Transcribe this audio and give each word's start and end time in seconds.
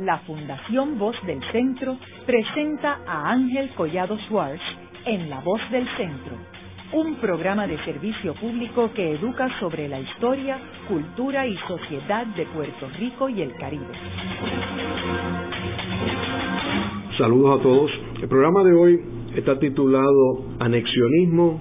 la 0.00 0.18
Fundación 0.20 0.98
Voz 0.98 1.14
del 1.26 1.40
Centro 1.52 1.98
presenta 2.24 3.00
a 3.06 3.32
Ángel 3.32 3.68
Collado 3.76 4.16
Schwartz 4.26 4.62
en 5.04 5.28
La 5.28 5.40
Voz 5.40 5.60
del 5.70 5.86
Centro, 5.96 6.36
un 6.94 7.16
programa 7.16 7.66
de 7.66 7.76
servicio 7.84 8.34
público 8.34 8.90
que 8.94 9.12
educa 9.12 9.48
sobre 9.60 9.88
la 9.88 10.00
historia, 10.00 10.58
cultura 10.88 11.46
y 11.46 11.54
sociedad 11.68 12.26
de 12.28 12.46
Puerto 12.46 12.88
Rico 12.98 13.28
y 13.28 13.42
el 13.42 13.54
Caribe. 13.56 13.84
Saludos 17.18 17.60
a 17.60 17.62
todos. 17.62 17.90
El 18.22 18.28
programa 18.28 18.64
de 18.64 18.72
hoy 18.72 19.00
está 19.36 19.58
titulado 19.58 20.46
Anexionismo 20.60 21.60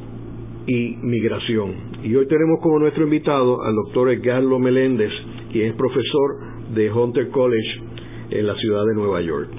y 0.66 0.96
Migración. 1.02 1.90
Y 2.04 2.16
hoy 2.16 2.26
tenemos 2.28 2.60
como 2.62 2.80
nuestro 2.80 3.04
invitado 3.04 3.62
al 3.64 3.76
doctor 3.76 4.12
Edgardo 4.12 4.60
Meléndez, 4.60 5.12
quien 5.52 5.72
es 5.72 5.76
profesor 5.76 6.74
de 6.74 6.90
Hunter 6.90 7.30
College 7.32 7.89
en 8.30 8.48
la 8.48 8.56
ciudad 8.56 8.86
de 8.86 8.96
Nueva 8.96 9.22
York. 9.22 9.50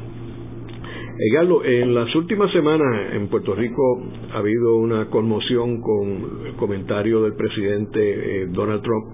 Edgardo, 1.19 1.62
en 1.65 1.95
las 1.95 2.15
últimas 2.15 2.51
semanas 2.51 3.12
en 3.12 3.28
Puerto 3.28 3.55
Rico 3.55 3.83
ha 4.33 4.38
habido 4.38 4.77
una 4.77 5.06
conmoción 5.11 5.80
con 5.83 6.47
el 6.47 6.55
comentario 6.55 7.23
del 7.23 7.34
presidente 7.34 8.42
eh, 8.42 8.47
Donald 8.51 8.83
Trump 8.83 9.05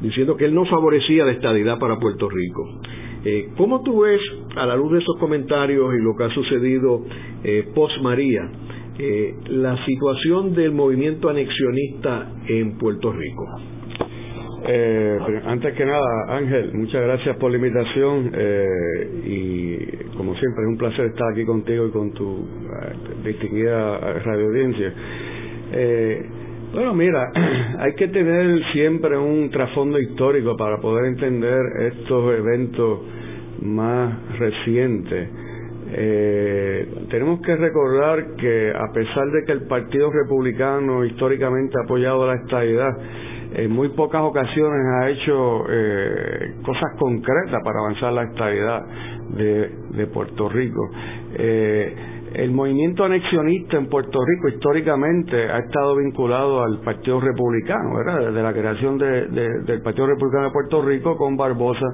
diciendo 0.00 0.36
que 0.36 0.44
él 0.44 0.54
no 0.54 0.64
favorecía 0.66 1.24
la 1.24 1.32
estadidad 1.32 1.78
para 1.78 1.98
Puerto 1.98 2.28
Rico. 2.28 2.80
Eh, 3.24 3.48
¿Cómo 3.56 3.82
tú 3.82 4.02
ves, 4.02 4.20
a 4.56 4.66
la 4.66 4.76
luz 4.76 4.92
de 4.92 4.98
esos 4.98 5.16
comentarios 5.18 5.94
y 5.94 6.02
lo 6.02 6.14
que 6.16 6.24
ha 6.24 6.30
sucedido 6.30 7.04
eh, 7.42 7.68
post 7.74 8.00
María, 8.00 8.50
eh, 8.98 9.34
la 9.48 9.84
situación 9.84 10.54
del 10.54 10.72
movimiento 10.72 11.28
anexionista 11.28 12.32
en 12.46 12.78
Puerto 12.78 13.12
Rico? 13.12 13.44
Eh, 14.68 15.18
antes 15.46 15.74
que 15.74 15.84
nada, 15.84 16.36
Ángel, 16.36 16.72
muchas 16.74 17.00
gracias 17.02 17.36
por 17.36 17.52
la 17.52 17.56
invitación 17.56 18.32
eh, 18.34 19.10
y 19.24 20.16
como 20.16 20.34
siempre 20.34 20.64
es 20.64 20.68
un 20.68 20.76
placer 20.76 21.06
estar 21.06 21.30
aquí 21.30 21.44
contigo 21.44 21.86
y 21.86 21.90
con 21.92 22.10
tu 22.12 22.38
eh, 22.38 23.22
distinguida 23.24 23.98
radio 24.24 24.46
audiencia. 24.46 24.92
bueno, 26.72 26.94
mira, 26.94 27.30
hay 27.78 27.94
que 27.94 28.08
tener 28.08 28.60
siempre 28.72 29.16
un 29.16 29.50
trasfondo 29.50 30.00
histórico 30.00 30.56
para 30.56 30.78
poder 30.78 31.06
entender 31.06 31.60
estos 31.92 32.36
eventos 32.36 33.00
más 33.62 34.38
recientes. 34.38 35.28
tenemos 37.08 37.40
que 37.42 37.54
recordar 37.54 38.34
que 38.34 38.72
a 38.74 38.92
pesar 38.92 39.30
de 39.30 39.44
que 39.46 39.52
el 39.52 39.62
Partido 39.68 40.10
Republicano 40.10 41.04
históricamente 41.04 41.78
ha 41.78 41.84
apoyado 41.84 42.26
la 42.26 42.34
estabilidad, 42.34 42.90
en 43.56 43.72
muy 43.72 43.88
pocas 43.88 44.20
ocasiones 44.20 44.80
ha 45.00 45.08
hecho 45.08 45.64
eh, 45.70 46.56
cosas 46.62 46.94
concretas 46.98 47.62
para 47.64 47.78
avanzar 47.80 48.12
la 48.12 48.24
estabilidad 48.24 48.82
de, 49.30 50.06
Puerto 50.12 50.48
Rico. 50.50 50.90
Eh, 51.34 51.96
el 52.34 52.50
movimiento 52.50 53.04
anexionista 53.04 53.78
en 53.78 53.86
Puerto 53.86 54.18
Rico 54.22 54.48
históricamente 54.54 55.50
ha 55.50 55.58
estado 55.60 55.96
vinculado 55.96 56.62
al 56.62 56.80
Partido 56.80 57.18
Republicano, 57.18 57.96
¿verdad? 57.96 58.26
Desde 58.26 58.42
la 58.42 58.52
creación 58.52 58.98
del 58.98 59.80
Partido 59.82 60.06
Republicano 60.06 60.44
de 60.44 60.50
Puerto 60.50 60.82
Rico 60.82 61.16
con 61.16 61.36
Barbosa. 61.38 61.86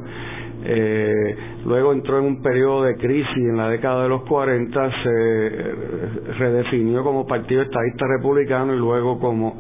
Eh, 0.65 1.37
luego 1.65 1.93
entró 1.93 2.19
en 2.19 2.25
un 2.25 2.43
periodo 2.43 2.85
de 2.85 2.97
crisis 2.97 3.37
en 3.37 3.57
la 3.57 3.69
década 3.69 4.03
de 4.03 4.09
los 4.09 4.23
40, 4.23 4.91
se 5.03 6.33
redefinió 6.39 7.05
como 7.05 7.25
Partido 7.27 7.63
Estadista 7.63 8.07
Republicano 8.19 8.75
y 8.75 8.79
luego 8.79 9.19
como 9.21 9.59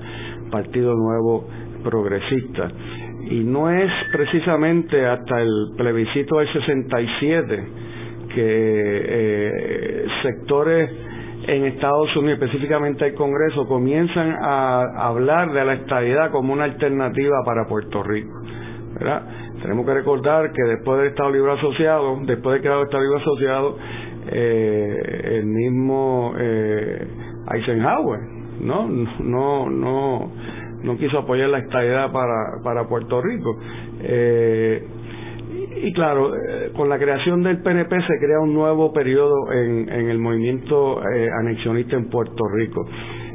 Partido 0.50 0.94
Nuevo 0.94 1.46
progresista. 1.82 2.70
Y 3.30 3.44
no 3.44 3.70
es 3.70 3.90
precisamente 4.12 5.06
hasta 5.06 5.40
el 5.40 5.72
plebiscito 5.76 6.38
del 6.38 6.52
67 6.52 7.64
que 8.34 9.02
eh, 9.04 10.04
sectores 10.22 10.90
en 11.46 11.64
Estados 11.64 12.14
Unidos, 12.16 12.40
específicamente 12.40 13.06
el 13.06 13.14
Congreso, 13.14 13.66
comienzan 13.66 14.36
a 14.40 15.08
hablar 15.08 15.52
de 15.52 15.64
la 15.64 15.74
estabilidad 15.74 16.30
como 16.30 16.52
una 16.52 16.64
alternativa 16.64 17.42
para 17.44 17.66
Puerto 17.66 18.02
Rico. 18.02 18.40
Tenemos 19.60 19.86
que 19.86 19.94
recordar 19.94 20.52
que 20.52 20.62
después 20.62 20.98
del 20.98 21.08
Estado 21.08 21.30
Libre 21.30 21.52
Asociado, 21.52 22.18
después 22.24 22.56
de 22.56 22.60
crear 22.60 22.78
el 22.78 22.84
Estado 22.84 23.02
Libre 23.02 23.20
Asociado, 23.20 23.76
eh, 24.30 25.20
el 25.38 25.46
mismo 25.46 26.34
eh, 26.38 27.06
Eisenhower, 27.52 28.20
¿no? 28.60 28.88
No, 29.20 29.70
no, 29.70 30.32
no 30.82 30.96
quiso 30.96 31.18
apoyar 31.18 31.48
la 31.48 31.58
estabilidad 31.58 32.12
para, 32.12 32.62
para 32.62 32.88
Puerto 32.88 33.20
Rico. 33.20 33.56
Eh, 34.00 34.86
y, 35.84 35.92
claro, 35.92 36.34
eh, 36.34 36.70
con 36.76 36.88
la 36.88 36.98
creación 36.98 37.42
del 37.42 37.62
PNP 37.62 37.96
se 38.02 38.18
crea 38.18 38.40
un 38.40 38.54
nuevo 38.54 38.92
periodo 38.92 39.52
en, 39.52 39.88
en 39.88 40.08
el 40.10 40.18
movimiento 40.18 41.02
eh, 41.02 41.28
anexionista 41.40 41.96
en 41.96 42.08
Puerto 42.08 42.44
Rico. 42.54 42.84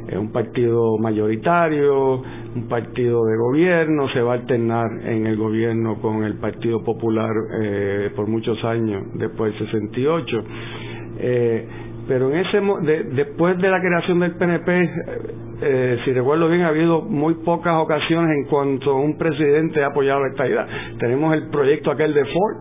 Es 0.08 0.16
un 0.16 0.32
partido 0.32 0.96
mayoritario, 0.98 2.22
un 2.54 2.68
partido 2.68 3.26
de 3.26 3.36
gobierno, 3.36 4.08
se 4.08 4.22
va 4.22 4.32
a 4.32 4.36
alternar 4.36 4.86
en 5.04 5.26
el 5.26 5.36
gobierno 5.36 6.00
con 6.00 6.24
el 6.24 6.38
Partido 6.38 6.82
Popular 6.82 7.30
por 8.16 8.26
muchos 8.26 8.64
años, 8.64 9.02
después 9.16 9.52
del 9.52 9.66
68. 9.66 10.44
pero 12.08 12.30
en 12.32 12.38
ese 12.38 12.58
después 13.16 13.58
de 13.58 13.68
la 13.68 13.80
creación 13.80 14.20
del 14.20 14.34
PNP 14.36 15.47
eh, 15.60 15.98
si 16.04 16.12
recuerdo 16.12 16.48
bien, 16.48 16.62
ha 16.62 16.68
habido 16.68 17.02
muy 17.02 17.34
pocas 17.34 17.74
ocasiones 17.74 18.30
en 18.36 18.44
cuanto 18.44 18.94
un 18.96 19.18
presidente 19.18 19.82
ha 19.82 19.88
apoyado 19.88 20.20
la 20.20 20.28
estabilidad. 20.28 20.66
Tenemos 20.98 21.34
el 21.34 21.48
proyecto 21.48 21.90
aquel 21.90 22.14
de 22.14 22.24
Ford 22.26 22.56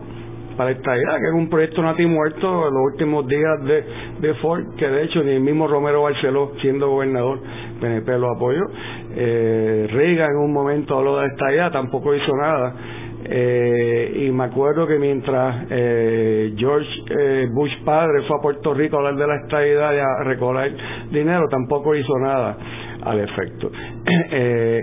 para 0.58 0.72
la 0.72 0.78
estabilidad, 0.78 1.18
que 1.20 1.28
es 1.28 1.34
un 1.34 1.50
proyecto 1.50 1.84
muerto 1.84 2.68
en 2.68 2.74
los 2.74 2.84
últimos 2.92 3.28
días 3.28 3.64
de, 3.64 3.86
de 4.20 4.34
Ford, 4.36 4.64
que 4.76 4.88
de 4.88 5.04
hecho 5.04 5.24
ni 5.24 5.32
el 5.34 5.42
mismo 5.42 5.68
Romero 5.68 6.02
Barceló, 6.02 6.54
siendo 6.60 6.90
gobernador, 6.90 7.40
PNP 7.80 8.18
lo 8.18 8.32
apoyó. 8.32 8.64
Eh, 9.16 9.88
Reagan 9.92 10.32
en 10.32 10.38
un 10.38 10.52
momento 10.52 10.98
habló 10.98 11.18
de 11.18 11.28
la 11.28 11.34
estabilidad, 11.34 11.72
tampoco 11.72 12.16
hizo 12.16 12.36
nada. 12.36 12.74
Eh, 13.26 14.28
y 14.28 14.32
me 14.32 14.46
acuerdo 14.46 14.88
que 14.88 14.98
mientras 15.00 15.66
eh, 15.70 16.54
George 16.56 16.88
eh, 17.10 17.48
Bush 17.52 17.72
padre 17.84 18.24
fue 18.28 18.38
a 18.38 18.42
Puerto 18.42 18.74
Rico 18.74 18.98
a 18.98 19.00
hablar 19.00 19.16
de 19.16 19.28
la 19.28 19.36
estabilidad 19.44 19.94
y 19.94 19.98
a 19.98 20.24
recoger 20.24 20.76
dinero, 21.12 21.48
tampoco 21.50 21.96
hizo 21.96 22.18
nada 22.20 22.58
al 23.02 23.20
efecto. 23.20 23.72
Eh, 24.30 24.82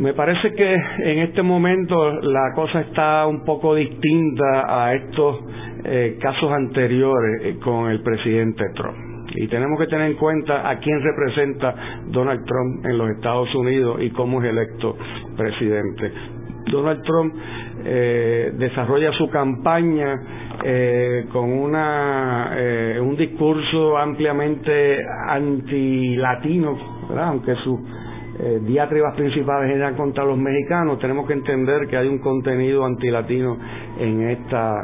me 0.00 0.14
parece 0.14 0.54
que 0.54 0.74
en 0.74 1.18
este 1.18 1.42
momento 1.42 2.22
la 2.22 2.54
cosa 2.54 2.80
está 2.80 3.26
un 3.26 3.44
poco 3.44 3.74
distinta 3.74 4.64
a 4.66 4.94
estos 4.94 5.40
eh, 5.84 6.16
casos 6.18 6.50
anteriores 6.50 7.42
eh, 7.44 7.58
con 7.62 7.90
el 7.90 8.00
presidente 8.00 8.64
Trump. 8.74 8.96
Y 9.34 9.46
tenemos 9.48 9.78
que 9.78 9.88
tener 9.88 10.10
en 10.10 10.16
cuenta 10.16 10.70
a 10.70 10.78
quién 10.78 11.02
representa 11.02 11.74
Donald 12.06 12.46
Trump 12.46 12.86
en 12.86 12.96
los 12.96 13.10
Estados 13.10 13.54
Unidos 13.54 13.98
y 14.00 14.08
cómo 14.10 14.42
es 14.42 14.48
electo 14.48 14.96
presidente. 15.36 16.12
Donald 16.70 17.02
Trump 17.02 17.34
desarrolla 17.82 19.10
su 19.12 19.28
campaña 19.30 20.20
eh, 20.64 21.26
con 21.32 21.50
una, 21.50 22.52
eh, 22.56 23.00
un 23.00 23.16
discurso 23.16 23.96
ampliamente 23.96 24.98
anti-latino, 25.28 26.76
aunque 27.18 27.54
sus 27.56 27.80
eh, 28.38 28.60
diatribas 28.62 29.14
principales 29.14 29.74
eran 29.74 29.94
contra 29.94 30.24
los 30.24 30.36
mexicanos, 30.38 30.98
tenemos 30.98 31.26
que 31.26 31.34
entender 31.34 31.86
que 31.88 31.96
hay 31.96 32.08
un 32.08 32.18
contenido 32.18 32.84
antilatino 32.84 33.56
en 33.98 34.30
esta 34.30 34.82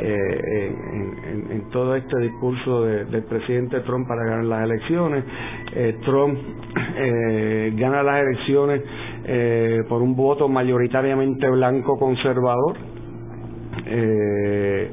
eh, 0.00 0.74
en, 0.92 1.50
en, 1.50 1.70
todo 1.70 1.96
este 1.96 2.18
discurso 2.18 2.82
del 2.82 3.24
presidente 3.24 3.80
Trump 3.80 4.06
para 4.06 4.24
ganar 4.24 4.44
las 4.44 4.64
elecciones. 4.64 5.24
Trump 6.04 6.38
gana 7.76 8.02
las 8.02 8.22
elecciones 8.22 8.82
por 9.88 10.02
un 10.02 10.14
voto 10.14 10.48
mayoritariamente 10.48 11.48
blanco 11.50 11.98
conservador. 11.98 12.76
Eh, 13.86 14.90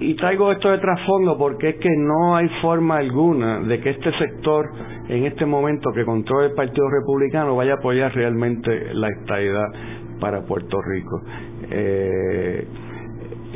y 0.00 0.14
traigo 0.14 0.52
esto 0.52 0.70
de 0.70 0.78
trasfondo 0.78 1.36
porque 1.36 1.70
es 1.70 1.76
que 1.76 1.90
no 1.96 2.36
hay 2.36 2.48
forma 2.62 2.98
alguna 2.98 3.60
de 3.60 3.80
que 3.80 3.90
este 3.90 4.12
sector, 4.18 4.70
en 5.08 5.24
este 5.24 5.44
momento 5.44 5.90
que 5.92 6.04
controla 6.04 6.46
el 6.46 6.54
Partido 6.54 6.88
Republicano, 6.88 7.56
vaya 7.56 7.72
a 7.72 7.76
apoyar 7.76 8.14
realmente 8.14 8.94
la 8.94 9.08
estabilidad 9.08 9.66
para 10.20 10.42
Puerto 10.42 10.80
Rico. 10.82 11.20
Eh, 11.70 12.68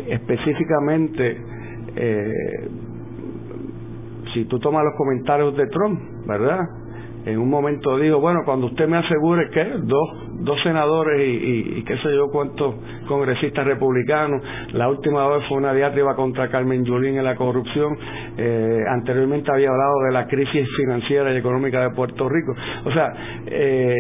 específicamente, 0.09 1.41
eh, 1.95 2.69
si 4.35 4.45
tú 4.47 4.59
tomas 4.59 4.83
los 4.85 4.95
comentarios 4.97 5.57
de 5.57 5.67
Trump, 5.69 6.01
¿verdad? 6.27 6.61
En 7.25 7.39
un 7.39 7.49
momento 7.49 7.97
dijo, 7.99 8.21
bueno, 8.21 8.41
cuando 8.45 8.67
usted 8.67 8.89
me 8.89 8.99
asegure 8.99 9.51
que 9.51 9.65
dos 9.83 10.33
dos 10.43 10.61
senadores 10.63 11.21
y, 11.21 11.79
y, 11.79 11.85
qué 11.85 11.97
sé 11.99 12.15
yo 12.15 12.29
cuántos 12.31 12.75
congresistas 13.07 13.65
republicanos. 13.65 14.43
La 14.73 14.89
última 14.89 15.29
vez 15.29 15.45
fue 15.49 15.59
una 15.59 15.73
diatriba 15.73 16.17
contra 16.17 16.49
Carmen 16.49 16.85
Yulín 16.85 17.17
en 17.17 17.25
la 17.25 17.37
corrupción. 17.37 17.97
Eh, 18.37 18.81
anteriormente 18.89 19.51
había 19.53 19.71
hablado 19.71 20.03
de 20.07 20.13
la 20.13 20.27
crisis 20.27 20.69
financiera 20.77 21.33
y 21.33 21.37
económica 21.37 21.83
de 21.83 21.91
Puerto 21.91 22.29
Rico. 22.29 22.53
O 22.85 22.93
sea, 22.93 23.13
eh, 23.47 23.97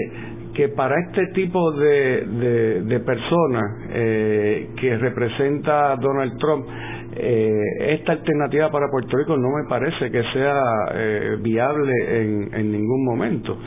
que 0.54 0.68
para 0.68 0.94
este 1.00 1.28
tipo 1.28 1.72
de, 1.72 2.82
de, 2.84 3.00
personas 3.00 3.64
eh, 3.90 4.68
que 4.78 4.98
representa 4.98 5.96
Donald 5.96 6.38
Trump, 6.38 6.66
eh, 7.14 7.94
esta 7.94 8.12
alternativa 8.12 8.70
para 8.70 8.90
Puerto 8.90 9.16
Rico 9.16 9.36
no 9.36 9.48
me 9.50 9.68
parece 9.68 10.10
que 10.10 10.22
sea 10.32 10.62
eh, 10.94 11.36
viable 11.40 11.92
en, 12.08 12.54
en, 12.54 12.72
ningún 12.72 13.04
momento. 13.04 13.58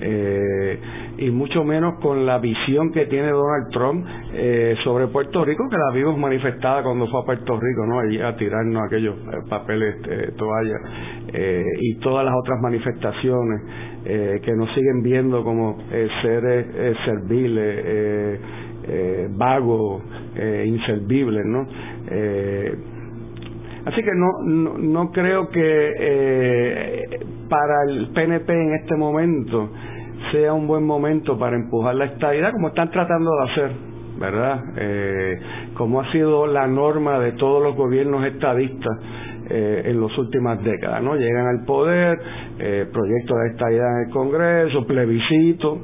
Eh, 0.00 0.78
y 1.18 1.30
mucho 1.30 1.64
menos 1.64 2.00
con 2.00 2.24
la 2.24 2.38
visión 2.38 2.92
que 2.92 3.06
tiene 3.06 3.28
Donald 3.28 3.70
Trump 3.72 4.06
eh, 4.32 4.74
sobre 4.84 5.08
Puerto 5.08 5.44
Rico, 5.44 5.68
que 5.68 5.76
la 5.76 5.90
vimos 5.92 6.16
manifestada 6.18 6.82
cuando 6.82 7.06
fue 7.08 7.20
a 7.20 7.24
Puerto 7.24 7.58
Rico, 7.60 7.86
¿no? 7.86 8.00
Allí 8.00 8.20
a 8.20 8.36
tirarnos 8.36 8.82
aquellos 8.86 9.16
eh, 9.16 9.38
papeles, 9.48 9.96
eh, 10.08 10.32
toallas, 10.36 10.80
y 11.80 11.94
todas 12.00 12.26
las 12.26 12.34
otras 12.34 12.60
manifestaciones 12.60 13.62
que 14.04 14.52
nos 14.54 14.68
siguen 14.74 15.02
viendo 15.02 15.42
como 15.42 15.78
seres 16.20 16.66
serviles, 17.06 18.38
vagos, 19.38 20.02
inservibles, 20.66 21.46
¿no? 21.46 21.66
Así 23.84 24.02
que 24.02 24.12
no, 24.14 24.78
no, 24.78 25.10
creo 25.10 25.48
que 25.48 27.08
para 27.48 27.82
el 27.88 28.08
PNP 28.14 28.52
en 28.52 28.74
este 28.74 28.96
momento 28.96 29.70
sea 30.30 30.52
un 30.52 30.66
buen 30.66 30.84
momento 30.84 31.38
para 31.38 31.56
empujar 31.56 31.94
la 31.94 32.04
estabilidad 32.04 32.52
como 32.52 32.68
están 32.68 32.90
tratando 32.90 33.30
de 33.30 33.50
hacer, 33.50 33.72
¿verdad? 34.18 34.60
Eh, 34.76 35.40
como 35.74 36.00
ha 36.00 36.12
sido 36.12 36.46
la 36.46 36.66
norma 36.66 37.18
de 37.18 37.32
todos 37.32 37.62
los 37.62 37.74
gobiernos 37.74 38.24
estadistas 38.26 38.98
eh, 39.50 39.82
en 39.86 40.00
las 40.00 40.16
últimas 40.16 40.62
décadas, 40.62 41.02
¿no? 41.02 41.16
Llegan 41.16 41.46
al 41.46 41.64
poder, 41.64 42.18
eh, 42.58 42.86
proyectos 42.92 43.36
de 43.38 43.50
estabilidad 43.50 44.00
en 44.00 44.06
el 44.06 44.12
Congreso, 44.12 44.86
plebiscito, 44.86 45.78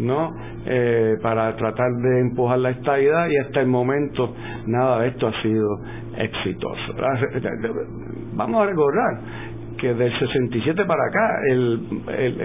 ¿no? 0.00 0.30
Eh, 0.66 1.18
para 1.20 1.54
tratar 1.56 1.92
de 1.92 2.20
empujar 2.20 2.58
la 2.58 2.70
estabilidad 2.70 3.28
y 3.28 3.36
hasta 3.36 3.60
el 3.60 3.66
momento 3.66 4.34
nada 4.66 5.00
de 5.00 5.08
esto 5.08 5.26
ha 5.28 5.42
sido 5.42 5.68
exitoso. 6.16 6.94
Vamos 8.34 8.62
a 8.62 8.66
recordar 8.66 9.20
que 9.76 9.92
del 9.92 10.18
67 10.18 10.84
para 10.86 11.04
acá 11.04 11.40
el, 11.50 12.02
el, 12.08 12.40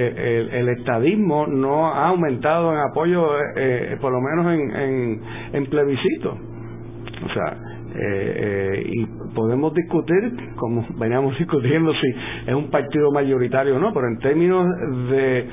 el, 0.52 0.70
estadismo 0.70 1.48
no 1.48 1.88
ha 1.88 2.08
aumentado 2.08 2.74
en 2.74 2.80
apoyo, 2.80 3.38
eh, 3.38 3.94
eh, 3.94 3.98
por 4.02 4.12
lo 4.12 4.20
menos 4.20 4.54
en, 4.54 5.22
en, 5.54 5.66
plebiscito. 5.68 6.32
O 6.32 7.34
sea, 7.34 7.58
eh, 7.96 8.84
y 8.86 9.06
podemos 9.34 9.74
discutir, 9.74 10.34
como 10.56 10.86
veníamos 10.98 11.38
discutiendo, 11.40 11.94
si 11.94 12.08
es 12.48 12.54
un 12.54 12.70
partido 12.70 13.12
mayoritario 13.12 13.78
o 13.78 13.80
no, 13.80 13.94
pero 13.94 14.08
en 14.08 14.20
términos 14.20 14.68
de, 15.10 15.48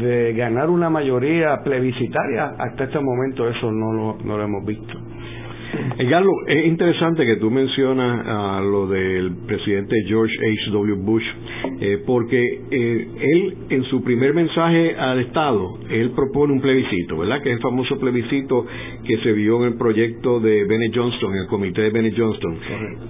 de 0.00 0.34
ganar 0.34 0.70
una 0.70 0.90
mayoría 0.90 1.62
plebiscitaria, 1.62 2.54
hasta 2.58 2.84
este 2.84 3.00
momento 3.00 3.48
eso 3.48 3.70
no 3.70 3.92
lo, 3.92 4.18
no 4.24 4.36
lo 4.36 4.44
hemos 4.44 4.64
visto. 4.64 5.11
Eh, 6.02 6.06
Carlos, 6.10 6.34
es 6.48 6.66
interesante 6.66 7.24
que 7.24 7.36
tú 7.36 7.48
mencionas 7.48 8.26
a 8.26 8.60
lo 8.60 8.88
del 8.88 9.36
presidente 9.46 9.94
George 10.08 10.34
H.W. 10.36 10.94
Bush, 10.96 11.22
eh, 11.80 12.02
porque 12.04 12.42
eh, 12.72 13.08
él 13.20 13.54
en 13.70 13.84
su 13.84 14.02
primer 14.02 14.34
mensaje 14.34 14.96
al 14.96 15.20
Estado, 15.20 15.78
él 15.90 16.10
propone 16.10 16.54
un 16.54 16.60
plebiscito, 16.60 17.18
¿verdad? 17.18 17.40
Que 17.40 17.50
es 17.50 17.56
el 17.56 17.62
famoso 17.62 18.00
plebiscito 18.00 18.66
que 19.06 19.18
se 19.18 19.30
vio 19.30 19.58
en 19.60 19.74
el 19.74 19.78
proyecto 19.78 20.40
de 20.40 20.64
Bennett 20.64 20.92
Johnston, 20.92 21.34
en 21.34 21.38
el 21.42 21.46
comité 21.46 21.82
de 21.82 21.90
Bennett 21.90 22.18
Johnston. 22.18 22.58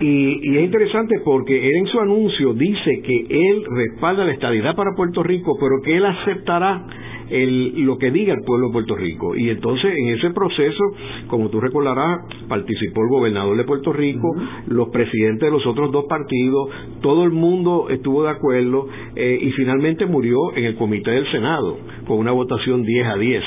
Y, 0.00 0.50
y, 0.50 0.59
es 0.59 0.65
interesante 0.65 1.15
porque 1.25 1.67
él 1.67 1.77
en 1.77 1.87
su 1.87 1.99
anuncio 1.99 2.53
dice 2.53 3.00
que 3.00 3.27
él 3.31 3.65
respalda 3.75 4.27
la 4.27 4.33
estabilidad 4.33 4.77
para 4.77 4.91
Puerto 4.94 5.23
Rico, 5.23 5.56
pero 5.59 5.81
que 5.83 5.97
él 5.97 6.05
aceptará 6.05 6.87
el, 7.31 7.85
lo 7.85 7.99
que 7.99 8.11
diga 8.11 8.35
el 8.35 8.43
pueblo 8.45 8.69
de 8.69 8.73
Puerto 8.73 8.97
Rico. 8.97 9.35
Y 9.37 9.51
entonces 9.51 9.93
en 9.97 10.09
ese 10.11 10.31
proceso, 10.31 10.85
como 11.29 11.49
tú 11.49 11.61
recordarás, 11.61 12.21
participó 12.49 13.03
el 13.03 13.09
gobernador 13.09 13.57
de 13.57 13.65
Puerto 13.65 13.93
Rico, 13.93 14.29
los 14.67 14.89
presidentes 14.89 15.47
de 15.47 15.51
los 15.51 15.67
otros 15.67 15.93
dos 15.93 16.05
partidos, 16.09 16.69
todo 17.01 17.25
el 17.25 17.31
mundo 17.31 17.89
estuvo 17.91 18.23
de 18.23 18.31
acuerdo 18.31 18.87
eh, 19.17 19.39
y 19.41 19.51
finalmente 19.53 20.07
murió 20.07 20.55
en 20.55 20.65
el 20.65 20.77
comité 20.77 21.11
del 21.11 21.31
Senado 21.31 21.79
con 22.07 22.19
una 22.19 22.33
votación 22.33 22.83
10 22.83 23.07
a 23.07 23.17
10. 23.17 23.43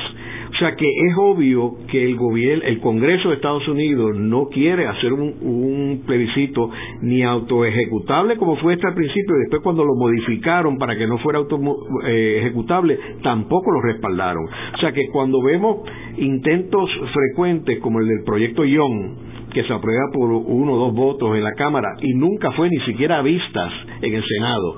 O 0.52 0.58
sea 0.58 0.76
que 0.76 0.86
es 0.86 1.16
obvio 1.18 1.76
que 1.90 2.04
el 2.04 2.16
gobierno, 2.16 2.64
el 2.66 2.80
Congreso 2.80 3.30
de 3.30 3.36
Estados 3.36 3.68
Unidos 3.68 4.16
no 4.16 4.48
quiere 4.48 4.88
hacer 4.88 5.14
un, 5.14 6.04
plebiscito 6.06 6.70
ni 7.02 7.24
autoejecutable 7.24 8.38
como 8.38 8.58
fue 8.58 8.74
este 8.74 8.88
al 8.88 8.94
principio 8.94 9.36
y 9.36 9.40
después 9.40 9.62
cuando 9.62 9.84
lo 9.84 9.96
modificaron 9.96 10.78
para 10.78 10.96
que 10.98 11.08
no 11.08 11.18
fuera 11.20 11.40
auto 11.40 11.60
eh, 12.06 12.40
ejecutable 12.40 12.98
tampoco 13.24 13.72
lo 13.72 13.82
respaldaron. 13.82 14.46
O 14.46 14.78
sea 14.80 14.92
que 14.92 15.08
cuando 15.12 15.42
vemos 15.42 15.88
intentos 16.18 16.90
frecuentes 17.14 17.80
como 17.80 18.00
el 18.00 18.08
del 18.08 18.24
proyecto 18.24 18.66
Young 18.66 19.25
que 19.56 19.64
se 19.64 19.74
aprueba 19.74 20.12
por 20.12 20.30
uno 20.30 20.74
o 20.74 20.78
dos 20.78 20.94
votos 20.94 21.34
en 21.38 21.42
la 21.42 21.54
Cámara 21.54 21.88
y 22.02 22.14
nunca 22.14 22.52
fue 22.52 22.70
ni 22.70 22.78
siquiera 22.82 23.20
a 23.20 23.22
vistas 23.22 23.72
en 24.02 24.14
el 24.14 24.24
Senado. 24.26 24.76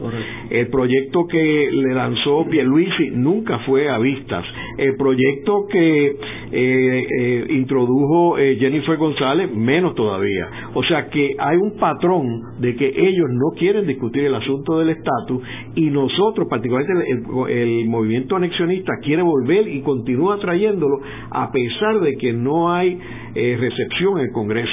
El 0.52 0.68
proyecto 0.68 1.26
que 1.26 1.70
le 1.72 1.96
lanzó 1.96 2.46
Pierluisi 2.48 3.10
nunca 3.14 3.58
fue 3.66 3.90
a 3.90 3.98
vistas. 3.98 4.46
El 4.78 4.96
proyecto 4.96 5.66
que 5.72 6.16
eh, 6.52 7.08
eh, 7.20 7.46
introdujo 7.50 8.38
eh, 8.38 8.58
Jennifer 8.60 8.98
González, 8.98 9.52
menos 9.52 9.96
todavía. 9.96 10.48
O 10.76 10.84
sea 10.84 11.10
que 11.10 11.36
hay 11.40 11.58
un 11.58 11.76
patrón 11.78 12.44
de 12.60 12.76
que 12.76 12.88
ellos 12.88 13.28
no 13.32 13.58
quieren 13.58 13.88
discutir 13.88 14.26
el 14.26 14.36
asunto 14.36 14.78
del 14.78 14.90
estatus 14.90 15.42
y 15.74 15.90
nosotros, 15.90 16.48
particularmente 16.48 17.04
el, 17.12 17.50
el 17.50 17.86
movimiento 17.88 18.36
anexionista, 18.36 18.94
quiere 19.02 19.24
volver 19.24 19.68
y 19.68 19.82
continúa 19.82 20.38
trayéndolo 20.38 21.00
a 21.32 21.52
pesar 21.52 22.00
de 22.00 22.16
que 22.18 22.32
no 22.32 22.72
hay 22.72 23.00
recepción 23.34 24.20
en 24.20 24.26
el 24.26 24.32
Congreso. 24.32 24.67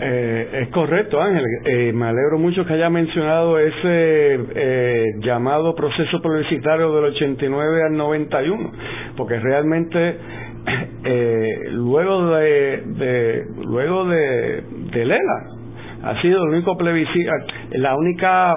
Eh, 0.00 0.60
es 0.62 0.68
correcto, 0.70 1.20
Ángel. 1.20 1.44
Eh, 1.64 1.92
me 1.92 2.06
alegro 2.06 2.38
mucho 2.38 2.64
que 2.66 2.74
haya 2.74 2.90
mencionado 2.90 3.58
ese 3.58 4.38
eh, 4.54 5.04
llamado 5.20 5.74
proceso 5.74 6.20
publicitario 6.20 6.92
del 6.94 7.04
89 7.12 7.82
al 7.84 7.96
91, 7.96 8.72
porque 9.16 9.38
realmente 9.38 10.18
luego 11.72 12.34
de, 12.36 13.44
luego 13.64 14.06
de, 14.06 14.62
de 14.92 15.04
Lela 15.04 15.46
ha 16.02 16.20
sido 16.22 16.42
el 16.44 16.54
único 16.54 16.76
plebiscito, 16.76 17.30
la 17.72 17.96
única 17.96 18.54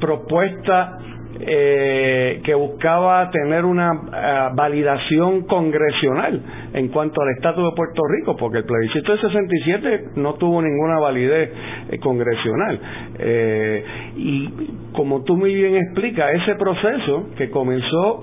propuesta 0.00 0.98
eh, 1.40 2.40
que 2.44 2.54
buscaba 2.54 3.30
tener 3.30 3.64
una 3.64 3.92
eh, 3.92 4.54
validación 4.54 5.42
congresional 5.42 6.40
en 6.72 6.88
cuanto 6.88 7.20
al 7.20 7.30
estatus 7.36 7.64
de 7.64 7.76
Puerto 7.76 8.02
Rico, 8.08 8.36
porque 8.36 8.58
el 8.58 8.64
plebiscito 8.64 9.12
de 9.12 9.18
67 9.18 10.04
no 10.16 10.34
tuvo 10.34 10.62
ninguna 10.62 10.98
validez 10.98 11.50
eh, 11.90 11.98
congresional. 11.98 12.80
Eh, 13.18 13.84
y 14.16 14.50
como 14.92 15.22
tú 15.24 15.36
muy 15.36 15.54
bien 15.54 15.76
explicas, 15.76 16.34
ese 16.42 16.54
proceso 16.54 17.30
que 17.36 17.50
comenzó 17.50 18.22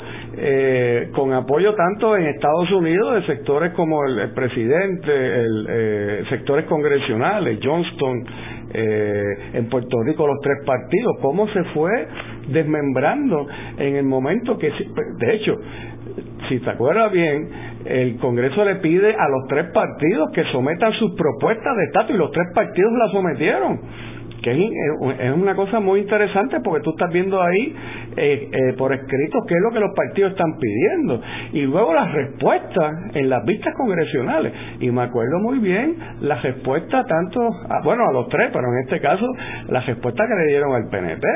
con 1.14 1.32
apoyo 1.32 1.76
tanto 1.76 2.18
en 2.18 2.26
Estados 2.26 2.72
Unidos 2.72 3.14
de 3.16 3.26
sectores 3.28 3.72
como 3.74 4.04
el, 4.04 4.32
presidente, 4.32 5.12
el, 5.14 6.26
sectores 6.30 6.66
congresionales, 6.66 7.60
Johnston, 7.62 8.26
en 8.74 9.70
Puerto 9.70 10.02
Rico 10.04 10.26
los 10.26 10.40
tres 10.42 10.66
partidos, 10.66 11.18
cómo 11.22 11.48
se 11.50 11.64
fue 11.66 12.08
desmembrando 12.48 13.48
en 13.78 13.96
el 13.96 14.06
momento 14.06 14.58
que, 14.58 14.72
de 15.18 15.36
hecho, 15.36 15.60
si 16.50 16.60
te 16.60 16.70
acuerdas 16.70 17.12
bien, 17.12 17.50
el 17.86 18.18
Congreso 18.18 18.64
le 18.66 18.76
pide 18.76 19.16
a 19.16 19.28
los 19.30 19.48
tres 19.48 19.68
partidos 19.74 20.32
que 20.34 20.44
sometan 20.52 20.92
sus 20.94 21.14
propuestas 21.16 21.76
de 21.78 21.84
estatus 21.86 22.16
y 22.16 22.18
los 22.18 22.32
tres 22.32 22.48
partidos 22.54 22.92
la 22.94 23.08
sometieron 23.10 23.80
que 24.44 24.52
es, 24.52 25.34
una 25.34 25.56
cosa 25.56 25.80
muy 25.80 26.02
interesante 26.02 26.60
porque 26.64 26.84
tú 26.84 26.92
estás 26.92 27.12
viendo 27.12 27.42
ahí 27.42 27.76
eh, 28.18 28.50
eh, 28.52 28.74
por 28.78 28.94
escrito 28.94 29.40
qué 29.48 29.56
es 29.56 29.62
lo 29.62 29.72
que 29.72 29.80
los 29.80 29.96
partidos 29.96 30.32
están 30.32 30.58
pidiendo. 30.60 31.22
Y 31.54 31.62
luego 31.62 31.94
las 31.94 32.12
respuestas 32.12 32.94
en 33.16 33.30
las 33.30 33.44
vistas 33.46 33.74
congresionales. 33.76 34.54
Y 34.82 34.92
me 34.92 35.04
acuerdo 35.04 35.40
muy 35.40 35.60
bien 35.60 35.96
la 36.20 36.42
respuesta 36.42 37.04
tanto 37.06 37.40
bueno 37.84 38.08
a 38.10 38.12
los 38.12 38.28
tres 38.28 38.50
pero 38.54 38.68
en 38.68 38.84
este 38.84 39.00
caso 39.00 39.26
la 39.70 39.80
respuesta 39.82 40.26
que 40.28 40.36
le 40.36 40.48
dieron 40.50 40.74
al 40.74 40.90
PNP 40.90 41.28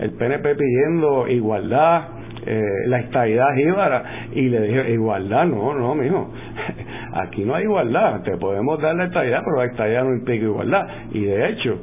el 0.00 0.10
PNP 0.12 0.54
pidiendo 0.54 1.28
igualdad 1.28 2.08
eh, 2.46 2.62
la 2.86 3.00
estabilidad 3.00 3.54
jíbara. 3.54 4.28
Y 4.32 4.48
le 4.48 4.60
dije 4.60 4.92
igualdad 4.92 5.46
no 5.46 5.74
no 5.74 5.94
mijo. 5.94 6.30
Aquí 7.14 7.44
no 7.44 7.54
hay 7.54 7.64
igualdad. 7.64 8.22
Te 8.22 8.36
podemos 8.36 8.80
dar 8.80 8.94
la 8.96 9.04
estabilidad 9.04 9.42
pero 9.44 9.56
la 9.56 9.64
estabilidad 9.70 10.04
no 10.04 10.14
implica 10.14 10.44
igualdad 10.44 10.86
y 11.12 11.24
de 11.24 11.48
hecho 11.48 11.80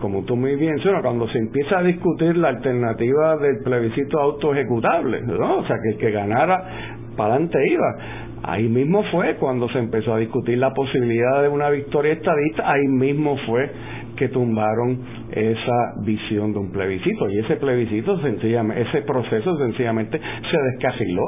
como 0.00 0.22
tú 0.24 0.36
muy 0.36 0.56
bien 0.56 0.74
mencionas, 0.74 1.02
cuando 1.02 1.28
se 1.28 1.38
empieza 1.38 1.78
a 1.78 1.82
discutir 1.82 2.36
la 2.36 2.48
alternativa 2.48 3.36
del 3.36 3.58
plebiscito 3.62 4.18
autoejecutable, 4.18 5.20
¿no? 5.22 5.58
o 5.58 5.66
sea, 5.66 5.76
que 5.82 5.90
el 5.90 5.98
que 5.98 6.10
ganara 6.10 6.96
para 7.16 7.34
adelante 7.34 7.58
iba. 7.68 7.96
Ahí 8.42 8.68
mismo 8.68 9.02
fue 9.10 9.36
cuando 9.36 9.68
se 9.68 9.78
empezó 9.78 10.14
a 10.14 10.18
discutir 10.18 10.56
la 10.58 10.72
posibilidad 10.72 11.42
de 11.42 11.48
una 11.48 11.68
victoria 11.68 12.14
estadista, 12.14 12.70
ahí 12.70 12.86
mismo 12.88 13.36
fue 13.46 13.70
que 14.16 14.28
tumbaron 14.28 14.98
esa 15.30 15.94
visión 16.04 16.52
de 16.52 16.58
un 16.58 16.72
plebiscito 16.72 17.28
y 17.30 17.38
ese 17.38 17.56
plebiscito 17.56 18.18
sencillamente, 18.20 18.82
ese 18.82 19.02
proceso 19.02 19.56
sencillamente 19.58 20.18
se 20.18 20.62
descarriló 20.72 21.24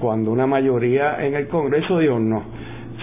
cuando 0.00 0.32
una 0.32 0.46
mayoría 0.46 1.24
en 1.24 1.34
el 1.34 1.46
Congreso 1.46 1.98
dijo 1.98 2.18
no. 2.18 2.42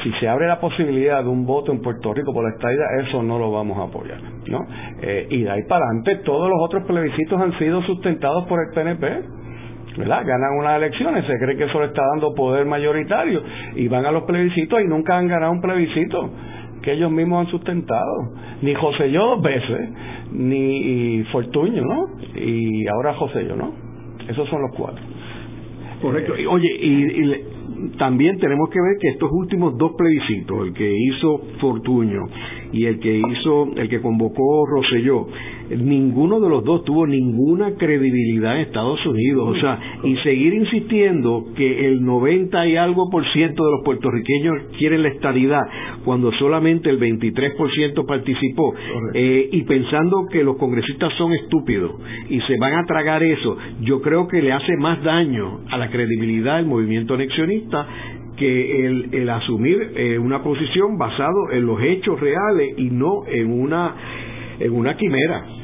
Si 0.03 0.11
se 0.13 0.27
abre 0.27 0.47
la 0.47 0.59
posibilidad 0.59 1.23
de 1.23 1.29
un 1.29 1.45
voto 1.45 1.71
en 1.71 1.81
Puerto 1.81 2.13
Rico 2.13 2.33
por 2.33 2.43
la 2.43 2.55
estadía, 2.55 3.07
eso 3.07 3.21
no 3.21 3.37
lo 3.37 3.51
vamos 3.51 3.77
a 3.77 3.83
apoyar. 3.83 4.19
¿no? 4.47 4.59
Eh, 5.01 5.27
y 5.29 5.41
de 5.41 5.51
ahí 5.51 5.63
para 5.67 5.85
adelante, 5.85 6.23
todos 6.23 6.49
los 6.49 6.59
otros 6.61 6.83
plebiscitos 6.83 7.39
han 7.39 7.57
sido 7.59 7.81
sustentados 7.83 8.45
por 8.47 8.59
el 8.59 8.73
PNP. 8.73 9.39
¿verdad? 9.97 10.23
Ganan 10.25 10.57
unas 10.57 10.77
elecciones, 10.77 11.25
se 11.25 11.37
cree 11.39 11.57
que 11.57 11.65
eso 11.65 11.79
le 11.79 11.87
está 11.87 12.01
dando 12.13 12.33
poder 12.33 12.65
mayoritario 12.65 13.41
y 13.75 13.87
van 13.87 14.05
a 14.05 14.11
los 14.11 14.23
plebiscitos 14.23 14.79
y 14.81 14.85
nunca 14.85 15.17
han 15.17 15.27
ganado 15.27 15.51
un 15.51 15.59
plebiscito 15.59 16.29
que 16.81 16.93
ellos 16.93 17.11
mismos 17.11 17.45
han 17.45 17.51
sustentado. 17.51 18.33
Ni 18.61 18.73
José 18.75 19.11
yo 19.11 19.35
dos 19.35 19.41
veces, 19.41 19.89
ni 20.31 21.23
Fortuño, 21.31 21.83
¿no? 21.83 22.07
Y 22.35 22.87
ahora 22.87 23.13
José 23.15 23.45
yo, 23.45 23.55
¿no? 23.55 23.73
Esos 24.29 24.47
son 24.47 24.61
los 24.61 24.71
cuatro. 24.77 25.03
Correcto. 26.01 26.33
Oye, 26.49 26.69
y, 26.79 27.58
también 27.97 28.39
tenemos 28.39 28.69
que 28.69 28.81
ver 28.81 28.97
que 28.99 29.09
estos 29.09 29.31
últimos 29.31 29.77
dos 29.77 29.93
plebiscitos, 29.97 30.67
el 30.67 30.73
que 30.73 30.95
hizo 30.97 31.41
Fortuño 31.59 32.27
y 32.71 32.85
el 32.85 32.99
que 32.99 33.17
hizo, 33.17 33.71
el 33.75 33.89
que 33.89 34.01
convocó 34.01 34.65
Roselló, 34.65 35.27
ninguno 35.77 36.39
de 36.39 36.49
los 36.49 36.63
dos 36.63 36.83
tuvo 36.83 37.05
ninguna 37.05 37.75
credibilidad 37.75 38.55
en 38.55 38.61
Estados 38.61 39.05
Unidos. 39.05 39.57
O 39.57 39.59
sea, 39.59 39.79
y 40.03 40.15
seguir 40.17 40.53
insistiendo 40.53 41.45
que 41.55 41.87
el 41.87 42.03
90 42.03 42.67
y 42.67 42.75
algo 42.75 43.09
por 43.09 43.25
ciento 43.31 43.63
de 43.65 43.71
los 43.71 43.81
puertorriqueños 43.83 44.55
quieren 44.77 45.03
la 45.03 45.09
estabilidad 45.09 45.61
cuando 46.03 46.31
solamente 46.33 46.89
el 46.89 46.99
23% 46.99 48.05
participó, 48.05 48.73
eh, 49.13 49.49
y 49.51 49.63
pensando 49.63 50.27
que 50.31 50.43
los 50.43 50.57
congresistas 50.57 51.13
son 51.17 51.33
estúpidos 51.33 51.91
y 52.29 52.39
se 52.41 52.57
van 52.57 52.75
a 52.75 52.85
tragar 52.85 53.23
eso, 53.23 53.57
yo 53.81 54.01
creo 54.01 54.27
que 54.27 54.41
le 54.41 54.51
hace 54.51 54.75
más 54.77 55.03
daño 55.03 55.61
a 55.69 55.77
la 55.77 55.89
credibilidad 55.89 56.57
del 56.57 56.65
movimiento 56.65 57.13
anexionista 57.13 57.87
que 58.37 58.85
el, 58.87 59.29
asumir 59.29 59.91
eh, 59.95 60.17
una 60.17 60.41
posición 60.41 60.97
basado 60.97 61.51
en 61.51 61.65
los 61.65 61.81
hechos 61.81 62.19
reales 62.19 62.73
y 62.77 62.85
no 62.85 63.25
en 63.27 63.51
una 63.51 63.95
en 64.59 64.73
una 64.73 64.95
quimera. 64.97 65.58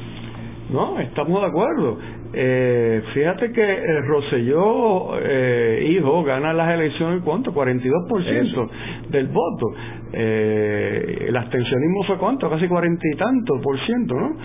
No, 0.70 0.98
estamos 0.98 1.40
de 1.40 1.46
acuerdo. 1.46 1.98
Eh, 2.32 3.02
fíjate 3.14 3.52
que 3.52 3.62
el 3.62 4.04
Roselló, 4.04 5.16
eh, 5.22 5.86
hijo, 5.90 6.24
gana 6.24 6.52
las 6.52 6.74
elecciones, 6.74 7.22
¿cuánto? 7.24 7.52
42% 7.54 8.68
del 9.08 9.28
voto. 9.28 9.66
Eh, 10.12 11.26
el 11.28 11.36
abstencionismo 11.36 12.02
fue 12.04 12.18
cuánto? 12.18 12.50
Casi 12.50 12.66
cuarenta 12.66 13.02
y 13.12 13.16
tantos 13.16 13.60
por 13.62 13.78
ciento, 13.86 14.14
¿no? 14.16 14.36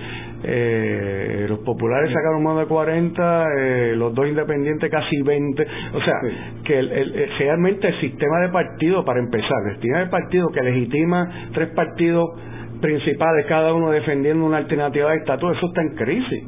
Eh, 0.44 1.48
los 1.50 1.60
populares 1.60 2.12
sacaron 2.14 2.44
más 2.44 2.58
de 2.60 2.66
40, 2.66 3.46
eh, 3.58 3.94
los 3.96 4.14
dos 4.14 4.28
independientes 4.28 4.92
casi 4.92 5.20
20. 5.24 5.68
O 5.94 6.02
sea, 6.02 6.16
que 6.64 6.78
el, 6.80 7.30
realmente 7.40 7.88
el 7.88 8.00
sistema 8.00 8.42
de 8.42 8.50
partido, 8.50 9.04
para 9.04 9.20
empezar, 9.20 9.58
el 9.70 9.74
sistema 9.74 10.00
de 10.00 10.08
partido 10.08 10.50
que 10.50 10.62
legitima 10.62 11.50
tres 11.54 11.70
partidos 11.70 12.30
principales, 12.82 13.46
cada 13.48 13.74
uno 13.74 13.92
defendiendo 13.92 14.46
una 14.46 14.58
alternativa 14.58 15.12
de 15.12 15.18
estatus, 15.18 15.58
eso 15.58 15.68
está 15.68 15.82
en 15.82 15.96
crisis. 15.96 16.44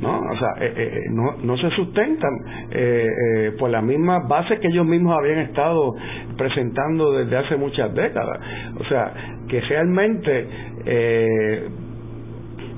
¿no? 0.00 0.18
O 0.18 0.36
sea, 0.36 0.48
eh, 0.60 0.72
eh, 0.76 1.00
no, 1.10 1.36
no 1.42 1.56
se 1.56 1.70
sustentan 1.70 2.30
eh, 2.70 3.52
por 3.58 3.70
las 3.70 3.84
mismas 3.84 4.26
bases 4.26 4.58
que 4.58 4.66
ellos 4.66 4.84
mismos 4.84 5.16
habían 5.16 5.38
estado 5.38 5.94
presentando 6.36 7.12
desde 7.12 7.36
hace 7.36 7.56
muchas 7.56 7.94
décadas. 7.94 8.40
O 8.80 8.84
sea, 8.84 9.12
que 9.48 9.60
realmente 9.60 10.48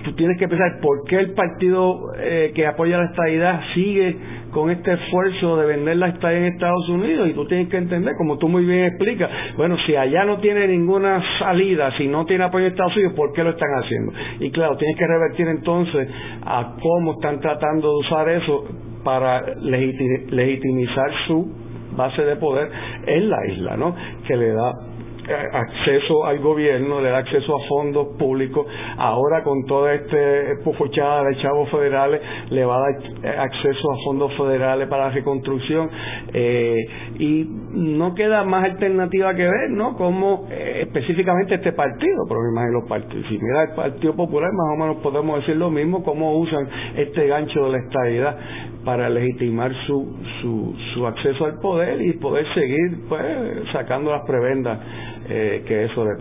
tú 0.05 0.13
tienes 0.13 0.39
que 0.39 0.49
pensar 0.49 0.81
por 0.81 1.05
qué 1.05 1.19
el 1.19 1.33
partido 1.33 2.13
que 2.55 2.67
apoya 2.67 2.99
la 2.99 3.07
estadidad 3.07 3.61
sigue 3.75 4.17
con 4.55 4.71
este 4.71 4.93
esfuerzo 4.93 5.57
de 5.57 5.67
vender 5.67 5.97
la 5.97 6.09
estadía 6.09 6.39
en 6.39 6.45
Estados 6.45 6.89
Unidos 6.89 7.29
y 7.29 7.33
tú 7.33 7.45
tienes 7.47 7.69
que 7.69 7.77
entender, 7.77 8.15
como 8.17 8.39
tú 8.39 8.49
muy 8.49 8.65
bien 8.65 8.85
explicas, 8.85 9.29
bueno, 9.57 9.77
si 9.85 9.97
allá 9.97 10.25
no 10.25 10.39
tiene 10.39 10.69
ninguna 10.69 11.21
salida, 11.41 11.91
si 11.99 12.07
no 12.07 12.25
tiene 12.25 12.45
apoyo 12.45 12.67
en 12.67 12.71
Estados 12.71 12.95
Unidos, 12.95 13.15
¿por 13.15 13.33
qué 13.33 13.43
lo 13.43 13.51
están 13.51 13.71
haciendo? 13.83 14.13
Y 14.39 14.51
claro, 14.53 14.77
tienes 14.77 14.97
que 14.97 15.07
revertir 15.07 15.49
entonces 15.49 16.09
a 16.47 16.77
cómo 16.81 17.15
están 17.15 17.41
tratando 17.41 17.91
de 17.91 17.97
usar 17.97 18.29
eso 18.29 18.65
para 19.03 19.43
legitimizar 19.61 21.11
su 21.27 21.53
base 21.97 22.25
de 22.25 22.37
poder 22.37 22.71
en 23.07 23.29
la 23.29 23.47
isla, 23.47 23.77
¿no? 23.77 23.95
Que 24.27 24.37
le 24.37 24.53
da 24.53 24.71
eh, 24.71 24.94
acceso 25.33 26.25
al 26.25 26.39
gobierno, 26.39 27.01
le 27.01 27.11
da 27.11 27.19
acceso 27.19 27.57
a 27.57 27.69
fondos 27.69 28.17
públicos. 28.19 28.67
Ahora 28.97 29.43
con 29.43 29.65
toda 29.67 29.95
este 29.95 30.57
pufuchada 30.65 31.25
de 31.25 31.37
chavos 31.39 31.71
federales, 31.71 32.21
le 32.51 32.65
va 32.65 32.77
a 32.77 32.81
dar 32.81 33.03
eh, 33.23 33.37
acceso 33.39 33.93
a 33.93 34.05
fondos 34.05 34.33
federales 34.37 34.89
para 34.89 35.09
la 35.09 35.11
reconstrucción. 35.11 35.91
Eh, 36.33 36.77
y 37.19 37.47
no 37.73 38.15
queda 38.15 38.45
más 38.45 38.65
alternativa 38.65 39.35
que 39.35 39.43
ver, 39.43 39.71
¿no? 39.71 39.97
Como 39.97 40.47
específicamente 40.51 41.55
este 41.55 41.73
partido, 41.73 42.25
pero 42.29 42.41
me 42.41 42.51
imagino 42.51 42.81
los 42.81 42.89
partidos. 42.89 43.27
Si 43.29 43.39
mira 43.39 43.65
el 43.65 43.75
Partido 43.75 44.15
Popular, 44.15 44.51
más 44.53 44.75
o 44.75 44.81
menos 44.81 44.97
podemos 45.03 45.41
decir 45.41 45.57
lo 45.57 45.71
mismo, 45.71 46.03
cómo 46.05 46.39
usan 46.39 46.69
este 46.97 47.27
gancho 47.27 47.65
de 47.65 47.73
la 47.73 47.79
estabilidad 47.79 48.39
para 48.85 49.09
legitimar 49.09 49.73
su, 49.87 50.15
su, 50.41 50.75
su 50.93 51.07
acceso 51.07 51.47
al 51.47 51.59
poder 51.61 52.01
y 52.03 52.13
poder 52.15 52.47
seguir 52.55 53.09
pues 53.09 53.23
sacando 53.73 54.11
las 54.11 54.23
prebendas 54.27 54.79
eh, 55.27 55.63
que 55.67 55.85
eso 55.85 56.05
le, 56.05 56.17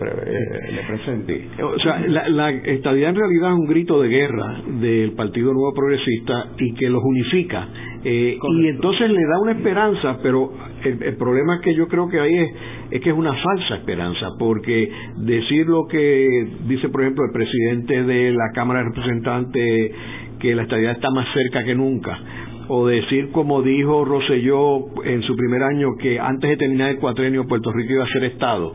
presente. 0.86 1.48
O 1.62 1.78
sea, 1.78 1.98
la, 2.06 2.26
la, 2.28 2.50
estadía 2.50 3.10
en 3.10 3.14
realidad 3.14 3.52
es 3.52 3.58
un 3.58 3.66
grito 3.66 4.00
de 4.00 4.08
guerra 4.08 4.62
del 4.80 5.12
Partido 5.12 5.52
Nuevo 5.52 5.74
Progresista 5.74 6.48
y 6.58 6.72
que 6.74 6.88
los 6.88 7.02
unifica. 7.04 7.68
Eh, 8.02 8.38
y 8.42 8.68
entonces 8.68 9.10
le 9.10 9.20
da 9.26 9.40
una 9.42 9.52
esperanza, 9.52 10.18
pero 10.22 10.52
el, 10.84 11.16
problema 11.16 11.60
que 11.60 11.74
yo 11.74 11.86
creo 11.88 12.08
que 12.08 12.18
hay 12.18 12.34
es, 12.34 12.50
es 12.92 13.00
que 13.02 13.10
es 13.10 13.16
una 13.16 13.34
falsa 13.34 13.76
esperanza, 13.76 14.26
porque 14.38 14.90
decir 15.18 15.66
lo 15.66 15.86
que 15.86 16.48
dice, 16.66 16.88
por 16.88 17.02
ejemplo, 17.02 17.24
el 17.26 17.32
presidente 17.32 18.04
de 18.04 18.32
la 18.32 18.52
Cámara 18.54 18.80
de 18.80 18.86
Representantes, 18.86 19.92
que 20.38 20.54
la 20.54 20.62
estadía 20.62 20.92
está 20.92 21.10
más 21.10 21.26
cerca 21.32 21.64
que 21.64 21.74
nunca, 21.74 22.18
o 22.68 22.86
decir 22.86 23.30
como 23.32 23.62
dijo 23.62 24.04
Roselló 24.04 25.02
en 25.04 25.22
su 25.22 25.36
primer 25.36 25.62
año 25.62 25.88
que 26.00 26.18
antes 26.18 26.50
de 26.50 26.56
terminar 26.56 26.90
el 26.90 26.98
cuatrenio 26.98 27.46
Puerto 27.46 27.72
Rico 27.72 27.92
iba 27.94 28.04
a 28.04 28.08
ser 28.08 28.24
Estado. 28.24 28.74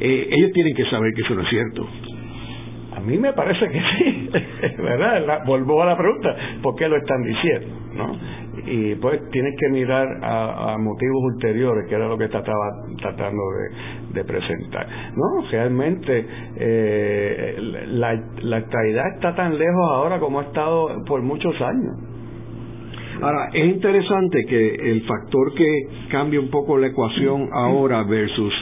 Eh, 0.00 0.28
ellos 0.30 0.52
tienen 0.52 0.74
que 0.74 0.84
saber 0.86 1.12
que 1.14 1.22
eso 1.22 1.34
no 1.34 1.42
es 1.42 1.48
cierto. 1.48 1.86
A 2.96 3.00
mí 3.00 3.18
me 3.18 3.32
parece 3.34 3.68
que 3.68 3.80
sí, 3.98 4.30
¿verdad? 4.78 5.44
Volvo 5.46 5.82
a 5.82 5.86
la 5.86 5.96
pregunta, 5.96 6.34
¿por 6.62 6.74
qué 6.76 6.88
lo 6.88 6.96
están 6.96 7.22
diciendo? 7.22 7.86
¿no? 7.94 8.16
Y 8.66 8.94
pues 8.96 9.20
tienes 9.30 9.54
que 9.58 9.68
mirar 9.68 10.06
a, 10.22 10.76
motivos 10.78 11.22
ulteriores, 11.34 11.86
que 11.88 11.94
era 11.94 12.08
lo 12.08 12.18
que 12.18 12.24
estaba 12.24 12.44
tratando 13.00 13.42
de, 14.12 14.24
presentar. 14.24 14.86
No, 15.14 15.46
realmente 15.50 16.26
eh, 16.56 17.54
la, 17.88 18.14
la 18.42 18.58
está 18.58 19.34
tan 19.34 19.58
lejos 19.58 19.90
ahora 19.92 20.18
como 20.18 20.40
ha 20.40 20.44
estado 20.44 21.04
por 21.04 21.20
muchos 21.22 21.54
años. 21.60 22.05
Ahora, 23.20 23.48
es 23.52 23.66
interesante 23.66 24.44
que 24.46 24.74
el 24.92 25.02
factor 25.02 25.54
que 25.54 25.88
cambia 26.10 26.40
un 26.40 26.50
poco 26.50 26.78
la 26.78 26.88
ecuación 26.88 27.48
ahora 27.52 28.02
versus 28.04 28.52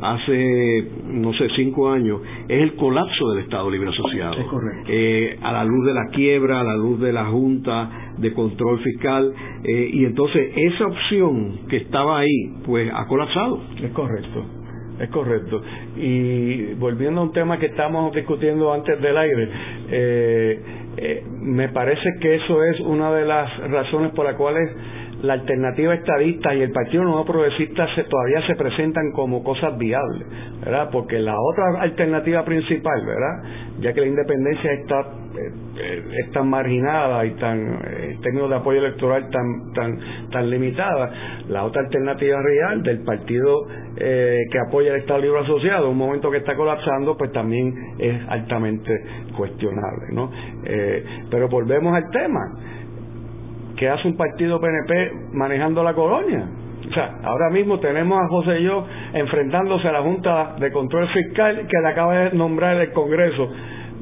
hace, 0.00 0.90
no 1.06 1.32
sé, 1.32 1.48
cinco 1.56 1.90
años, 1.90 2.20
es 2.48 2.62
el 2.62 2.74
colapso 2.74 3.30
del 3.30 3.44
Estado 3.44 3.70
Libre 3.70 3.90
Asociado. 3.90 4.34
Es 4.34 4.46
correcto. 4.46 4.88
Eh, 4.88 5.38
a 5.42 5.52
la 5.52 5.64
luz 5.64 5.86
de 5.86 5.94
la 5.94 6.06
quiebra, 6.12 6.60
a 6.60 6.64
la 6.64 6.76
luz 6.76 7.00
de 7.00 7.12
la 7.12 7.24
Junta 7.26 8.12
de 8.18 8.32
Control 8.32 8.80
Fiscal, 8.80 9.32
eh, 9.64 9.90
y 9.92 10.04
entonces 10.04 10.52
esa 10.56 10.86
opción 10.86 11.60
que 11.68 11.78
estaba 11.78 12.18
ahí, 12.18 12.52
pues 12.66 12.90
ha 12.94 13.06
colapsado. 13.06 13.60
Es 13.82 13.90
correcto. 13.92 14.44
Es 15.00 15.08
correcto. 15.10 15.60
Y 15.96 16.74
volviendo 16.74 17.20
a 17.20 17.24
un 17.24 17.32
tema 17.32 17.58
que 17.58 17.66
estamos 17.66 18.14
discutiendo 18.14 18.72
antes 18.72 19.00
del 19.00 19.16
aire, 19.16 19.48
eh, 19.90 20.60
eh, 20.96 21.24
me 21.40 21.68
parece 21.68 22.08
que 22.20 22.36
eso 22.36 22.62
es 22.62 22.80
una 22.80 23.12
de 23.12 23.24
las 23.24 23.70
razones 23.70 24.12
por 24.12 24.24
las 24.24 24.36
cuales 24.36 24.70
la 25.24 25.34
alternativa 25.34 25.94
estadista 25.94 26.54
y 26.54 26.62
el 26.62 26.70
Partido 26.70 27.04
Nuevo 27.04 27.24
Progresista 27.24 27.86
se, 27.94 28.04
todavía 28.04 28.46
se 28.46 28.54
presentan 28.56 29.10
como 29.12 29.42
cosas 29.42 29.76
viables, 29.78 30.26
¿verdad? 30.62 30.90
Porque 30.92 31.18
la 31.18 31.34
otra 31.40 31.80
alternativa 31.80 32.44
principal, 32.44 33.04
¿verdad? 33.06 33.42
Ya 33.80 33.92
que 33.94 34.02
la 34.02 34.06
independencia 34.06 34.70
está, 34.72 35.00
eh, 35.00 35.52
eh, 35.78 36.30
tan 36.32 36.48
marginada 36.48 37.24
y 37.24 37.30
tan, 37.36 37.58
en 37.58 38.20
términos 38.20 38.50
de 38.50 38.56
apoyo 38.56 38.80
electoral 38.80 39.30
tan, 39.30 39.72
tan, 39.72 39.98
tan 40.30 40.50
limitada, 40.50 41.10
la 41.48 41.64
otra 41.64 41.82
alternativa 41.82 42.38
real 42.42 42.82
del 42.82 43.02
partido 43.02 43.66
que 43.96 44.58
apoya 44.66 44.92
el 44.92 45.02
Estado 45.02 45.20
Libre 45.20 45.38
Asociado, 45.38 45.88
un 45.88 45.96
momento 45.96 46.28
que 46.28 46.38
está 46.38 46.56
colapsando, 46.56 47.16
pues 47.16 47.30
también 47.30 47.72
es 47.96 48.28
altamente 48.28 48.92
cuestionable, 49.36 50.06
¿no? 50.12 50.32
pero 51.30 51.48
volvemos 51.48 51.94
al 51.94 52.10
tema 52.10 52.40
¿qué 53.76 53.88
hace 53.88 54.08
un 54.08 54.16
partido 54.16 54.60
PNP 54.60 55.12
manejando 55.32 55.82
la 55.82 55.94
colonia? 55.94 56.48
O 56.88 56.92
sea, 56.92 57.18
ahora 57.24 57.50
mismo 57.50 57.80
tenemos 57.80 58.18
a 58.20 58.28
José 58.28 58.60
y 58.60 58.64
yo 58.64 58.86
enfrentándose 59.14 59.88
a 59.88 59.92
la 59.92 60.02
Junta 60.02 60.56
de 60.58 60.70
Control 60.70 61.08
Fiscal 61.08 61.66
que 61.66 61.80
le 61.80 61.88
acaba 61.88 62.14
de 62.14 62.36
nombrar 62.36 62.76
el 62.76 62.92
Congreso 62.92 63.50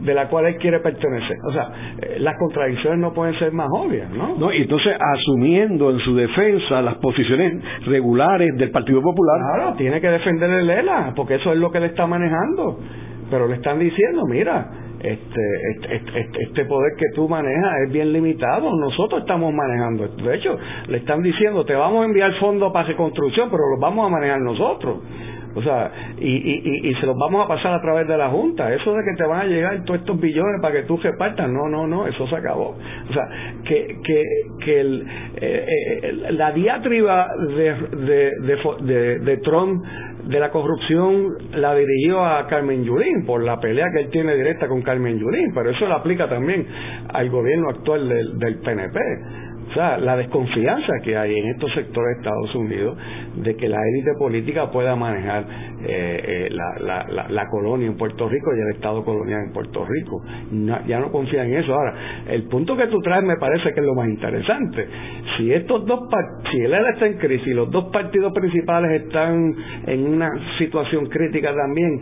de 0.02 0.14
la 0.14 0.28
cual 0.28 0.46
él 0.46 0.56
quiere 0.56 0.80
pertenecer. 0.80 1.36
O 1.48 1.52
sea, 1.52 1.70
eh, 2.00 2.16
las 2.18 2.36
contradicciones 2.36 2.98
no 2.98 3.12
pueden 3.12 3.38
ser 3.38 3.52
más 3.52 3.68
obvias, 3.70 4.10
¿no? 4.10 4.36
No, 4.36 4.52
y 4.52 4.62
entonces 4.62 4.96
asumiendo 4.98 5.90
en 5.90 5.98
su 6.00 6.16
defensa 6.16 6.82
las 6.82 6.96
posiciones 6.96 7.62
regulares 7.86 8.50
del 8.56 8.70
Partido 8.70 9.00
Popular. 9.00 9.38
Claro, 9.54 9.74
tiene 9.76 10.00
que 10.00 10.08
defender 10.08 10.50
el 10.50 10.68
ELA, 10.68 11.12
porque 11.14 11.36
eso 11.36 11.52
es 11.52 11.58
lo 11.58 11.70
que 11.70 11.78
le 11.78 11.86
está 11.86 12.06
manejando. 12.06 12.80
Pero 13.30 13.46
le 13.46 13.54
están 13.54 13.78
diciendo, 13.78 14.24
mira, 14.28 14.70
este, 15.02 15.40
este, 15.70 16.20
este, 16.20 16.42
este, 16.42 16.64
poder 16.64 16.92
que 16.96 17.06
tú 17.14 17.28
manejas 17.28 17.72
es 17.86 17.92
bien 17.92 18.12
limitado. 18.12 18.70
Nosotros 18.76 19.22
estamos 19.22 19.52
manejando 19.52 20.04
esto. 20.04 20.24
De 20.24 20.36
hecho, 20.36 20.58
le 20.88 20.98
están 20.98 21.22
diciendo, 21.22 21.64
te 21.64 21.74
vamos 21.74 22.02
a 22.02 22.06
enviar 22.06 22.32
fondos 22.38 22.72
para 22.72 22.88
reconstrucción, 22.88 23.50
pero 23.50 23.62
los 23.70 23.80
vamos 23.80 24.06
a 24.06 24.08
manejar 24.10 24.40
nosotros. 24.40 24.98
O 25.54 25.62
sea, 25.62 25.90
y, 26.18 26.30
y, 26.30 26.90
y, 26.90 26.94
se 26.94 27.06
los 27.06 27.16
vamos 27.18 27.44
a 27.44 27.48
pasar 27.48 27.74
a 27.74 27.82
través 27.82 28.08
de 28.08 28.16
la 28.16 28.30
Junta. 28.30 28.72
Eso 28.72 28.94
de 28.94 29.02
que 29.04 29.16
te 29.16 29.28
van 29.28 29.40
a 29.40 29.44
llegar 29.44 29.84
todos 29.84 30.00
estos 30.00 30.18
billones 30.18 30.60
para 30.62 30.74
que 30.74 30.82
tú 30.84 30.96
repartas, 30.96 31.48
no, 31.48 31.68
no, 31.68 31.86
no, 31.86 32.06
eso 32.06 32.26
se 32.26 32.36
acabó. 32.36 32.76
O 33.10 33.12
sea, 33.12 33.28
que, 33.64 33.98
que, 34.02 34.24
que 34.64 34.80
el, 34.80 35.06
eh, 35.36 35.66
eh, 36.02 36.12
la 36.30 36.52
diatriba 36.52 37.28
de, 37.54 37.74
de, 37.96 38.32
de, 38.80 39.18
de, 39.18 39.36
Trump 39.38 39.84
de 40.24 40.38
la 40.38 40.50
corrupción 40.50 41.36
la 41.54 41.74
dirigió 41.74 42.24
a 42.24 42.46
Carmen 42.46 42.84
Yulín 42.84 43.26
por 43.26 43.42
la 43.42 43.58
pelea 43.58 43.86
que 43.92 44.04
él 44.04 44.10
tiene 44.10 44.36
directa 44.36 44.68
con 44.68 44.82
Carmen 44.82 45.18
Yulín, 45.18 45.52
pero 45.54 45.70
eso 45.70 45.86
lo 45.86 45.94
aplica 45.94 46.28
también 46.28 46.66
al 47.12 47.28
gobierno 47.30 47.70
actual 47.70 48.08
del, 48.08 48.38
del 48.38 48.58
PNP. 48.60 48.98
O 49.72 49.74
sea, 49.74 49.96
la 49.96 50.18
desconfianza 50.18 50.92
que 51.02 51.16
hay 51.16 51.34
en 51.34 51.46
estos 51.46 51.72
sectores 51.72 52.16
de 52.16 52.20
Estados 52.20 52.54
Unidos 52.54 52.98
de 53.36 53.56
que 53.56 53.70
la 53.70 53.78
élite 53.78 54.10
política 54.18 54.70
pueda 54.70 54.94
manejar 54.96 55.46
eh, 55.82 56.48
eh, 56.48 56.48
la, 56.50 57.46
colonia 57.50 57.86
en 57.86 57.96
Puerto 57.96 58.28
Rico 58.28 58.50
y 58.54 58.60
el 58.60 58.76
Estado 58.76 59.02
colonial 59.02 59.44
en 59.46 59.52
Puerto 59.54 59.86
Rico. 59.86 60.22
ya 60.86 61.00
no 61.00 61.10
confían 61.10 61.46
en 61.46 61.60
eso. 61.60 61.72
Ahora, 61.72 61.94
el 62.28 62.42
punto 62.48 62.76
que 62.76 62.86
tú 62.88 62.98
traes 63.00 63.24
me 63.24 63.36
parece 63.36 63.72
que 63.72 63.80
es 63.80 63.86
lo 63.86 63.94
más 63.94 64.08
interesante. 64.08 64.86
Si 65.38 65.50
estos 65.50 65.86
dos 65.86 66.00
si 66.50 66.60
el 66.60 66.74
ELA 66.74 66.90
está 66.90 67.06
en 67.06 67.14
crisis 67.14 67.46
y 67.46 67.54
los 67.54 67.70
dos 67.70 67.86
partidos 67.90 68.30
principales 68.34 69.02
están 69.02 69.54
en 69.86 70.06
una 70.06 70.30
situación 70.58 71.06
crítica 71.06 71.54
también, 71.54 72.00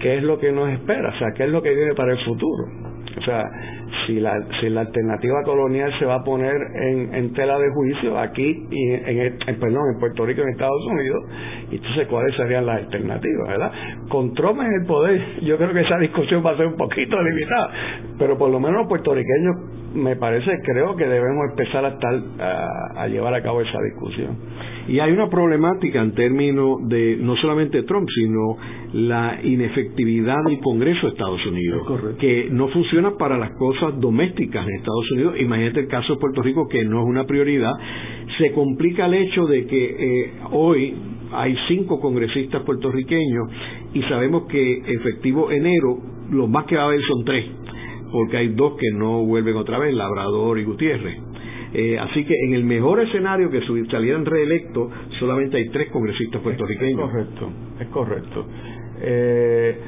¿qué 0.00 0.16
es 0.16 0.24
lo 0.24 0.36
que 0.40 0.50
nos 0.50 0.68
espera? 0.70 1.10
O 1.10 1.18
sea, 1.18 1.28
¿qué 1.36 1.44
es 1.44 1.50
lo 1.50 1.62
que 1.62 1.72
viene 1.74 1.94
para 1.94 2.12
el 2.12 2.18
futuro? 2.24 2.64
O 3.16 3.22
sea, 3.22 3.44
si 4.06 4.20
la, 4.20 4.32
si 4.60 4.68
la 4.68 4.82
alternativa 4.82 5.42
colonial 5.44 5.92
se 5.98 6.04
va 6.04 6.16
a 6.16 6.24
poner 6.24 6.54
en, 6.74 7.32
tela 7.32 7.58
de 7.58 7.70
juicio 7.70 8.18
aquí 8.18 8.66
y 8.70 8.90
en, 8.90 9.38
perdón, 9.58 9.94
en 9.94 10.00
Puerto 10.00 10.26
Rico 10.26 10.40
y 10.40 10.44
en 10.44 10.50
Estados 10.50 10.86
Unidos, 10.86 11.24
entonces 11.70 12.06
cuáles 12.08 12.34
serían 12.36 12.66
las 12.66 12.84
alternativas, 12.84 13.48
¿verdad? 13.48 13.72
Con 14.08 14.34
Trump 14.34 14.60
en 14.60 14.72
el 14.80 14.86
poder, 14.86 15.40
yo 15.42 15.56
creo 15.56 15.72
que 15.72 15.80
esa 15.80 15.98
discusión 15.98 16.44
va 16.44 16.52
a 16.52 16.56
ser 16.56 16.66
un 16.66 16.76
poquito 16.76 17.20
limitada, 17.22 17.70
pero 18.18 18.36
por 18.36 18.50
lo 18.50 18.60
menos 18.60 18.80
los 18.80 18.88
puertorriqueños 18.88 19.78
me 19.94 20.16
parece, 20.16 20.50
creo 20.64 20.96
que 20.96 21.04
debemos 21.04 21.50
empezar 21.50 21.84
a 21.84 21.88
estar 21.88 22.22
a, 22.96 23.06
llevar 23.08 23.34
a 23.34 23.42
cabo 23.42 23.60
esa 23.60 23.78
discusión. 23.80 24.36
Y 24.88 25.00
hay 25.00 25.12
una 25.12 25.28
problemática 25.28 26.00
en 26.00 26.14
términos 26.14 26.78
de 26.88 27.16
no 27.20 27.36
solamente 27.36 27.82
Trump, 27.82 28.08
sino 28.14 28.56
la 28.94 29.38
inefectividad 29.42 30.36
del 30.46 30.60
Congreso 30.60 31.06
de 31.06 31.12
Estados 31.12 31.44
Unidos, 31.46 32.16
que 32.18 32.48
no 32.50 32.68
funciona 32.68 33.12
para 33.18 33.36
las 33.36 33.50
cosas 33.52 33.77
domésticas 33.98 34.66
en 34.66 34.74
Estados 34.76 35.10
Unidos. 35.12 35.34
Imagínate 35.40 35.80
el 35.80 35.88
caso 35.88 36.14
de 36.14 36.20
Puerto 36.20 36.42
Rico, 36.42 36.68
que 36.68 36.84
no 36.84 37.02
es 37.02 37.08
una 37.08 37.24
prioridad. 37.24 37.72
Se 38.38 38.52
complica 38.52 39.06
el 39.06 39.14
hecho 39.14 39.46
de 39.46 39.66
que 39.66 39.84
eh, 39.98 40.32
hoy 40.50 40.94
hay 41.32 41.56
cinco 41.68 42.00
congresistas 42.00 42.62
puertorriqueños 42.62 43.48
y 43.94 44.02
sabemos 44.02 44.44
que 44.48 44.78
efectivo 44.86 45.50
enero, 45.50 45.98
lo 46.30 46.46
más 46.46 46.64
que 46.64 46.76
va 46.76 46.82
a 46.82 46.86
haber 46.86 47.00
son 47.02 47.24
tres 47.24 47.44
porque 48.10 48.36
hay 48.36 48.48
dos 48.48 48.74
que 48.78 48.90
no 48.92 49.24
vuelven 49.24 49.56
otra 49.56 49.78
vez, 49.78 49.94
Labrador 49.94 50.58
y 50.58 50.64
Gutiérrez. 50.64 51.18
Eh, 51.74 51.98
así 51.98 52.24
que 52.24 52.34
en 52.46 52.54
el 52.54 52.64
mejor 52.64 53.00
escenario 53.00 53.50
que 53.50 53.60
salieran 53.90 54.24
reelectos, 54.24 54.90
solamente 55.18 55.58
hay 55.58 55.68
tres 55.68 55.90
congresistas 55.90 56.40
puertorriqueños. 56.40 57.00
Es 57.00 57.10
correcto, 57.10 57.50
es 57.80 57.86
correcto. 57.88 58.46
Eh, 59.00 59.78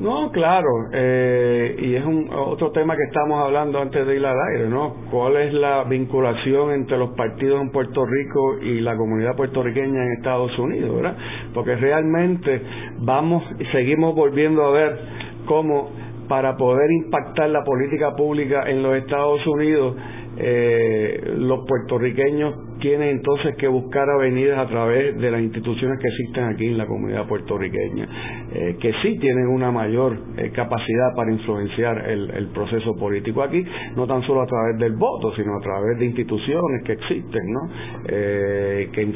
no, 0.00 0.30
claro, 0.30 0.68
eh, 0.92 1.74
y 1.76 1.94
es 1.96 2.04
un 2.04 2.30
otro 2.32 2.70
tema 2.70 2.94
que 2.94 3.02
estamos 3.02 3.42
hablando 3.44 3.80
antes 3.80 4.06
de 4.06 4.14
ir 4.14 4.24
al 4.24 4.36
aire, 4.52 4.68
¿no? 4.68 4.94
¿Cuál 5.10 5.36
es 5.38 5.52
la 5.52 5.82
vinculación 5.84 6.70
entre 6.72 6.96
los 6.98 7.10
partidos 7.16 7.60
en 7.60 7.70
Puerto 7.70 8.06
Rico 8.06 8.58
y 8.62 8.80
la 8.80 8.96
comunidad 8.96 9.34
puertorriqueña 9.34 10.04
en 10.04 10.12
Estados 10.12 10.56
Unidos, 10.56 10.94
¿verdad? 10.94 11.16
Porque 11.52 11.74
realmente 11.74 12.62
vamos 13.00 13.42
y 13.58 13.64
seguimos 13.66 14.14
volviendo 14.14 14.64
a 14.66 14.70
ver 14.70 14.98
cómo 15.46 15.90
para 16.28 16.56
poder 16.56 16.92
impactar 16.92 17.50
la 17.50 17.64
política 17.64 18.14
pública 18.14 18.68
en 18.68 18.84
los 18.84 18.94
Estados 18.96 19.44
Unidos, 19.48 19.96
eh, 20.36 21.34
los 21.38 21.66
puertorriqueños 21.66 22.67
tienen 22.80 23.08
entonces 23.08 23.56
que 23.56 23.68
buscar 23.68 24.08
avenidas 24.08 24.58
a 24.58 24.68
través 24.68 25.16
de 25.18 25.30
las 25.30 25.40
instituciones 25.40 25.98
que 26.00 26.08
existen 26.08 26.44
aquí 26.44 26.66
en 26.66 26.78
la 26.78 26.86
comunidad 26.86 27.26
puertorriqueña, 27.26 28.08
eh, 28.52 28.76
que 28.80 28.92
sí 29.02 29.18
tienen 29.18 29.48
una 29.48 29.70
mayor 29.70 30.16
eh, 30.36 30.50
capacidad 30.50 31.14
para 31.16 31.32
influenciar 31.32 32.08
el, 32.08 32.48
proceso 32.48 32.96
político 32.96 33.42
aquí, 33.42 33.62
no 33.94 34.06
tan 34.06 34.22
solo 34.22 34.42
a 34.42 34.46
través 34.46 34.78
del 34.78 34.94
voto, 34.94 35.34
sino 35.36 35.56
a 35.56 35.60
través 35.60 35.98
de 35.98 36.06
instituciones 36.06 36.82
que 36.84 36.92
existen, 36.92 37.42
¿no? 37.52 37.60
que 38.06 39.14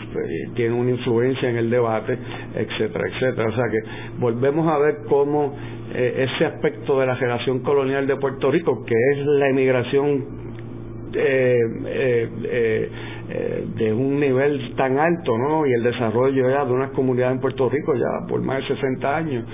tienen 0.54 0.78
una 0.78 0.90
influencia 0.90 1.48
en 1.48 1.56
el 1.56 1.70
debate, 1.70 2.18
etcétera, 2.54 3.04
etcétera. 3.08 3.48
O 3.48 3.52
sea 3.52 3.64
que 3.70 3.78
volvemos 4.18 4.68
a 4.68 4.78
ver 4.78 4.98
cómo 5.08 5.54
eh, 5.94 6.26
ese 6.26 6.46
aspecto 6.46 6.98
de 7.00 7.06
la 7.06 7.16
generación 7.16 7.60
colonial 7.60 8.06
de 8.06 8.16
Puerto 8.16 8.50
Rico, 8.50 8.82
que 8.84 8.94
es 8.94 9.26
la 9.26 9.50
emigración 9.50 10.24
eh, 11.14 11.58
eh, 11.86 12.90
de 13.76 13.92
un 13.92 14.20
nivel 14.20 14.74
tan 14.76 14.98
alto, 14.98 15.38
¿no? 15.38 15.66
Y 15.66 15.72
el 15.72 15.82
desarrollo 15.82 16.50
ya 16.50 16.64
de 16.64 16.72
unas 16.72 16.90
comunidades 16.90 17.36
en 17.36 17.40
Puerto 17.40 17.68
Rico 17.68 17.94
ya 17.94 18.26
por 18.28 18.42
más 18.42 18.58
de 18.58 18.74
60 18.74 19.16
años, 19.16 19.44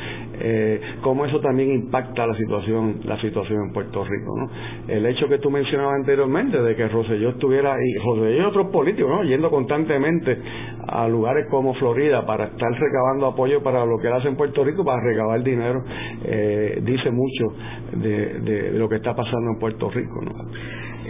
eh, 0.41 0.81
cómo 1.03 1.25
eso 1.25 1.41
también 1.41 1.71
impacta 1.73 2.27
la 2.27 2.35
situación 2.37 3.01
la 3.05 3.21
situación 3.21 3.67
en 3.67 3.73
Puerto 3.73 4.05
Rico 4.05 4.35
¿no? 4.38 4.51
el 4.87 5.05
hecho 5.07 5.27
que 5.29 5.38
tú 5.38 5.51
mencionabas 5.51 5.97
anteriormente 5.97 6.62
de 6.62 6.77
que 6.77 6.88
Roselló 6.88 7.31
estuviera 7.31 7.75
y 7.83 7.99
Roselló 7.99 8.43
y 8.43 8.45
otros 8.45 8.69
políticos 8.69 9.11
¿no? 9.11 9.25
yendo 9.25 9.51
constantemente 9.51 10.38
a 10.87 11.09
lugares 11.09 11.47
como 11.51 11.75
Florida 11.75 12.25
para 12.25 12.47
estar 12.47 12.71
recabando 12.71 13.27
apoyo 13.27 13.62
para 13.62 13.85
lo 13.85 13.99
que 13.99 14.07
él 14.07 14.12
hace 14.12 14.29
en 14.29 14.37
Puerto 14.37 14.62
Rico 14.62 14.85
para 14.85 15.03
recabar 15.03 15.43
dinero 15.43 15.83
eh, 16.25 16.81
dice 16.83 17.11
mucho 17.11 17.57
de, 17.97 18.73
lo 18.75 18.88
que 18.88 18.97
está 18.97 19.14
pasando 19.14 19.51
en 19.55 19.59
Puerto 19.59 19.91
Rico 19.91 20.21
¿no? 20.23 20.33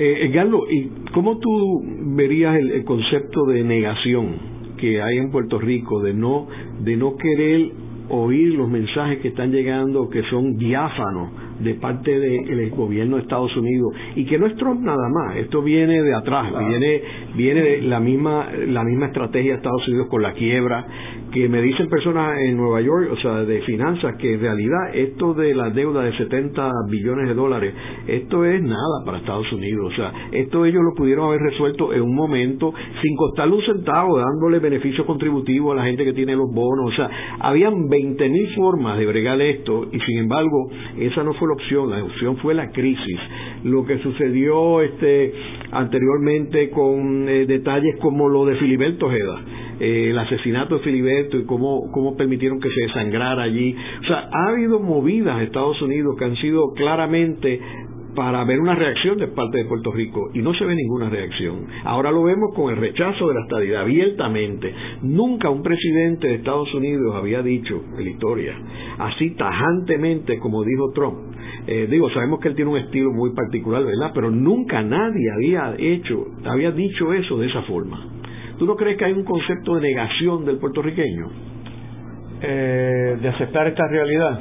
Eh, 0.01 0.31
Galo, 0.33 0.71
¿y 0.71 0.91
cómo 1.13 1.39
tú 1.39 1.83
verías 2.15 2.57
el, 2.57 2.71
el 2.71 2.85
concepto 2.85 3.47
de 3.47 3.65
negación 3.65 4.59
que 4.77 5.03
hay 5.03 5.19
en 5.19 5.33
Puerto 5.33 5.59
Rico 5.59 6.01
de 6.01 6.15
no 6.15 6.47
de 6.79 6.97
no 6.97 7.17
querer 7.17 7.73
oír 8.11 8.55
los 8.55 8.69
mensajes 8.69 9.19
que 9.19 9.29
están 9.29 9.51
llegando 9.51 10.09
que 10.09 10.23
son 10.31 10.57
diáfanos 10.57 11.31
de 11.61 11.75
parte 11.75 12.19
del 12.19 12.71
gobierno 12.71 13.17
de 13.17 13.23
Estados 13.23 13.55
Unidos 13.57 13.93
y 14.15 14.25
que 14.25 14.39
no 14.39 14.47
es 14.47 14.57
Trump 14.57 14.81
nada 14.81 15.09
más, 15.09 15.37
esto 15.37 15.63
viene 15.63 16.01
de 16.01 16.15
atrás, 16.15 16.53
viene 16.69 17.03
viene 17.35 17.61
de 17.61 17.83
la 17.83 17.99
misma 18.01 18.49
la 18.53 18.85
misma 18.85 19.07
estrategia 19.07 19.53
de 19.53 19.57
Estados 19.57 19.87
Unidos 19.89 20.07
con 20.09 20.23
la 20.23 20.33
quiebra, 20.35 20.87
que 21.33 21.49
me 21.49 21.61
dicen 21.63 21.89
personas 21.89 22.39
en 22.41 22.57
Nueva 22.57 22.81
York, 22.81 23.11
o 23.13 23.17
sea, 23.17 23.45
de 23.45 23.61
finanzas, 23.63 24.17
que 24.17 24.35
en 24.35 24.41
realidad 24.41 24.95
esto 24.95 25.35
de 25.35 25.55
la 25.55 25.71
deuda 25.71 26.03
de 26.03 26.17
70 26.17 26.71
billones 26.91 27.29
de 27.29 27.35
dólares, 27.35 27.75
esto 28.07 28.45
es 28.45 28.63
nada 28.63 29.05
para 29.05 29.19
Estados 29.19 29.51
Unidos, 29.53 29.93
o 29.93 29.97
sea, 29.97 30.13
esto 30.33 30.65
ellos 30.65 30.83
lo 30.83 30.95
pudieron 30.95 31.27
haber 31.27 31.41
resuelto 31.41 31.93
en 31.93 32.03
un 32.03 32.15
momento 32.15 32.73
sin 33.03 33.17
costarle 33.17 33.57
un 33.57 33.63
centavo, 33.63 34.19
dándole 34.19 34.59
beneficio 34.59 35.05
contributivo 35.07 35.73
a 35.73 35.77
la 35.77 35.85
gente 35.85 36.05
que 36.05 36.13
tiene 36.13 36.35
los 36.35 36.53
bonos, 36.53 36.93
o 36.93 36.97
sea, 36.97 37.11
habían 37.41 37.89
20 37.89 38.29
mil 38.29 38.55
formas 38.55 38.99
de 38.99 39.07
bregar 39.07 39.41
esto 39.41 39.89
y 39.93 40.01
sin 40.01 40.19
embargo 40.19 40.71
esa 40.99 41.23
no 41.23 41.35
fue 41.35 41.49
la 41.49 41.55
opción, 41.55 41.91
la 41.91 42.05
opción 42.05 42.37
fue 42.39 42.55
la 42.55 42.71
crisis. 42.71 43.19
Lo 43.65 43.85
que 43.85 43.99
sucedió 43.99 44.81
este 44.83 45.33
anteriormente 45.71 46.71
con 46.71 47.29
eh, 47.29 47.47
detalles 47.47 47.97
como 48.01 48.29
lo 48.29 48.47
de 48.47 48.57
Filiberto 48.57 49.07
Ojeda, 49.07 49.41
eh, 49.81 50.11
el 50.11 50.19
asesinato 50.19 50.79
de 50.79 50.85
Filiberto 50.85 51.37
y 51.37 51.45
cómo, 51.45 51.91
cómo 51.93 52.17
permitieron 52.17 52.61
que 52.61 52.71
se 52.71 52.83
desangrara 52.83 53.43
allí. 53.43 53.75
O 54.03 54.05
sea, 54.05 54.29
ha 54.33 54.49
habido 54.51 54.81
movidas 54.81 55.39
en 55.39 55.45
Estados 55.45 55.81
Unidos 55.83 56.17
que 56.19 56.25
han 56.25 56.37
sido 56.37 56.73
claramente 56.75 57.61
para 58.15 58.43
ver 58.43 58.59
una 58.59 58.75
reacción 58.75 59.17
de 59.19 59.29
parte 59.29 59.59
de 59.59 59.65
Puerto 59.67 59.93
Rico 59.93 60.31
y 60.35 60.41
no 60.41 60.53
se 60.55 60.65
ve 60.65 60.75
ninguna 60.75 61.09
reacción. 61.09 61.67
Ahora 61.85 62.11
lo 62.11 62.25
vemos 62.25 62.53
con 62.55 62.73
el 62.73 62.81
rechazo 62.81 63.29
de 63.29 63.35
la 63.35 63.43
estadidad 63.43 63.83
abiertamente. 63.83 64.75
Nunca 65.03 65.51
un 65.51 65.63
presidente 65.63 66.27
de 66.27 66.35
Estados 66.35 66.73
Unidos 66.75 67.15
había 67.15 67.43
dicho 67.43 67.81
en 67.97 68.05
la 68.05 68.11
historia 68.11 68.57
así 68.99 69.31
tajantemente 69.31 70.39
como 70.39 70.65
dijo 70.65 70.93
Trump. 70.93 71.19
Eh, 71.67 71.87
digo, 71.91 72.11
sabemos 72.11 72.41
que 72.41 72.49
él 72.49 72.55
tiene 72.55 72.71
un 72.71 72.79
estilo 72.79 73.13
muy 73.13 73.31
particular, 73.35 73.85
¿verdad? 73.85 74.11
Pero 74.15 74.31
nunca 74.31 74.83
nadie 74.83 75.31
había 75.31 75.75
hecho, 75.79 76.27
había 76.45 76.73
dicho 76.73 77.13
eso 77.13 77.39
de 77.39 77.47
esa 77.47 77.63
forma. 77.63 78.18
¿Tú 78.59 78.67
no 78.67 78.77
crees 78.77 78.97
que 78.99 79.05
hay 79.05 79.13
un 79.13 79.25
concepto 79.25 79.77
de 79.77 79.83
negación 79.83 80.45
del 80.45 80.59
puertorriqueño? 80.59 81.31
Eh, 82.41 83.17
de 83.21 83.29
aceptar 83.29 83.67
esta 83.67 83.87
realidad. 83.89 84.41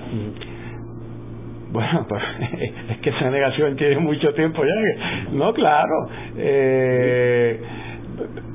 Bueno, 1.72 2.06
pues 2.08 2.24
es 2.90 2.98
que 3.00 3.10
esa 3.10 3.30
negación 3.30 3.76
tiene 3.76 4.00
mucho 4.00 4.34
tiempo 4.34 4.64
ya. 4.64 5.32
No, 5.34 5.54
claro. 5.54 6.10
Eh, 6.38 7.62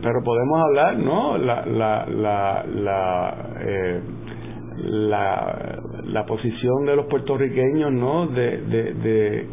pero 0.02 0.22
podemos 0.24 0.60
hablar, 0.64 0.96
¿no? 0.98 1.38
La, 1.38 1.64
la, 1.66 2.06
la, 2.08 2.64
la, 2.66 3.36
eh, 3.60 4.00
la, 4.78 5.78
la, 6.04 6.26
posición 6.26 6.84
de 6.86 6.96
los 6.96 7.06
puertorriqueños, 7.06 7.92
¿no? 7.92 8.26
De, 8.26 8.58
de, 8.62 8.94
de, 8.94 9.46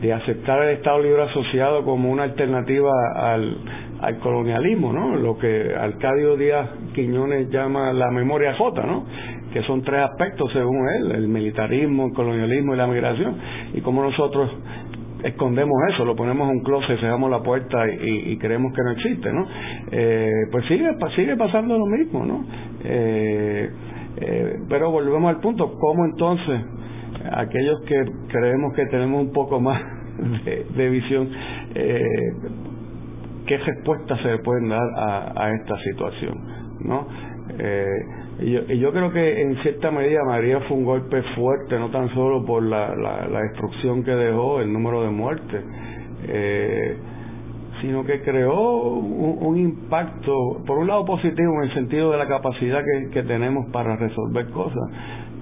de, 0.00 0.12
aceptar 0.12 0.62
el 0.64 0.76
Estado 0.76 1.00
Libre 1.00 1.22
Asociado 1.22 1.84
como 1.84 2.10
una 2.10 2.24
alternativa 2.24 2.92
al, 3.14 3.56
al 4.00 4.18
colonialismo, 4.18 4.92
¿no? 4.92 5.16
Lo 5.16 5.38
que 5.38 5.74
Arcadio 5.74 6.36
Díaz 6.36 6.68
Quiñones 6.94 7.50
llama 7.50 7.92
la 7.92 8.10
memoria 8.10 8.54
J, 8.54 8.86
¿no? 8.86 9.06
Que 9.52 9.62
son 9.62 9.82
tres 9.82 10.00
aspectos 10.00 10.52
según 10.52 10.88
él, 10.88 11.12
el 11.12 11.28
militarismo, 11.28 12.06
el 12.06 12.12
colonialismo 12.12 12.74
y 12.74 12.76
la 12.76 12.86
migración. 12.86 13.36
Y 13.74 13.80
como 13.80 14.02
nosotros 14.02 14.50
escondemos 15.22 15.76
eso, 15.92 16.04
lo 16.04 16.14
ponemos 16.14 16.48
en 16.48 16.58
un 16.58 16.62
closet, 16.62 16.98
cerramos 17.00 17.30
la 17.30 17.42
puerta 17.42 17.78
y, 17.88 18.36
creemos 18.38 18.72
que 18.72 18.82
no 18.82 18.90
existe, 18.92 19.32
¿no? 19.32 19.46
Eh, 19.90 20.30
pues 20.50 20.64
sigue, 20.66 20.90
sigue 21.16 21.36
pasando 21.36 21.76
lo 21.78 21.86
mismo, 21.86 22.24
¿no? 22.24 22.44
Eh, 22.84 23.70
eh, 24.20 24.56
pero 24.68 24.90
volvemos 24.90 25.34
al 25.34 25.40
punto, 25.40 25.74
¿cómo 25.78 26.04
entonces 26.04 26.60
aquellos 27.32 27.80
que 27.82 27.96
creemos 28.28 28.74
que 28.74 28.86
tenemos 28.86 29.22
un 29.22 29.32
poco 29.32 29.60
más 29.60 29.82
de, 30.76 30.88
visión, 30.88 31.28
qué 31.74 33.58
respuestas 33.58 34.20
se 34.22 34.38
pueden 34.38 34.68
dar 34.68 34.86
a, 34.96 35.50
esta 35.54 35.78
situación, 35.82 36.38
¿no? 36.80 37.06
Y 38.40 38.52
yo, 38.52 38.60
y 38.68 38.78
yo, 38.78 38.92
creo 38.92 39.10
que 39.12 39.42
en 39.42 39.56
cierta 39.62 39.90
medida 39.90 40.22
María 40.24 40.60
fue 40.60 40.76
un 40.76 40.84
golpe 40.84 41.22
fuerte, 41.34 41.76
no 41.76 41.90
tan 41.90 42.08
solo 42.14 42.44
por 42.44 42.62
la, 42.62 42.94
la, 42.94 43.40
destrucción 43.42 44.04
que 44.04 44.12
dejó, 44.12 44.60
el 44.60 44.72
número 44.72 45.02
de 45.02 45.10
muertes, 45.10 45.64
eh, 46.28 46.96
sino 47.80 48.04
que 48.04 48.22
creó 48.22 48.80
un, 48.92 49.56
impacto, 49.56 50.62
por 50.64 50.78
un 50.78 50.86
lado 50.86 51.04
positivo 51.04 51.54
en 51.62 51.68
el 51.68 51.74
sentido 51.74 52.12
de 52.12 52.18
la 52.18 52.28
capacidad 52.28 52.80
que 53.12 53.22
tenemos 53.24 53.66
para 53.72 53.96
resolver 53.96 54.50
cosas, 54.50 54.88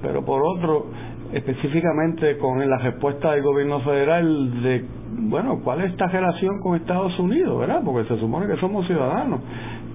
pero 0.00 0.24
por 0.24 0.42
otro, 0.42 0.86
específicamente 1.32 2.38
con 2.38 2.58
la 2.68 2.78
respuesta 2.78 3.32
del 3.32 3.42
gobierno 3.42 3.80
federal 3.80 4.62
de, 4.62 4.84
bueno, 5.28 5.60
¿cuál 5.62 5.82
es 5.82 5.92
esta 5.92 6.06
relación 6.08 6.60
con 6.60 6.76
Estados 6.76 7.18
Unidos, 7.18 7.58
verdad? 7.58 7.82
Porque 7.84 8.08
se 8.08 8.18
supone 8.20 8.46
que 8.46 8.60
somos 8.60 8.86
ciudadanos 8.86 9.40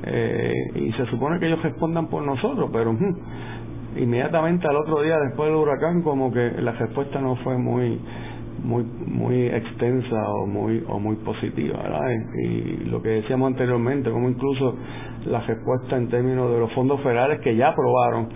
eh, 0.03 0.53
y 0.75 0.91
se 0.93 1.05
supone 1.07 1.39
que 1.39 1.47
ellos 1.47 1.61
respondan 1.61 2.07
por 2.07 2.23
nosotros, 2.23 2.69
pero 2.73 2.95
inmediatamente 3.95 4.67
al 4.67 4.77
otro 4.77 5.01
día 5.01 5.17
después 5.27 5.49
del 5.49 5.57
huracán 5.57 6.01
como 6.01 6.31
que 6.31 6.51
la 6.61 6.71
respuesta 6.73 7.19
no 7.19 7.35
fue 7.37 7.57
muy 7.57 7.99
muy 8.63 8.83
muy 8.83 9.47
extensa 9.47 10.15
o 10.29 10.45
muy 10.45 10.83
o 10.87 10.99
muy 10.99 11.15
positiva 11.17 11.81
¿verdad? 11.81 12.09
y 12.43 12.85
lo 12.85 13.01
que 13.01 13.09
decíamos 13.09 13.47
anteriormente 13.47 14.11
como 14.11 14.29
incluso 14.29 14.77
la 15.25 15.41
respuesta 15.41 15.97
en 15.97 16.09
términos 16.09 16.51
de 16.51 16.59
los 16.59 16.71
fondos 16.73 17.01
federales 17.01 17.41
que 17.41 17.55
ya 17.55 17.69
aprobaron 17.69 18.29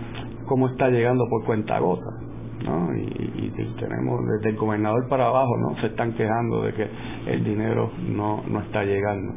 cómo 0.46 0.68
está 0.68 0.88
llegando 0.90 1.24
por 1.30 1.44
cuenta 1.44 1.78
gota 1.78 2.25
¿no? 2.66 2.94
Y, 2.94 3.52
tenemos 3.80 4.20
desde 4.26 4.50
el 4.50 4.56
gobernador 4.56 5.08
para 5.08 5.26
abajo 5.26 5.56
no 5.58 5.80
se 5.80 5.86
están 5.88 6.12
quejando 6.12 6.62
de 6.62 6.72
que 6.74 6.88
el 7.26 7.44
dinero 7.44 7.90
no 8.08 8.42
no 8.48 8.60
está 8.60 8.84
llegando 8.84 9.32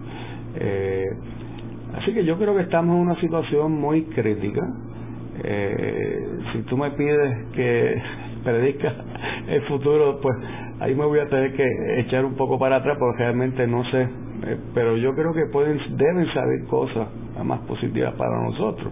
eh, 0.56 1.06
Así 1.96 2.14
que 2.14 2.24
yo 2.24 2.38
creo 2.38 2.56
que 2.56 2.64
estamos 2.64 2.96
en 2.96 3.02
una 3.02 3.20
situación 3.20 3.72
muy 3.74 4.04
crítica. 4.04 4.62
Eh, 5.44 6.28
si 6.54 6.62
tú 6.64 6.78
me 6.78 6.92
pides 6.92 7.48
que 7.54 8.02
predica 8.44 8.94
el 9.48 9.62
futuro, 9.64 10.20
pues 10.22 10.38
ahí 10.80 10.94
me 10.94 11.06
voy 11.06 11.20
a 11.20 11.28
tener 11.28 11.54
que 11.56 11.66
echar 12.02 12.26
un 12.26 12.36
poco 12.36 12.60
para 12.60 12.78
atrás 12.78 12.98
porque 13.00 13.24
realmente 13.24 13.66
no 13.68 13.84
sé. 13.86 14.02
Eh, 14.02 14.58
pero 14.74 14.98
yo 14.98 15.14
creo 15.16 15.34
que 15.34 15.48
pueden 15.52 15.80
deben 15.98 16.28
saber 16.34 16.64
cosas 16.70 17.08
más 17.44 17.60
positivas 17.62 18.14
para 18.16 18.42
nosotros, 18.42 18.92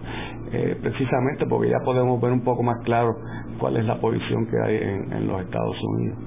eh, 0.52 0.76
precisamente 0.80 1.46
porque 1.46 1.70
ya 1.70 1.78
podemos 1.84 2.20
ver 2.20 2.32
un 2.32 2.42
poco 2.42 2.62
más 2.62 2.82
claro 2.84 3.16
cuál 3.58 3.76
es 3.76 3.84
la 3.84 4.00
posición 4.00 4.46
que 4.46 4.56
hay 4.64 4.76
en 4.76 5.26
los 5.26 5.40
Estados 5.42 5.76
Unidos. 5.82 6.18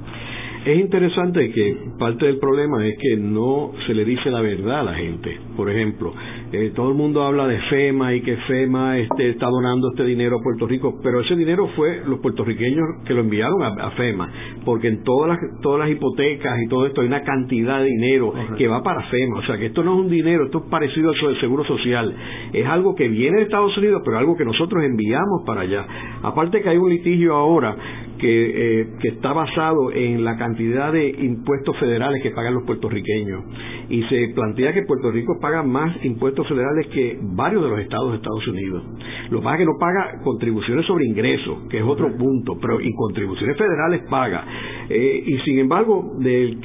Es 0.63 0.77
interesante 0.77 1.51
que 1.51 1.75
parte 1.97 2.27
del 2.27 2.37
problema 2.37 2.85
es 2.85 2.95
que 2.99 3.17
no 3.17 3.71
se 3.87 3.95
le 3.95 4.05
dice 4.05 4.29
la 4.29 4.41
verdad 4.41 4.81
a 4.81 4.83
la 4.83 4.93
gente. 4.93 5.39
Por 5.57 5.71
ejemplo, 5.71 6.13
eh, 6.51 6.71
todo 6.75 6.89
el 6.89 6.95
mundo 6.95 7.23
habla 7.23 7.47
de 7.47 7.57
FEMA 7.61 8.13
y 8.13 8.21
que 8.21 8.37
FEMA 8.37 8.99
este, 8.99 9.29
está 9.29 9.47
donando 9.47 9.89
este 9.89 10.03
dinero 10.03 10.37
a 10.37 10.43
Puerto 10.43 10.67
Rico, 10.67 10.99
pero 11.01 11.21
ese 11.21 11.35
dinero 11.35 11.67
fue 11.75 12.03
los 12.05 12.19
puertorriqueños 12.19 12.85
que 13.07 13.15
lo 13.15 13.21
enviaron 13.21 13.63
a, 13.63 13.89
FEMA, 13.91 14.31
porque 14.63 14.89
en 14.89 15.03
todas 15.03 15.29
las, 15.29 15.39
todas 15.63 15.79
las 15.79 15.89
hipotecas 15.89 16.61
y 16.61 16.67
todo 16.67 16.85
esto 16.85 17.01
hay 17.01 17.07
una 17.07 17.23
cantidad 17.23 17.79
de 17.79 17.85
dinero 17.85 18.31
que 18.55 18.67
va 18.67 18.83
para 18.83 19.01
FEMA. 19.09 19.39
O 19.39 19.43
sea 19.43 19.57
que 19.57 19.65
esto 19.65 19.83
no 19.83 19.95
es 19.95 19.99
un 20.01 20.11
dinero, 20.11 20.45
esto 20.45 20.59
es 20.59 20.69
parecido 20.69 21.09
al 21.09 21.39
Seguro 21.39 21.63
Social. 21.65 22.15
Es 22.53 22.67
algo 22.67 22.93
que 22.93 23.07
viene 23.07 23.37
de 23.37 23.43
Estados 23.45 23.75
Unidos, 23.79 24.03
pero 24.05 24.19
algo 24.19 24.37
que 24.37 24.45
nosotros 24.45 24.83
enviamos 24.83 25.41
para 25.43 25.61
allá. 25.61 25.87
Aparte 26.21 26.61
que 26.61 26.69
hay 26.69 26.77
un 26.77 26.91
litigio 26.91 27.33
ahora 27.33 27.75
que, 28.21 28.81
eh, 28.81 28.87
que 29.01 29.07
está 29.09 29.33
basado 29.33 29.91
en 29.91 30.23
la 30.23 30.37
cantidad 30.37 30.93
de 30.93 31.09
impuestos 31.09 31.75
federales 31.77 32.21
que 32.21 32.29
pagan 32.31 32.53
los 32.53 32.63
puertorriqueños. 32.63 33.43
Y 33.89 34.03
se 34.03 34.29
plantea 34.35 34.73
que 34.73 34.83
Puerto 34.83 35.11
Rico 35.11 35.39
paga 35.41 35.63
más 35.63 35.97
impuestos 36.05 36.47
federales 36.47 36.87
que 36.87 37.17
varios 37.19 37.63
de 37.63 37.69
los 37.69 37.79
estados 37.79 38.11
de 38.11 38.17
Estados 38.17 38.47
Unidos. 38.47 38.83
Lo 39.31 39.41
que 39.41 39.57
que 39.57 39.65
no 39.65 39.77
paga 39.79 40.21
contribuciones 40.23 40.85
sobre 40.85 41.05
ingresos, 41.05 41.67
que 41.69 41.79
es 41.79 41.83
otro 41.83 42.15
punto, 42.15 42.57
pero 42.61 42.79
y 42.79 42.93
contribuciones 42.93 43.57
federales 43.57 44.03
paga. 44.09 44.45
Eh, 44.87 45.23
y 45.25 45.37
sin 45.39 45.59
embargo, 45.59 46.15
del 46.19 46.59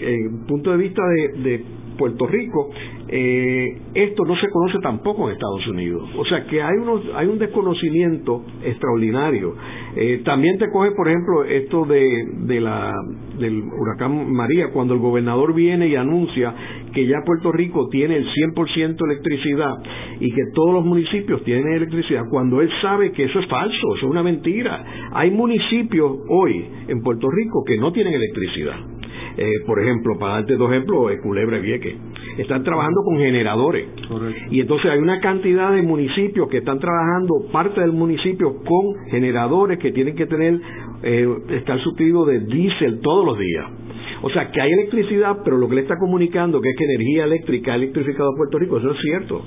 punto 0.46 0.70
de 0.70 0.76
vista 0.76 1.02
de 1.42 1.64
Puerto 1.96 2.26
Rico, 2.26 2.70
eh, 3.08 3.78
esto 3.94 4.24
no 4.24 4.36
se 4.36 4.48
conoce 4.50 4.78
tampoco 4.82 5.28
en 5.28 5.34
Estados 5.34 5.66
Unidos. 5.68 6.08
O 6.16 6.24
sea 6.24 6.44
que 6.46 6.62
hay, 6.62 6.76
unos, 6.76 7.02
hay 7.14 7.26
un 7.26 7.38
desconocimiento 7.38 8.44
extraordinario. 8.62 9.54
Eh, 9.96 10.22
también 10.24 10.58
te 10.58 10.70
coge, 10.70 10.92
por 10.92 11.08
ejemplo, 11.08 11.44
esto 11.44 11.84
de, 11.84 12.60
la, 12.60 12.92
del 13.38 13.62
huracán 13.62 14.32
María, 14.32 14.70
cuando 14.72 14.94
el 14.94 15.00
gobernador 15.00 15.54
viene 15.54 15.88
y 15.88 15.96
anuncia 15.96 16.54
que 16.92 17.06
ya 17.06 17.18
Puerto 17.24 17.52
Rico 17.52 17.88
tiene 17.90 18.16
el 18.16 18.26
100% 18.26 18.96
electricidad 19.04 19.74
y 20.18 20.30
que 20.30 20.42
todos 20.54 20.74
los 20.74 20.84
municipios 20.84 21.44
tienen 21.44 21.74
electricidad, 21.74 22.22
cuando 22.30 22.60
él 22.62 22.70
sabe 22.80 23.12
que 23.12 23.24
eso 23.24 23.38
es 23.38 23.46
falso, 23.48 23.96
eso 23.96 24.06
es 24.06 24.10
una 24.10 24.22
mentira. 24.22 25.10
Hay 25.12 25.30
municipios 25.30 26.10
hoy 26.28 26.66
en 26.88 27.02
Puerto 27.02 27.28
Rico 27.30 27.64
que 27.66 27.76
no 27.76 27.92
tienen 27.92 28.14
electricidad. 28.14 28.76
Eh, 29.38 29.60
por 29.66 29.78
ejemplo, 29.80 30.18
para 30.18 30.34
darte 30.34 30.56
dos 30.56 30.70
ejemplos, 30.70 31.12
Culebra 31.22 31.58
Vieque. 31.58 31.96
Están 32.38 32.62
trabajando 32.64 33.02
con 33.04 33.18
generadores. 33.18 33.86
Y 34.50 34.60
entonces 34.60 34.90
hay 34.90 34.98
una 34.98 35.20
cantidad 35.20 35.72
de 35.72 35.82
municipios 35.82 36.48
que 36.48 36.58
están 36.58 36.78
trabajando, 36.78 37.46
parte 37.52 37.80
del 37.80 37.92
municipio, 37.92 38.56
con 38.64 39.10
generadores 39.10 39.78
que 39.78 39.92
tienen 39.92 40.16
que 40.16 40.26
tener, 40.26 40.58
eh, 41.02 41.28
estar 41.50 41.78
suplidos 41.80 42.26
de 42.28 42.40
diésel 42.40 43.00
todos 43.00 43.26
los 43.26 43.38
días. 43.38 43.66
O 44.22 44.30
sea, 44.30 44.50
que 44.50 44.60
hay 44.60 44.72
electricidad, 44.72 45.38
pero 45.44 45.58
lo 45.58 45.68
que 45.68 45.76
le 45.76 45.80
está 45.82 45.98
comunicando 45.98 46.60
que 46.60 46.70
es 46.70 46.76
que 46.76 46.84
energía 46.84 47.24
eléctrica 47.24 47.72
ha 47.72 47.76
electrificado 47.76 48.30
a 48.30 48.36
Puerto 48.36 48.58
Rico, 48.58 48.78
eso 48.78 48.90
es 48.90 49.00
cierto. 49.02 49.42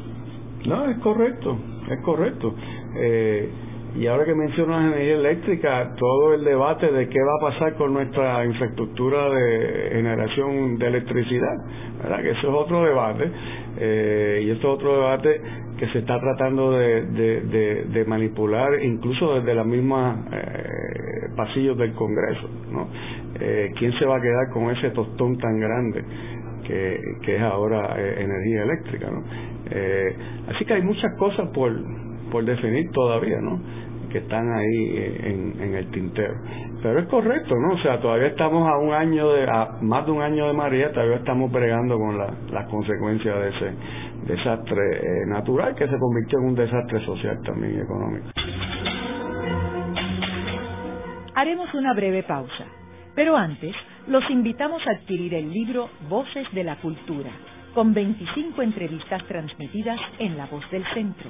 No, 0.68 0.90
es 0.90 0.98
correcto, 1.00 1.58
es 1.90 2.02
correcto. 2.04 2.54
Eh, 2.98 3.50
y 3.96 4.06
ahora 4.06 4.24
que 4.24 4.36
mencionas 4.36 4.94
energía 4.94 5.16
eléctrica, 5.16 5.96
todo 5.98 6.36
el 6.36 6.44
debate 6.44 6.92
de 6.92 7.10
qué 7.10 7.20
va 7.20 7.36
a 7.48 7.52
pasar 7.52 7.74
con 7.76 7.94
nuestra 7.94 8.46
infraestructura 8.46 9.30
de 9.30 9.90
generación 9.94 10.78
de 10.78 10.88
electricidad, 10.88 11.58
¿verdad? 12.02 12.22
Que 12.22 12.30
eso 12.32 12.40
es 12.40 12.54
otro 12.54 12.84
debate, 12.84 13.32
eh, 13.78 14.42
y 14.44 14.52
esto 14.52 14.68
es 14.70 14.74
otro 14.76 14.96
debate 14.96 15.42
que 15.80 15.88
se 15.88 16.00
está 16.00 16.20
tratando 16.20 16.72
de, 16.74 17.86
de, 17.90 18.06
manipular 18.06 18.84
incluso 18.84 19.36
desde 19.36 19.56
los 19.56 19.66
mismos 19.66 20.18
eh, 20.34 21.30
pasillos 21.36 21.78
del 21.78 21.94
Congreso, 21.94 22.50
¿no? 22.72 22.88
Eh, 23.40 23.72
¿Quién 23.78 23.94
se 23.94 24.06
va 24.06 24.18
a 24.18 24.22
quedar 24.22 24.50
con 24.52 24.70
ese 24.70 24.92
tostón 24.92 25.38
tan 25.38 25.60
grande 25.60 26.04
que, 26.68 27.00
que 27.24 27.36
es 27.38 27.42
ahora 27.42 27.96
energía 27.98 28.64
eléctrica, 28.64 29.10
¿no? 29.10 29.24
así 30.50 30.66
que 30.66 30.74
hay 30.74 30.82
muchas 30.82 31.16
cosas 31.18 31.48
por 31.50 31.72
por 32.32 32.46
definir 32.46 32.90
todavía, 32.92 33.38
¿no? 33.42 33.60
Que 34.10 34.20
están 34.20 34.52
ahí 34.52 34.98
eh, 34.98 35.54
en, 35.60 35.76
el 35.76 35.92
tintero. 35.92 36.34
Pero 36.82 37.00
es 37.00 37.08
correcto, 37.08 37.56
¿no? 37.56 37.76
O 37.76 37.78
sea, 37.80 38.00
todavía 38.00 38.28
estamos 38.28 38.68
a 38.68 38.78
un 38.78 38.94
año 38.94 39.32
de, 39.34 39.44
a 39.44 39.78
más 39.82 40.06
de 40.06 40.12
un 40.12 40.22
año 40.22 40.48
de 40.48 40.54
María, 40.54 40.92
todavía 40.92 41.18
estamos 41.18 41.52
bregando 41.52 41.98
con 41.98 42.18
las 42.18 42.66
consecuencias 42.70 43.36
de 43.40 43.50
ese 43.50 43.74
desastre 44.26 44.98
eh, 44.98 45.26
natural 45.28 45.76
que 45.76 45.88
se 45.88 45.98
convirtió 45.98 46.40
en 46.40 46.46
un 46.46 46.56
desastre 46.56 47.06
social 47.06 47.40
también 47.46 47.76
y 47.76 47.82
económico. 47.82 48.30
Haremos 51.36 51.74
una 51.74 51.94
breve 51.94 52.24
pausa, 52.24 52.66
pero 53.16 53.38
antes 53.38 53.76
los 54.08 54.28
invitamos 54.30 54.86
a 54.88 54.92
adquirir 54.92 55.34
el 55.36 55.52
libro 55.52 55.90
Voces 56.10 56.48
de 56.54 56.64
la 56.64 56.78
Cultura, 56.78 57.30
con 57.74 57.94
25 57.94 58.62
entrevistas 58.62 59.24
transmitidas 59.28 60.00
en 60.18 60.36
La 60.36 60.48
Voz 60.48 60.70
del 60.72 60.84
Centro 60.94 61.30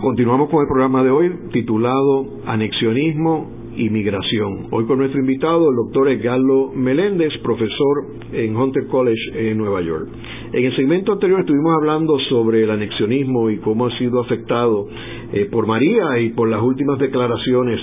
Continuamos 0.00 0.50
con 0.50 0.60
el 0.60 0.68
programa 0.68 1.02
de 1.02 1.10
hoy 1.10 1.32
titulado 1.52 2.26
Anexionismo 2.44 3.50
y 3.76 3.88
Migración. 3.88 4.66
Hoy 4.70 4.84
con 4.84 4.98
nuestro 4.98 5.20
invitado, 5.20 5.70
el 5.70 5.76
doctor 5.76 6.10
Edgardo 6.10 6.70
Meléndez, 6.74 7.32
profesor 7.42 8.04
en 8.30 8.54
Hunter 8.54 8.88
College 8.88 9.50
en 9.50 9.56
Nueva 9.56 9.80
York. 9.80 10.06
En 10.52 10.64
el 10.66 10.76
segmento 10.76 11.12
anterior 11.12 11.40
estuvimos 11.40 11.72
hablando 11.78 12.18
sobre 12.28 12.64
el 12.64 12.70
anexionismo 12.70 13.48
y 13.48 13.56
cómo 13.60 13.86
ha 13.86 13.98
sido 13.98 14.20
afectado 14.20 14.86
eh, 15.32 15.48
por 15.50 15.66
María 15.66 16.18
y 16.20 16.28
por 16.30 16.48
las 16.48 16.60
últimas 16.60 16.98
declaraciones 16.98 17.80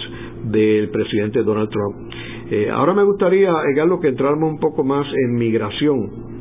del 0.52 0.90
presidente 0.90 1.42
Donald 1.42 1.72
Trump. 1.72 2.14
Eh, 2.52 2.70
ahora 2.70 2.94
me 2.94 3.04
gustaría, 3.06 3.52
Edgardo, 3.74 4.00
que 4.00 4.10
entráramos 4.10 4.52
un 4.52 4.60
poco 4.60 4.84
más 4.84 5.08
en 5.12 5.34
migración. 5.34 6.34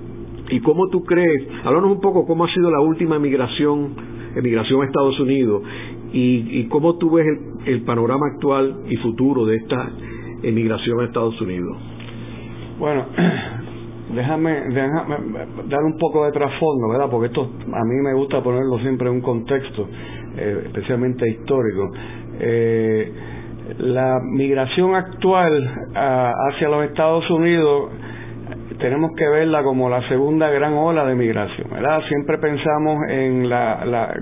¿Y 0.51 0.61
cómo 0.61 0.89
tú 0.91 1.03
crees? 1.03 1.49
Háblanos 1.65 1.93
un 1.93 2.01
poco 2.03 2.27
cómo 2.27 2.45
ha 2.45 2.53
sido 2.53 2.71
la 2.71 2.81
última 2.81 3.19
migración, 3.19 4.12
emigración 4.37 4.83
a 4.83 4.87
Estados 4.87 5.19
Unidos 5.21 5.63
y, 6.13 6.67
cómo 6.69 6.99
tú 6.99 7.11
ves 7.11 7.27
el, 7.67 7.83
panorama 7.83 8.27
actual 8.35 8.83
y 8.89 8.97
futuro 8.97 9.47
de 9.47 9.57
esta 9.57 9.91
emigración 10.43 11.01
a 11.01 11.05
Estados 11.05 11.41
Unidos. 11.41 11.77
Bueno, 12.79 13.07
déjame, 14.15 14.75
dar 15.69 15.83
un 15.83 15.97
poco 15.99 16.25
de 16.27 16.33
trasfondo, 16.33 16.89
¿verdad? 16.91 17.09
Porque 17.11 17.29
esto 17.29 17.51
a 17.73 17.85
mí 17.85 17.95
me 18.03 18.15
gusta 18.15 18.43
ponerlo 18.43 18.79
siempre 18.81 19.09
en 19.09 19.15
un 19.17 19.21
contexto, 19.23 19.89
eh, 20.37 20.63
especialmente 20.67 21.29
histórico. 21.29 21.91
Eh, 22.41 23.13
la 23.79 24.19
migración 24.23 24.95
actual 24.95 25.91
ah, 25.95 26.33
hacia 26.51 26.69
los 26.69 26.85
Estados 26.85 27.31
Unidos 27.31 27.91
tenemos 28.83 29.13
que 29.17 29.27
verla 29.27 29.63
como 29.63 29.89
la 29.89 30.07
segunda 30.09 30.51
gran 30.51 30.75
ola 30.75 31.07
de 31.07 31.15
migración, 31.15 31.71
¿verdad? 31.71 32.03
Siempre 32.09 32.37
pensamos 32.39 32.99
en 33.09 33.49
la, 33.49 33.85
la 33.87 34.15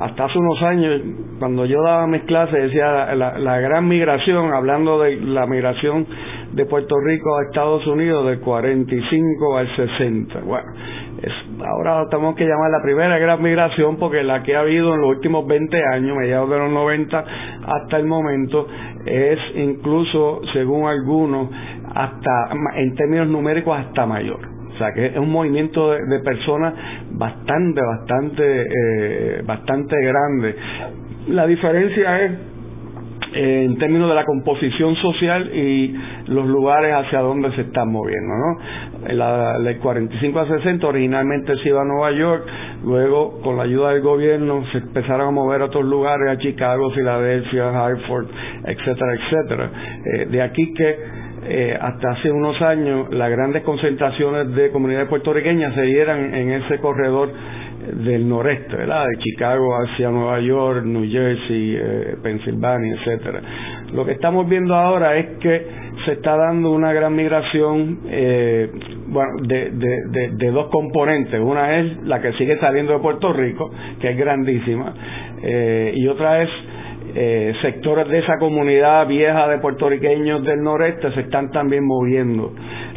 hasta 0.00 0.24
hace 0.24 0.38
unos 0.38 0.60
años, 0.62 1.00
cuando 1.38 1.64
yo 1.66 1.80
daba 1.82 2.06
mis 2.08 2.22
clases, 2.24 2.64
decía 2.64 3.14
la, 3.14 3.38
la, 3.38 3.60
gran 3.60 3.86
migración, 3.86 4.52
hablando 4.52 5.00
de 5.00 5.16
la 5.20 5.46
migración 5.46 6.04
de 6.52 6.66
Puerto 6.66 6.96
Rico 6.98 7.36
a 7.36 7.44
Estados 7.44 7.86
Unidos 7.86 8.26
del 8.26 8.40
45 8.40 9.56
al 9.56 9.76
60. 9.76 10.40
Bueno, 10.40 10.66
es, 11.24 11.32
ahora 11.64 12.06
tenemos 12.10 12.34
que 12.36 12.44
llamar 12.44 12.70
la 12.70 12.82
primera 12.82 13.18
gran 13.18 13.42
migración 13.42 13.96
porque 13.96 14.22
la 14.22 14.42
que 14.42 14.56
ha 14.56 14.60
habido 14.60 14.94
en 14.94 15.00
los 15.00 15.10
últimos 15.10 15.46
20 15.46 15.82
años, 15.92 16.16
mediados 16.16 16.50
de 16.50 16.58
los 16.58 16.70
90 16.70 17.24
hasta 17.66 17.96
el 17.96 18.06
momento, 18.06 18.66
es 19.06 19.38
incluso, 19.54 20.40
según 20.52 20.88
algunos, 20.88 21.48
hasta 21.94 22.50
en 22.76 22.94
términos 22.94 23.28
numéricos 23.28 23.78
hasta 23.78 24.06
mayor. 24.06 24.40
O 24.74 24.78
sea 24.78 24.92
que 24.92 25.06
es 25.06 25.16
un 25.16 25.30
movimiento 25.30 25.92
de, 25.92 26.18
personas 26.20 26.74
bastante, 27.12 27.80
bastante, 27.80 28.62
eh, 28.62 29.42
bastante 29.46 29.96
grande. 30.02 30.56
La 31.28 31.46
diferencia 31.46 32.24
es 32.24 32.32
en 33.34 33.76
términos 33.78 34.08
de 34.08 34.14
la 34.14 34.24
composición 34.24 34.94
social 34.96 35.50
y 35.54 35.94
los 36.28 36.46
lugares 36.46 36.94
hacia 36.94 37.20
donde 37.20 37.50
se 37.52 37.62
están 37.62 37.90
moviendo, 37.90 38.32
¿no? 38.34 39.12
La 39.12 39.58
ley 39.58 39.76
45 39.76 40.38
a 40.38 40.46
60 40.46 40.86
originalmente 40.86 41.56
se 41.58 41.68
iba 41.68 41.82
a 41.82 41.84
Nueva 41.84 42.12
York, 42.12 42.46
luego 42.84 43.40
con 43.42 43.56
la 43.56 43.64
ayuda 43.64 43.90
del 43.90 44.02
gobierno 44.02 44.64
se 44.70 44.78
empezaron 44.78 45.28
a 45.28 45.30
mover 45.32 45.62
a 45.62 45.64
otros 45.66 45.84
lugares, 45.84 46.30
a 46.30 46.38
Chicago, 46.38 46.90
Filadelfia, 46.92 47.70
Hartford, 47.70 48.26
etcétera, 48.64 49.14
etcétera. 49.14 49.70
Eh, 50.04 50.26
de 50.26 50.42
aquí 50.42 50.72
que 50.72 50.96
eh, 51.46 51.78
hasta 51.78 52.12
hace 52.12 52.30
unos 52.30 52.60
años 52.62 53.12
las 53.12 53.30
grandes 53.30 53.62
concentraciones 53.64 54.54
de 54.54 54.70
comunidades 54.70 55.08
puertorriqueñas 55.08 55.74
se 55.74 55.82
dieran 55.82 56.34
en 56.34 56.52
ese 56.52 56.78
corredor 56.78 57.30
del 57.92 58.28
noreste. 58.28 58.76
De 58.76 59.18
Chicago 59.18 59.74
hacia 59.76 60.10
Nueva 60.10 60.40
York, 60.40 60.84
New 60.84 61.10
Jersey, 61.10 61.76
eh, 61.76 62.16
Pensilvania, 62.22 62.94
etcétera. 62.94 63.40
Lo 63.92 64.04
que 64.04 64.12
estamos 64.12 64.48
viendo 64.48 64.74
ahora 64.74 65.16
es 65.16 65.38
que 65.38 65.66
se 66.04 66.12
está 66.12 66.36
dando 66.36 66.72
una 66.72 66.92
gran 66.92 67.14
migración 67.14 68.00
eh, 68.08 68.70
bueno, 69.06 69.30
de, 69.42 70.50
dos 70.52 70.68
componentes. 70.68 71.40
Una 71.40 71.78
es 71.78 72.02
la 72.04 72.20
que 72.20 72.32
sigue 72.34 72.58
saliendo 72.58 72.92
de 72.94 72.98
Puerto 72.98 73.32
Rico, 73.32 73.70
que 74.00 74.10
es 74.10 74.16
grandísima, 74.16 74.94
y 75.94 76.06
otra 76.08 76.42
es 76.42 76.50
eh, 77.16 77.54
sectores 77.62 78.08
de 78.08 78.18
esa 78.18 78.38
comunidad 78.40 79.06
vieja 79.06 79.46
de 79.46 79.58
puertorriqueños 79.58 80.42
del 80.42 80.60
noreste 80.60 81.12
se 81.12 81.20
están 81.20 81.52
también 81.52 81.86
moviendo 81.86 82.52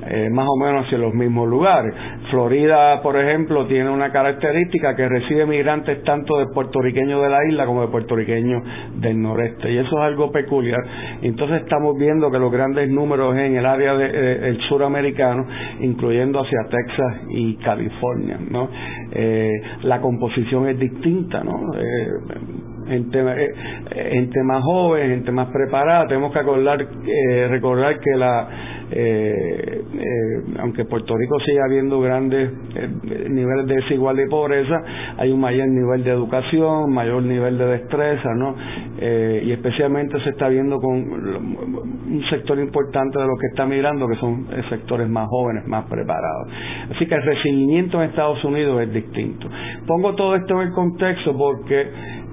eh, 0.10 0.30
más 0.30 0.48
o 0.48 0.58
menos 0.58 0.86
hacia 0.86 0.98
los 0.98 1.14
mismos 1.14 1.48
lugares. 1.48 1.94
Florida, 2.30 3.02
por 3.02 3.18
ejemplo, 3.18 3.68
tiene 3.68 3.90
una 3.90 4.12
característica 4.12 4.96
que 4.96 5.08
recibe 5.08 5.46
migrantes 5.46 6.04
tanto 6.04 6.38
de 6.38 6.48
puertorriqueños 6.54 7.22
de 7.22 7.30
la 7.30 7.46
isla 7.46 7.66
como 7.66 7.82
de 7.82 7.88
puertorriqueños 7.88 8.64
del 8.96 9.22
noreste 9.22 9.72
y 9.72 9.78
eso 9.78 9.90
es 9.90 10.04
algo 10.04 10.32
peculiar. 10.32 10.82
Entonces 11.22 11.62
estamos 11.62 11.98
viendo 11.98 12.32
que 12.32 12.40
los 12.40 12.52
grandes 12.52 12.90
números 12.90 13.36
en 13.36 13.56
el 13.56 13.66
área 13.66 13.96
del 13.96 14.12
eh, 14.14 14.58
suramericano, 14.68 15.46
incluyendo 15.82 16.40
hacia 16.40 16.60
Texas 16.70 17.22
y 17.30 17.56
California, 17.58 18.38
¿no? 18.50 18.70
la 19.84 20.00
composición 20.00 20.68
es 20.68 20.78
distinta, 20.78 21.44
¿no? 21.44 21.72
Gente, 22.88 23.20
eh, 23.20 24.10
gente 24.14 24.44
más 24.44 24.64
joven, 24.64 25.10
gente 25.10 25.32
más 25.32 25.50
preparada. 25.50 26.08
Tenemos 26.08 26.32
que 26.32 26.40
acordar, 26.40 26.82
eh, 26.82 27.48
recordar 27.50 28.00
que 28.00 28.18
la 28.18 28.48
eh, 28.90 29.82
aunque 30.60 30.86
Puerto 30.86 31.14
Rico 31.18 31.38
sigue 31.42 31.60
habiendo 31.62 32.00
grandes 32.00 32.54
niveles 33.30 33.68
de 33.68 33.76
desigualdad 33.76 34.24
y 34.24 34.30
pobreza, 34.30 34.82
hay 35.18 35.30
un 35.30 35.42
mayor 35.42 35.68
nivel 35.68 36.06
de 36.06 36.12
educación, 36.12 36.94
mayor 36.94 37.22
nivel 37.24 37.58
de 37.58 37.66
destreza, 37.66 38.34
¿no? 38.34 38.56
y 38.98 39.52
especialmente 39.52 40.20
se 40.24 40.30
está 40.30 40.48
viendo 40.48 40.80
con 40.80 40.94
un 40.96 42.24
sector 42.30 42.58
importante 42.60 43.20
de 43.20 43.28
los 43.28 43.38
que 43.40 43.48
está 43.48 43.66
migrando, 43.66 44.08
que 44.08 44.16
son 44.16 44.48
sectores 44.70 45.10
más 45.10 45.28
jóvenes, 45.28 45.68
más 45.68 45.86
preparados. 45.86 46.48
Así 46.96 47.06
que 47.06 47.16
el 47.16 47.24
recibimiento 47.24 48.02
en 48.02 48.10
Estados 48.10 48.44
Unidos 48.44 48.82
es 48.84 48.94
distinto. 48.94 49.50
Pongo 49.86 50.16
todo 50.16 50.36
esto 50.36 50.62
en 50.62 50.68
el 50.70 50.74
contexto 50.74 51.38
porque 51.38 51.88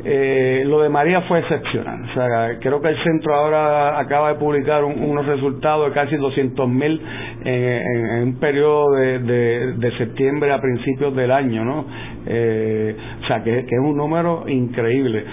eh, 0.06 0.64
lo 0.66 0.82
de 0.82 0.90
María 0.90 1.22
fue 1.22 1.38
excepcional. 1.38 2.02
O 2.10 2.14
sea, 2.14 2.58
creo 2.60 2.80
que 2.80 2.88
el 2.88 3.02
centro 3.02 3.34
ahora 3.34 3.98
acaba 3.98 4.34
de 4.34 4.38
publicar 4.38 4.84
unos 4.84 5.24
resultados 5.24 5.88
de 5.88 5.94
casi 5.94 6.16
200.000 6.16 6.68
mil 6.68 7.00
en, 7.42 8.22
un 8.22 8.38
periodo 8.38 8.92
de, 8.92 9.92
septiembre 9.96 10.52
a 10.52 10.60
principios 10.60 11.16
del 11.16 11.30
año, 11.30 11.64
¿no? 11.64 11.86
Eh, 12.26 12.94
o 13.22 13.26
sea, 13.26 13.42
que, 13.42 13.60
es 13.60 13.80
un 13.80 13.96
número 13.96 14.44
increíble. 14.46 15.24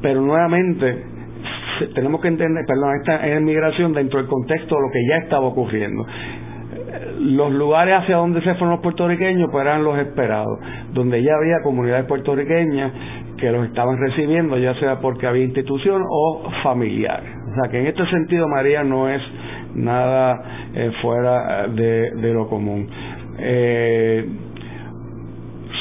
Pero 0.00 0.22
nuevamente, 0.22 1.04
tenemos 1.94 2.22
que 2.22 2.28
entender, 2.28 2.64
perdón, 2.66 2.90
esta 3.00 3.26
es 3.26 3.42
migración 3.42 3.92
dentro 3.92 4.18
del 4.18 4.28
contexto 4.28 4.76
de 4.76 4.80
lo 4.80 4.88
que 4.90 5.00
ya 5.08 5.16
estaba 5.24 5.46
ocurriendo 5.46 6.06
los 7.18 7.52
lugares 7.52 7.94
hacia 7.98 8.16
donde 8.16 8.40
se 8.40 8.54
fueron 8.54 8.70
los 8.70 8.80
puertorriqueños 8.80 9.48
pues 9.50 9.62
eran 9.62 9.84
los 9.84 9.98
esperados, 9.98 10.58
donde 10.92 11.22
ya 11.22 11.34
había 11.34 11.62
comunidades 11.62 12.06
puertorriqueñas 12.06 12.92
que 13.36 13.50
los 13.50 13.66
estaban 13.66 13.98
recibiendo, 13.98 14.58
ya 14.58 14.74
sea 14.74 15.00
porque 15.00 15.26
había 15.26 15.44
institución 15.44 16.02
o 16.08 16.50
familiares. 16.62 17.30
O 17.50 17.54
sea 17.60 17.70
que 17.70 17.80
en 17.80 17.86
este 17.86 18.06
sentido 18.06 18.48
María 18.48 18.82
no 18.82 19.08
es 19.08 19.22
nada 19.74 20.68
eh, 20.74 20.90
fuera 21.02 21.66
de, 21.68 22.32
lo 22.32 22.48
común. 22.48 22.88
Eh, 23.38 24.26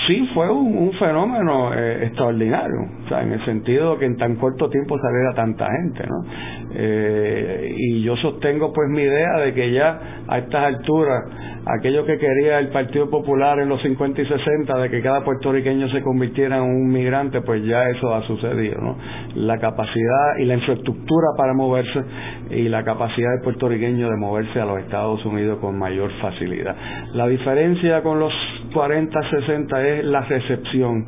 sí 0.08 0.30
fue 0.34 0.50
un, 0.50 0.92
fenómeno 0.94 1.74
eh, 1.74 2.06
extraordinario, 2.06 2.78
o 3.06 3.10
sea, 3.10 3.24
en 3.24 3.34
el 3.34 3.46
sentido 3.46 3.98
que 3.98 4.06
en 4.06 4.18
tan 4.18 4.36
corto 4.36 4.70
tiempo 4.70 4.98
saliera 4.98 5.34
tanta 5.34 5.68
gente, 5.72 6.06
¿no? 6.08 6.65
Eh, 6.78 7.74
y 7.78 8.04
yo 8.04 8.18
sostengo 8.18 8.74
pues 8.74 8.90
mi 8.90 9.02
idea 9.02 9.40
de 9.40 9.54
que 9.54 9.72
ya 9.72 10.24
a 10.28 10.40
estas 10.40 10.66
alturas 10.66 11.24
aquello 11.66 12.06
que 12.06 12.18
quería 12.18 12.60
el 12.60 12.68
Partido 12.68 13.10
Popular 13.10 13.60
en 13.60 13.70
los 13.70 13.82
50 13.82 14.22
y 14.22 14.26
60 14.26 14.78
de 14.78 14.90
que 14.90 15.02
cada 15.02 15.24
puertorriqueño 15.24 15.90
se 15.90 16.02
convirtiera 16.02 16.58
en 16.58 16.64
un 16.64 16.88
migrante 16.90 17.42
pues 17.42 17.64
ya 17.64 17.90
eso 17.90 18.14
ha 18.14 18.22
sucedido 18.28 18.80
¿no? 18.82 18.98
la 19.36 19.58
capacidad 19.58 20.38
y 20.40 20.46
la 20.46 20.56
infraestructura 20.56 21.28
para 21.38 21.54
moverse 21.54 22.04
y 22.52 22.68
la 22.68 22.84
capacidad 22.84 23.32
del 23.32 23.42
puertorriqueño 23.44 24.10
de 24.10 24.18
moverse 24.18 24.60
a 24.60 24.66
los 24.66 24.80
Estados 24.80 25.26
Unidos 25.26 25.60
con 25.60 25.80
mayor 25.80 26.12
facilidad 26.22 26.76
la 27.14 27.28
diferencia 27.28 28.04
con 28.04 28.20
los 28.20 28.34
40 28.74 29.30
60 29.30 29.88
es 29.88 30.06
la 30.06 30.22
recepción 30.22 31.06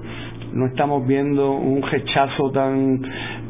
no 0.54 0.66
estamos 0.68 1.06
viendo 1.08 1.52
un 1.52 1.82
rechazo 1.82 2.52
tan 2.52 3.02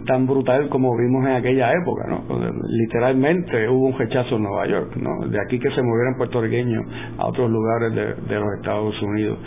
tan 0.06 0.26
brutal 0.26 0.70
como 0.70 0.96
vimos 0.98 1.26
en 1.26 1.34
aquella 1.34 1.72
época, 1.74 2.08
¿no? 2.08 2.24
Literalmente 2.70 3.68
hubo 3.70 3.88
un 3.88 3.98
rechazo 3.98 4.38
en 4.38 4.44
Nueva 4.44 4.66
York, 4.66 4.96
¿no? 4.96 5.28
De 5.28 5.38
aquí 5.40 5.60
que 5.60 5.70
se 5.70 5.82
movieran 5.82 6.16
puertorriqueños 6.18 6.86
a 7.18 7.28
otros 7.28 7.52
lugares 7.52 7.94
de, 7.94 8.36
los 8.40 8.54
Estados 8.56 9.02
Unidos. 9.02 9.38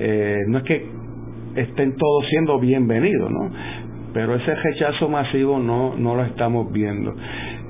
Eh, 0.00 0.38
no 0.48 0.58
es 0.58 0.64
que 0.64 0.86
estén 1.54 1.96
todos 1.96 2.26
siendo 2.28 2.58
bienvenidos, 2.58 3.30
¿no? 3.30 3.50
Pero 4.12 4.34
ese 4.34 4.54
rechazo 4.54 5.08
masivo 5.08 5.58
no, 5.60 5.94
no 5.96 6.16
lo 6.16 6.24
estamos 6.24 6.72
viendo. 6.72 7.14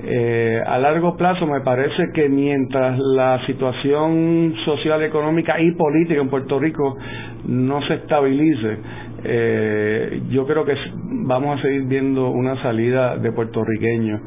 Eh, 0.01 0.61
a 0.65 0.77
largo 0.79 1.17
plazo 1.17 1.45
me 1.45 1.59
parece 1.59 2.11
que 2.13 2.29
mientras 2.29 2.97
la 2.97 3.45
situación 3.45 4.55
social, 4.63 5.03
económica 5.03 5.59
y 5.59 5.71
política 5.73 6.21
en 6.21 6.29
Puerto 6.29 6.57
Rico 6.57 6.97
no 7.45 7.81
se 7.81 7.95
estabilice, 7.95 8.77
eh, 9.23 10.21
yo 10.29 10.45
creo 10.45 10.65
que 10.65 10.75
vamos 11.25 11.59
a 11.59 11.61
seguir 11.61 11.83
viendo 11.83 12.29
una 12.29 12.61
salida 12.61 13.17
de 13.17 13.31
puertorriqueños 13.31 14.21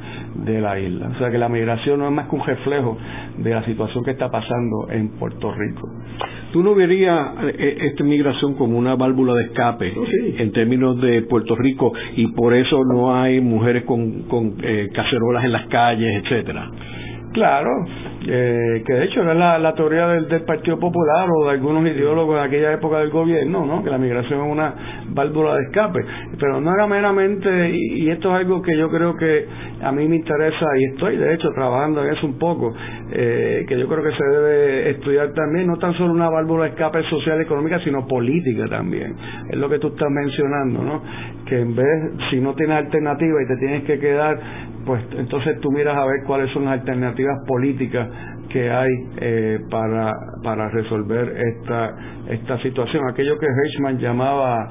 de 0.44 0.61
la 0.61 0.78
isla. 0.78 1.09
O 1.14 1.18
sea 1.18 1.31
que 1.31 1.38
la 1.38 1.48
migración 1.48 2.00
no 2.00 2.07
es 2.07 2.12
más 2.12 2.28
que 2.28 2.37
un 2.37 2.44
reflejo 2.44 2.98
de 3.38 3.50
la 3.50 3.64
situación 3.64 4.05
que 4.05 4.12
está 4.12 4.31
pasando 4.31 4.88
en 4.90 5.09
Puerto 5.18 5.52
Rico. 5.52 5.88
¿Tú 6.52 6.62
no 6.62 6.74
verías 6.74 7.35
eh, 7.44 7.78
esta 7.81 8.05
migración 8.05 8.55
como 8.55 8.78
una 8.78 8.94
válvula 8.94 9.35
de 9.35 9.44
escape 9.44 9.94
oh, 9.96 10.05
en 10.38 10.52
términos 10.52 11.00
de 11.00 11.22
Puerto 11.22 11.57
Rico 11.57 11.92
y 12.14 12.28
por 12.33 12.55
eso 12.55 12.85
no 12.85 13.14
hay 13.14 13.40
mujeres 13.40 13.85
con, 13.85 14.24
con 14.24 14.57
eh, 14.62 14.90
cacerolas 14.94 15.44
en 15.44 15.52
las 15.52 15.66
calles, 15.68 16.22
etcétera? 16.22 16.70
Claro, 17.33 17.70
eh, 18.24 18.82
que 18.87 18.92
de 18.92 19.04
hecho 19.04 19.22
era 19.22 19.58
la, 19.58 19.74
teoría 19.74 20.06
del, 20.08 20.42
Partido 20.44 20.78
Popular 20.78 21.28
o 21.28 21.46
de 21.46 21.50
algunos 21.50 21.85
ideólogos 21.85 22.37
de 22.37 22.42
aquella 22.42 22.72
época 22.72 22.98
del 22.98 23.11
gobierno, 23.11 23.66
¿no? 23.66 23.82
que 23.82 23.90
la 23.90 23.98
migración 23.98 24.44
es 24.44 24.52
una 24.52 24.74
válvula 25.08 25.56
de 25.56 25.62
escape, 25.64 26.00
pero 26.38 26.61
no 26.61 26.72
era 26.72 26.87
meramente, 26.87 27.70
y, 27.70 28.11
esto 28.11 28.30
es 28.30 28.40
algo 28.40 28.62
que 28.62 28.76
yo 28.76 28.90
creo 28.90 29.16
que 29.16 29.46
a 29.82 29.90
mí 29.90 30.06
me 30.06 30.16
interesa 30.16 30.66
y 30.78 30.92
estoy 30.92 31.16
de 31.16 31.35
hecho 31.35 31.48
trabajando 31.54 32.04
en 32.04 32.12
eso 32.12 32.26
un 32.26 32.38
poco, 32.38 32.72
eh, 33.11 33.64
que 33.66 33.78
yo 33.78 33.88
creo 33.88 34.02
que 34.04 34.16
se 34.16 34.24
debe 34.24 34.90
estudiar 34.90 35.32
también, 35.32 35.66
no 35.66 35.78
tan 35.78 35.94
solo 35.94 36.12
una 36.12 36.28
válvula 36.28 36.64
de 36.64 36.70
escape 36.70 37.02
social 37.04 37.40
y 37.40 37.42
económica, 37.42 37.80
sino 37.80 38.06
política 38.06 38.66
también, 38.68 39.16
es 39.50 39.56
lo 39.56 39.68
que 39.68 39.78
tú 39.78 39.88
estás 39.88 40.11
mencionando, 40.11 40.82
¿no? 40.82 41.02
que 41.46 41.61
en 41.61 41.74
vez, 41.74 42.12
si 42.30 42.40
no 42.40 42.54
tienes 42.54 42.76
alternativa 42.76 43.42
y 43.42 43.48
te 43.48 43.56
tienes 43.56 43.82
que 43.85 43.98
quedar 43.98 44.38
pues 44.85 45.02
entonces 45.16 45.61
tú 45.61 45.70
miras 45.70 45.96
a 45.96 46.04
ver 46.04 46.24
cuáles 46.26 46.50
son 46.52 46.64
las 46.64 46.80
alternativas 46.80 47.38
políticas 47.46 48.08
que 48.48 48.70
hay 48.70 48.90
eh, 49.20 49.59
para, 49.70 50.12
para 50.42 50.68
resolver 50.68 51.35
esta, 51.37 51.96
esta 52.29 52.59
situación. 52.59 53.09
Aquello 53.09 53.38
que 53.38 53.46
Hirschman 53.46 53.98
llamaba 53.98 54.68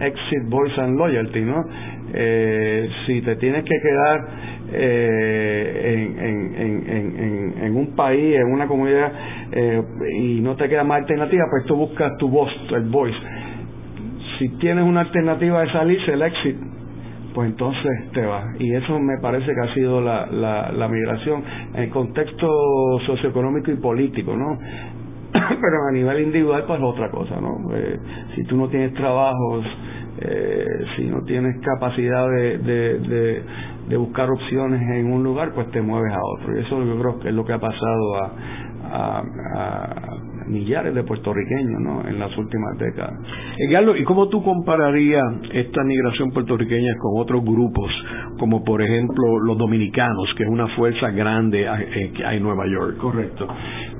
exit 0.00 0.48
voice 0.48 0.80
and 0.80 0.96
loyalty, 0.96 1.40
¿no? 1.40 1.64
Eh, 2.12 2.88
si 3.06 3.22
te 3.22 3.36
tienes 3.36 3.64
que 3.64 3.76
quedar 3.82 4.28
eh, 4.72 6.14
en, 6.18 6.24
en, 6.24 6.90
en, 6.90 7.64
en, 7.64 7.76
un 7.76 7.94
país, 7.96 8.36
en 8.36 8.52
una 8.52 8.66
comunidad, 8.66 9.12
y 10.16 10.40
no 10.40 10.54
te 10.56 10.68
queda 10.68 10.84
más 10.84 11.02
alternativa, 11.02 11.44
pues 11.50 11.64
tú 11.66 11.76
buscas 11.76 12.12
tu 12.18 12.28
voz, 12.28 12.50
el 12.70 12.84
voice. 12.84 13.18
Si 14.38 14.48
tienes 14.58 14.84
una 14.84 15.00
alternativa 15.00 15.62
de 15.62 15.72
salirse, 15.72 16.12
el 16.12 16.22
exit, 16.22 16.56
pues 17.34 17.50
entonces 17.50 18.12
te 18.12 18.24
va. 18.24 18.54
Y 18.58 18.72
eso 18.74 18.98
me 19.00 19.18
parece 19.20 19.46
que 19.46 19.60
ha 19.60 19.74
sido 19.74 20.00
la, 20.00 20.26
la, 20.26 20.88
migración 20.88 21.42
en 21.74 21.90
contexto 21.90 22.48
socioeconómico 23.06 23.72
y 23.72 23.76
político, 23.76 24.36
¿no? 24.36 24.56
Pero 25.32 25.88
a 25.88 25.92
nivel 25.92 26.22
individual, 26.22 26.64
pues 26.66 26.80
otra 26.80 27.10
cosa, 27.10 27.40
¿no? 27.40 27.74
Eh, 27.74 27.98
si 28.36 28.44
tú 28.44 28.56
no 28.56 28.68
tienes 28.68 28.94
trabajos, 28.94 29.64
eh, 30.20 30.64
si 30.96 31.06
no 31.06 31.22
tienes 31.24 31.60
capacidad 31.60 32.28
de, 32.30 32.58
de, 32.58 33.42
de, 33.88 33.96
buscar 33.96 34.30
opciones 34.30 34.80
en 34.80 35.12
un 35.12 35.24
lugar, 35.24 35.52
pues 35.54 35.68
te 35.72 35.82
mueves 35.82 36.12
a 36.14 36.20
otro. 36.22 36.56
Y 36.56 36.60
eso 36.60 36.84
yo 36.84 36.98
creo 37.00 37.18
que 37.18 37.28
es 37.30 37.34
lo 37.34 37.44
que 37.44 37.52
ha 37.52 37.58
pasado 37.58 38.16
a, 38.16 38.32
a 38.92 40.02
millares 40.46 40.94
de 40.94 41.02
puertorriqueños 41.04 41.80
¿no? 41.80 42.06
en 42.06 42.18
las 42.18 42.36
últimas 42.36 42.78
décadas. 42.78 43.14
Eh, 43.58 44.00
¿y 44.00 44.04
cómo 44.04 44.28
tú 44.28 44.42
compararías 44.42 45.24
esta 45.52 45.82
migración 45.84 46.30
puertorriqueña 46.30 46.94
con 46.98 47.20
otros 47.20 47.44
grupos, 47.44 47.90
como 48.38 48.64
por 48.64 48.82
ejemplo 48.82 49.38
los 49.40 49.58
dominicanos, 49.58 50.32
que 50.36 50.44
es 50.44 50.48
una 50.48 50.68
fuerza 50.68 51.10
grande 51.10 51.66
eh, 51.66 52.12
que 52.16 52.24
hay 52.24 52.36
en 52.38 52.42
Nueva 52.42 52.64
York? 52.66 52.96
Correcto. 52.98 53.46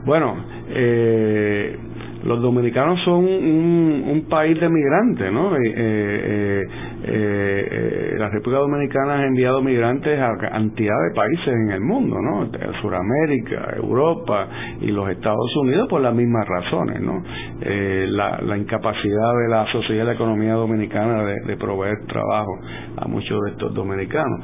Bueno, 0.05 0.37
eh, 0.69 1.79
los 2.25 2.41
dominicanos 2.41 3.01
son 3.05 3.25
un, 3.25 4.27
país 4.29 4.59
de 4.59 4.69
migrantes, 4.71 5.31
¿no? 5.31 5.55
Eh, 5.55 5.61
eh, 5.77 6.65
eh, 7.05 8.15
la 8.17 8.31
República 8.31 8.61
Dominicana 8.61 9.19
ha 9.19 9.27
enviado 9.27 9.61
migrantes 9.61 10.19
a 10.19 10.35
cantidad 10.39 10.95
de 11.09 11.15
países 11.15 11.49
en 11.49 11.71
el 11.73 11.81
mundo, 11.83 12.17
¿no? 12.23 12.51
Suramérica, 12.81 13.75
Europa 13.77 14.49
y 14.81 14.87
los 14.87 15.11
Estados 15.11 15.55
Unidos 15.57 15.89
por 15.91 16.01
las 16.01 16.15
mismas 16.15 16.49
razones, 16.49 17.01
¿no? 17.03 17.23
La, 17.61 18.57
incapacidad 18.57 19.33
de 19.43 19.49
la 19.51 19.67
sociedad 19.73 20.05
y 20.05 20.07
la 20.07 20.15
economía 20.15 20.55
dominicana 20.55 21.25
de, 21.25 21.35
de 21.47 21.57
proveer 21.57 22.07
trabajo 22.07 22.59
a 22.97 23.07
muchos 23.07 23.39
de 23.43 23.51
estos 23.51 23.75
dominicanos. 23.75 24.41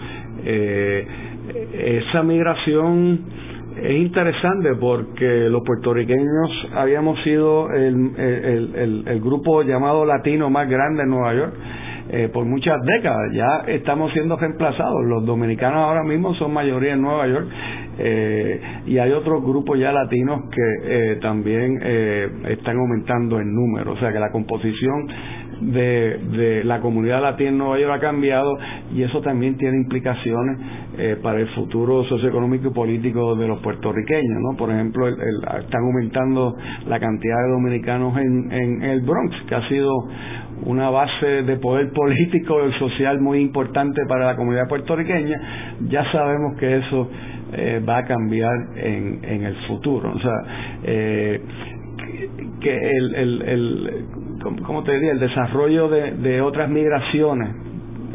esa 1.73 2.23
migración 2.23 3.50
es 3.83 3.97
interesante 3.97 4.75
porque 4.75 5.49
los 5.49 5.62
puertorriqueños 5.64 6.69
habíamos 6.75 7.23
sido 7.23 7.71
el, 7.73 9.21
grupo 9.23 9.62
llamado 9.62 10.05
latino 10.05 10.51
más 10.51 10.69
grande 10.69 11.03
en 11.03 11.09
Nueva 11.09 11.35
York 11.35 11.55
eh, 12.11 12.29
por 12.33 12.45
muchas 12.45 12.77
décadas. 12.85 13.33
Ya 13.33 13.64
estamos 13.69 14.12
siendo 14.12 14.37
reemplazados. 14.37 15.05
Los 15.07 15.25
dominicanos 15.25 15.79
ahora 15.79 16.03
mismo 16.03 16.35
son 16.35 16.53
mayoría 16.53 16.95
en 16.95 17.03
Nueva 17.03 17.27
York 17.27 17.47
eh, 17.99 18.61
y 18.87 18.99
hay 18.99 19.12
otros 19.12 19.43
grupos 19.43 19.79
ya 19.79 19.93
latinos 19.93 20.43
que 20.51 21.12
eh, 21.12 21.16
también 21.23 21.81
están 22.49 22.77
aumentando 22.79 23.38
en 23.38 23.55
número. 23.55 23.93
O 23.93 23.97
sea 23.99 24.12
que 24.12 24.19
la 24.19 24.31
composición 24.31 25.09
de, 25.61 26.18
de 26.18 26.64
la 26.64 26.81
comunidad 26.81 27.23
latina 27.23 27.51
en 27.51 27.59
Nueva 27.59 27.79
York 27.79 27.94
ha 27.96 28.01
cambiado 28.01 28.59
y 28.94 29.03
eso 29.03 29.20
también 29.20 29.57
tiene 29.57 29.77
implicaciones 29.77 30.59
eh, 30.99 31.16
para 31.23 31.40
el 31.40 31.49
futuro 31.51 32.05
socioeconómico 32.05 32.68
y 32.68 32.73
político 32.73 33.37
de 33.37 33.49
los 33.49 33.61
puertorriqueños, 33.61 34.40
¿no? 34.40 34.57
Por 34.57 34.70
ejemplo, 34.70 35.09
están 35.09 35.83
aumentando 35.83 36.57
la 36.87 36.99
cantidad 36.99 37.37
de 37.46 37.53
dominicanos 37.53 38.16
en, 38.18 38.53
en 38.53 38.83
el 38.83 39.01
Bronx, 39.03 39.35
que 39.49 39.55
ha 39.55 39.68
sido 39.68 39.90
una 40.64 40.90
base 40.90 41.42
de 41.42 41.57
poder 41.57 41.90
político 41.92 42.66
y 42.68 42.73
social 42.79 43.20
muy 43.20 43.40
importante 43.40 44.03
para 44.07 44.27
la 44.27 44.37
comunidad 44.37 44.68
puertorriqueña, 44.68 45.77
ya 45.88 46.05
sabemos 46.12 46.59
que 46.59 46.77
eso 46.79 47.09
eh, 47.53 47.83
va 47.88 47.99
a 47.99 48.05
cambiar 48.05 48.53
en, 48.77 49.20
en 49.25 49.44
el 49.44 49.57
futuro. 49.66 50.12
O 50.14 50.18
sea, 50.20 50.79
eh, 50.85 51.40
que 52.61 52.77
el, 52.77 53.14
el, 53.14 53.42
el 53.42 54.05
como 54.40 54.83
te 54.85 54.92
diría, 54.92 55.12
el 55.12 55.20
desarrollo 55.20 55.88
de, 55.88 56.40
otras 56.40 56.68
migraciones 56.68 57.55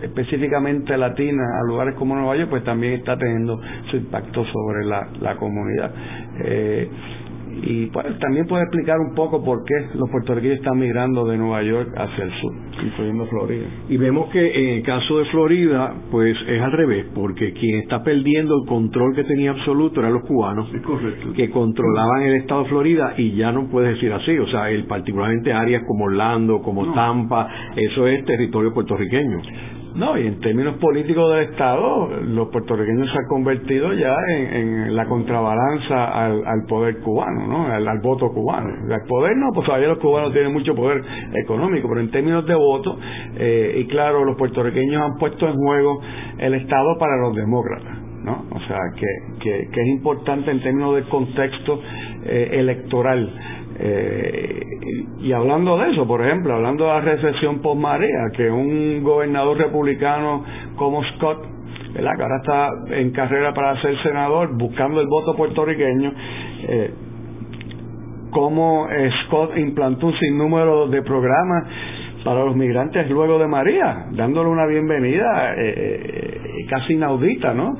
específicamente 0.01 0.97
latinas 0.97 1.47
a 1.61 1.65
lugares 1.65 1.95
como 1.95 2.15
Nueva 2.15 2.35
York, 2.35 2.49
pues 2.49 2.63
también 2.63 2.93
está 2.93 3.17
teniendo 3.17 3.59
su 3.89 3.97
impacto 3.97 4.45
sobre 4.45 4.85
la, 4.85 5.07
la 5.19 5.35
comunidad. 5.35 5.91
Eh, 6.43 6.89
y 7.65 7.87
pues, 7.87 8.05
también 8.19 8.45
puede 8.45 8.63
explicar 8.63 8.99
un 8.99 9.15
poco 9.15 9.43
por 9.43 9.63
qué 9.65 9.73
los 9.95 10.09
puertorriqueños 10.09 10.57
están 10.57 10.77
migrando 10.77 11.25
de 11.25 11.37
Nueva 11.37 11.63
York 11.63 11.89
hacia 11.97 12.23
el 12.23 12.31
sur, 12.39 12.53
incluyendo 12.83 13.25
Florida. 13.25 13.65
Y 13.89 13.97
vemos 13.97 14.29
que 14.29 14.39
en 14.39 14.77
el 14.77 14.83
caso 14.83 15.17
de 15.17 15.25
Florida, 15.25 15.93
pues 16.11 16.37
es 16.47 16.61
al 16.61 16.71
revés, 16.71 17.07
porque 17.15 17.53
quien 17.53 17.79
está 17.79 18.03
perdiendo 18.03 18.55
el 18.61 18.67
control 18.67 19.15
que 19.15 19.23
tenía 19.23 19.51
absoluto 19.51 19.99
eran 19.99 20.13
los 20.13 20.23
cubanos, 20.23 20.69
que 21.35 21.49
controlaban 21.49 22.21
el 22.23 22.35
estado 22.35 22.63
de 22.63 22.69
Florida 22.69 23.13
y 23.17 23.35
ya 23.35 23.51
no 23.51 23.67
puedes 23.67 23.95
decir 23.95 24.13
así, 24.13 24.37
o 24.37 24.47
sea, 24.47 24.69
el, 24.69 24.85
particularmente 24.85 25.51
áreas 25.51 25.83
como 25.87 26.05
Orlando, 26.05 26.61
como 26.61 26.93
Tampa, 26.93 27.47
eso 27.75 28.07
es 28.07 28.23
territorio 28.25 28.73
puertorriqueño. 28.73 29.41
No, 29.95 30.17
y 30.17 30.27
en 30.27 30.41
términos 30.41 30.75
políticos 30.75 31.33
del 31.33 31.51
Estado, 31.51 32.09
los 32.21 32.49
puertorriqueños 32.49 33.09
se 33.09 33.17
han 33.17 33.27
convertido 33.29 33.93
ya 33.93 34.13
en, 34.27 34.93
la 34.93 35.05
contrabalanza 35.05 36.25
al, 36.25 36.65
poder 36.67 36.99
cubano, 36.99 37.47
¿no? 37.47 37.67
Al, 37.67 37.99
voto 38.01 38.27
cubano. 38.33 38.73
Al 38.93 39.07
poder 39.07 39.37
no, 39.37 39.51
pues 39.53 39.65
todavía 39.65 39.87
los 39.87 39.99
cubanos 39.99 40.33
tienen 40.33 40.51
mucho 40.51 40.75
poder 40.75 41.01
económico, 41.41 41.87
pero 41.87 42.01
en 42.01 42.11
términos 42.11 42.45
de 42.45 42.55
voto, 42.55 42.97
eh, 43.37 43.77
y 43.77 43.87
claro, 43.87 44.25
los 44.25 44.35
puertorriqueños 44.35 45.01
han 45.01 45.17
puesto 45.17 45.47
en 45.47 45.55
juego 45.55 46.01
el 46.39 46.55
Estado 46.55 46.97
para 46.99 47.15
los 47.21 47.33
demócratas. 47.33 47.97
¿no? 48.25 48.43
O 48.51 48.59
sea, 48.67 48.79
que, 48.97 49.39
que, 49.39 49.69
que 49.71 49.81
es 49.81 49.87
importante 49.87 50.51
en 50.51 50.61
términos 50.61 50.95
del 50.95 51.05
contexto 51.05 51.79
eh, 52.25 52.49
electoral 52.53 53.31
eh, 53.77 54.61
y 55.19 55.31
hablando 55.33 55.77
de 55.77 55.91
eso, 55.91 56.07
por 56.07 56.25
ejemplo, 56.25 56.53
hablando 56.53 56.85
de 56.85 56.89
la 56.91 57.01
recesión 57.01 57.59
post 57.59 57.79
marea, 57.79 58.29
que 58.35 58.49
un 58.49 59.03
gobernador 59.03 59.57
republicano 59.57 60.43
como 60.75 61.03
Scott, 61.03 61.45
que 61.93 62.01
ahora 62.01 62.37
está 62.37 62.69
en 62.97 63.11
carrera 63.11 63.53
para 63.53 63.81
ser 63.81 64.01
senador, 64.03 64.57
buscando 64.57 65.01
el 65.01 65.07
voto 65.07 65.35
puertorriqueño, 65.35 66.13
eh, 66.67 66.93
como 68.31 68.87
Scott 69.25 69.57
implantó 69.57 70.07
un 70.07 70.13
sinnúmero 70.19 70.87
de 70.87 71.01
programas 71.01 71.67
para 72.25 72.43
los 72.43 72.55
migrantes 72.55 73.09
luego 73.09 73.39
de 73.39 73.47
María, 73.47 74.07
dándole 74.11 74.49
una 74.49 74.65
bienvenida 74.65 75.53
eh, 75.57 76.65
casi 76.67 76.93
inaudita, 76.93 77.53
¿no? 77.53 77.77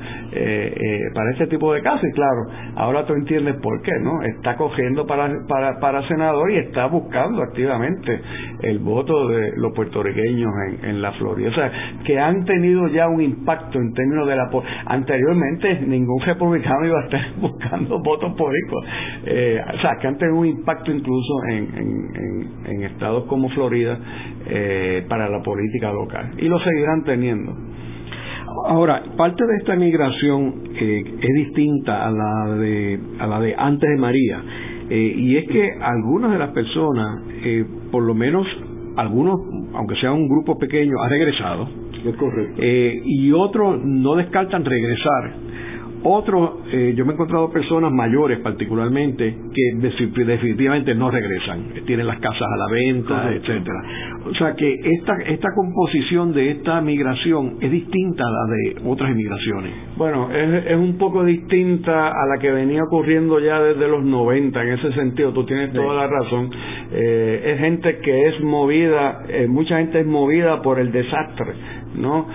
para 1.14 1.30
este 1.32 1.46
tipo 1.46 1.72
de 1.72 1.82
casos, 1.82 2.04
y 2.04 2.12
claro, 2.12 2.46
ahora 2.76 3.06
tú 3.06 3.14
entiendes 3.14 3.56
por 3.62 3.80
qué, 3.82 3.92
¿no? 4.02 4.22
Está 4.22 4.56
cogiendo 4.56 5.06
para, 5.06 5.30
para, 5.48 5.80
para 5.80 6.06
senador 6.08 6.50
y 6.50 6.58
está 6.58 6.86
buscando 6.86 7.42
activamente 7.42 8.20
el 8.62 8.78
voto 8.80 9.28
de 9.28 9.52
los 9.56 9.72
puertorriqueños 9.74 10.50
en, 10.68 10.90
en 10.90 11.02
la 11.02 11.12
Florida. 11.12 11.48
O 11.48 11.54
sea, 11.54 11.72
que 12.04 12.18
han 12.18 12.44
tenido 12.44 12.86
ya 12.88 13.08
un 13.08 13.22
impacto 13.22 13.78
en 13.78 13.92
términos 13.92 14.26
de 14.28 14.36
la... 14.36 14.50
Anteriormente 14.86 15.80
ningún 15.80 16.20
republicano 16.20 16.86
iba 16.86 17.00
a 17.00 17.04
estar 17.04 17.20
buscando 17.40 17.98
votos 18.00 18.34
por 18.36 18.52
eh, 19.26 19.60
o 19.74 19.80
sea, 19.80 19.96
que 20.00 20.06
han 20.06 20.16
tenido 20.18 20.38
un 20.38 20.46
impacto 20.46 20.92
incluso 20.92 21.44
en, 21.48 21.68
en, 22.64 22.82
estados 22.84 23.24
como 23.24 23.48
Florida 23.50 23.98
eh, 24.48 25.04
para 25.08 25.28
la 25.28 25.42
política 25.42 25.92
local. 25.92 26.32
Y 26.38 26.48
lo 26.48 26.58
seguirán 26.60 27.04
teniendo. 27.04 27.54
Ahora, 28.68 29.02
parte 29.16 29.44
de 29.44 29.56
esta 29.58 29.76
migración 29.76 30.62
eh, 30.74 31.02
es 31.20 31.34
distinta 31.34 32.06
a 32.06 32.10
la 32.10 32.54
de 32.56 33.00
a 33.18 33.26
la 33.26 33.40
de 33.40 33.54
antes 33.56 33.88
de 33.88 33.96
María, 33.96 34.42
eh, 34.88 35.14
y 35.16 35.36
es 35.36 35.48
que 35.48 35.68
algunas 35.80 36.32
de 36.32 36.38
las 36.38 36.50
personas, 36.50 37.22
por 37.90 38.02
lo 38.02 38.14
menos 38.14 38.46
algunos, 38.96 39.40
aunque 39.74 39.96
sea 39.96 40.12
un 40.12 40.28
grupo 40.28 40.58
pequeño, 40.58 40.94
ha 41.00 41.08
regresado. 41.08 41.68
Es 42.04 42.14
correcto. 42.14 42.62
y 42.62 43.32
otros 43.32 43.80
no 43.84 44.14
descartan 44.14 44.64
regresar 44.64 45.45
otros, 46.02 46.50
eh, 46.72 46.94
yo 46.96 47.04
me 47.04 47.12
he 47.12 47.14
encontrado 47.14 47.50
personas 47.50 47.92
mayores 47.92 48.40
particularmente 48.40 49.34
que 49.52 50.24
definitivamente 50.24 50.94
no 50.94 51.10
regresan, 51.10 51.72
tienen 51.86 52.06
las 52.06 52.18
casas 52.20 52.42
a 52.42 52.56
la 52.56 52.66
venta, 52.70 53.32
etcétera. 53.32 53.82
O 54.26 54.34
sea 54.34 54.54
que 54.54 54.74
esta, 54.74 55.14
esta 55.26 55.48
composición 55.54 56.32
de 56.32 56.52
esta 56.52 56.80
migración 56.80 57.58
es 57.60 57.70
distinta 57.70 58.24
a 58.24 58.30
la 58.30 58.54
de 58.54 58.90
otras 58.90 59.10
inmigraciones. 59.10 59.72
Bueno, 59.96 60.28
es, 60.32 60.66
es 60.66 60.76
un 60.76 60.98
poco 60.98 61.24
distinta 61.24 62.08
a 62.08 62.26
la 62.26 62.38
que 62.40 62.50
venía 62.50 62.82
ocurriendo 62.84 63.38
ya 63.40 63.60
desde 63.60 63.88
los 63.88 64.04
90 64.04 64.62
en 64.62 64.68
ese 64.72 64.92
sentido, 64.92 65.32
tú 65.32 65.44
tienes 65.44 65.72
toda 65.72 65.94
la 65.94 66.06
razón. 66.06 66.50
Eh, 66.92 67.52
es 67.52 67.58
gente 67.60 67.98
que 67.98 68.28
es 68.28 68.40
movida, 68.42 69.24
eh, 69.28 69.46
mucha 69.48 69.78
gente 69.78 70.00
es 70.00 70.06
movida 70.06 70.62
por 70.62 70.78
el 70.78 70.92
desastre, 70.92 71.52
¿no? 71.96 72.26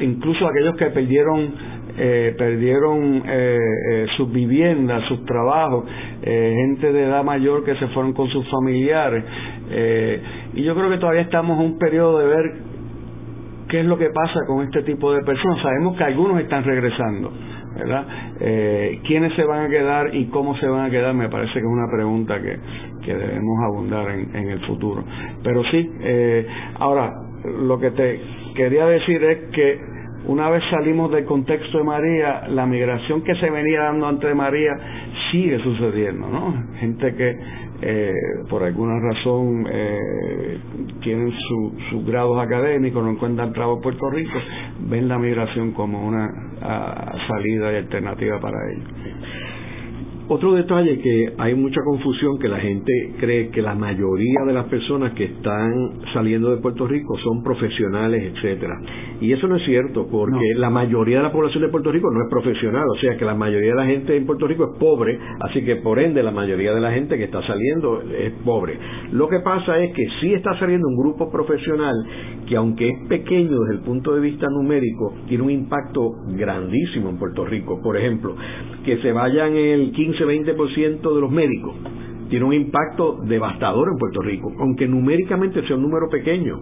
incluso 0.00 0.46
aquellos 0.46 0.74
que 0.76 0.86
perdieron 0.86 1.52
eh, 1.96 2.34
perdieron 2.36 3.22
eh, 3.24 3.56
eh, 3.90 4.06
sus 4.16 4.32
viviendas, 4.32 5.04
sus 5.06 5.24
trabajos, 5.24 5.84
gente 6.22 6.92
de 6.92 7.04
edad 7.04 7.22
mayor 7.22 7.64
que 7.64 7.76
se 7.76 7.86
fueron 7.88 8.12
con 8.14 8.28
sus 8.28 8.48
familiares. 8.50 9.22
y 10.54 10.62
yo 10.62 10.74
creo 10.74 10.90
que 10.90 10.98
todavía 10.98 11.22
estamos 11.22 11.58
en 11.60 11.66
un 11.66 11.78
periodo 11.78 12.18
de 12.18 12.26
ver 12.26 12.52
qué 13.68 13.80
es 13.80 13.86
lo 13.86 13.96
que 13.96 14.10
pasa 14.10 14.40
con 14.46 14.64
este 14.64 14.82
tipo 14.82 15.12
de 15.12 15.22
personas. 15.22 15.62
Sabemos 15.62 15.96
que 15.96 16.04
algunos 16.04 16.40
están 16.40 16.64
regresando, 16.64 17.30
¿verdad? 17.76 18.06
¿Quiénes 19.06 19.34
se 19.34 19.44
van 19.44 19.66
a 19.66 19.68
quedar 19.68 20.14
y 20.14 20.26
cómo 20.26 20.56
se 20.56 20.66
van 20.66 20.86
a 20.86 20.90
quedar? 20.90 21.14
Me 21.14 21.28
parece 21.28 21.52
que 21.52 21.58
es 21.60 21.64
una 21.64 21.90
pregunta 21.92 22.40
que, 22.40 22.58
que 23.04 23.14
debemos 23.14 23.58
abundar 23.66 24.10
en, 24.10 24.34
en 24.34 24.50
el 24.50 24.60
futuro. 24.66 25.04
Pero 25.42 25.62
sí, 25.70 25.90
ahora, 26.80 27.12
lo 27.44 27.78
que 27.78 27.90
te 27.90 28.20
quería 28.56 28.86
decir 28.86 29.22
es 29.22 29.38
que 29.52 29.93
una 30.26 30.50
vez 30.50 30.62
salimos 30.70 31.10
del 31.10 31.24
contexto 31.24 31.78
de 31.78 31.84
María, 31.84 32.48
la 32.48 32.66
migración 32.66 33.22
que 33.22 33.34
se 33.36 33.50
venía 33.50 33.82
dando 33.82 34.06
antes 34.06 34.28
de 34.28 34.34
María 34.34 34.72
sigue 35.30 35.58
sucediendo, 35.58 36.28
¿no? 36.28 36.54
Gente 36.78 37.14
que 37.14 37.36
eh, 37.82 38.12
por 38.48 38.62
alguna 38.62 38.98
razón 39.00 39.66
eh, 39.70 40.58
tienen 41.02 41.32
sus 41.90 42.06
grados 42.06 42.38
académicos, 42.38 43.04
no 43.04 43.10
encuentran 43.10 43.52
trabajo 43.52 43.76
en 43.76 43.82
Puerto 43.82 44.10
Rico, 44.10 44.38
ven 44.88 45.08
la 45.08 45.18
migración 45.18 45.72
como 45.72 46.06
una 46.06 46.30
salida 47.28 47.72
y 47.72 47.76
alternativa 47.76 48.40
para 48.40 48.56
ellos. 48.72 48.88
Otro 50.26 50.54
detalle 50.54 51.00
que 51.00 51.34
hay 51.36 51.54
mucha 51.54 51.82
confusión 51.84 52.38
que 52.38 52.48
la 52.48 52.58
gente 52.58 52.90
cree 53.20 53.50
que 53.50 53.60
la 53.60 53.74
mayoría 53.74 54.40
de 54.46 54.54
las 54.54 54.64
personas 54.68 55.12
que 55.12 55.24
están 55.24 55.70
saliendo 56.14 56.50
de 56.50 56.62
Puerto 56.62 56.86
Rico 56.86 57.18
son 57.18 57.42
profesionales, 57.42 58.32
etcétera. 58.34 58.74
Y 59.20 59.32
eso 59.34 59.46
no 59.46 59.56
es 59.56 59.64
cierto, 59.66 60.06
porque 60.10 60.54
la 60.56 60.70
mayoría 60.70 61.18
de 61.18 61.24
la 61.24 61.32
población 61.32 61.64
de 61.64 61.68
Puerto 61.68 61.92
Rico 61.92 62.10
no 62.10 62.22
es 62.22 62.30
profesional, 62.30 62.84
o 62.90 62.98
sea 63.00 63.18
que 63.18 63.24
la 63.26 63.34
mayoría 63.34 63.72
de 63.72 63.76
la 63.76 63.84
gente 63.84 64.16
en 64.16 64.24
Puerto 64.24 64.46
Rico 64.46 64.72
es 64.72 64.78
pobre, 64.78 65.18
así 65.40 65.62
que 65.62 65.76
por 65.76 65.98
ende 65.98 66.22
la 66.22 66.30
mayoría 66.30 66.72
de 66.72 66.80
la 66.80 66.92
gente 66.92 67.18
que 67.18 67.24
está 67.24 67.46
saliendo 67.46 68.00
es 68.00 68.32
pobre. 68.46 68.78
Lo 69.12 69.28
que 69.28 69.40
pasa 69.40 69.78
es 69.78 69.92
que 69.92 70.06
sí 70.22 70.32
está 70.32 70.58
saliendo 70.58 70.88
un 70.88 70.96
grupo 70.96 71.30
profesional 71.30 71.94
que 72.46 72.56
aunque 72.56 72.88
es 72.88 73.08
pequeño 73.08 73.60
desde 73.60 73.74
el 73.74 73.80
punto 73.80 74.14
de 74.14 74.20
vista 74.20 74.46
numérico, 74.48 75.14
tiene 75.28 75.44
un 75.44 75.50
impacto 75.50 76.12
grandísimo 76.28 77.10
en 77.10 77.18
Puerto 77.18 77.44
Rico. 77.44 77.80
Por 77.82 77.96
ejemplo, 77.96 78.36
que 78.84 78.98
se 78.98 79.12
vayan 79.12 79.54
el 79.56 79.92
15-20% 79.92 81.14
de 81.14 81.20
los 81.20 81.30
médicos 81.30 81.74
tiene 82.28 82.46
un 82.46 82.52
impacto 82.52 83.18
devastador 83.22 83.88
en 83.92 83.98
Puerto 83.98 84.20
Rico, 84.22 84.52
aunque 84.58 84.88
numéricamente 84.88 85.64
sea 85.66 85.76
un 85.76 85.82
número 85.82 86.08
pequeño. 86.10 86.58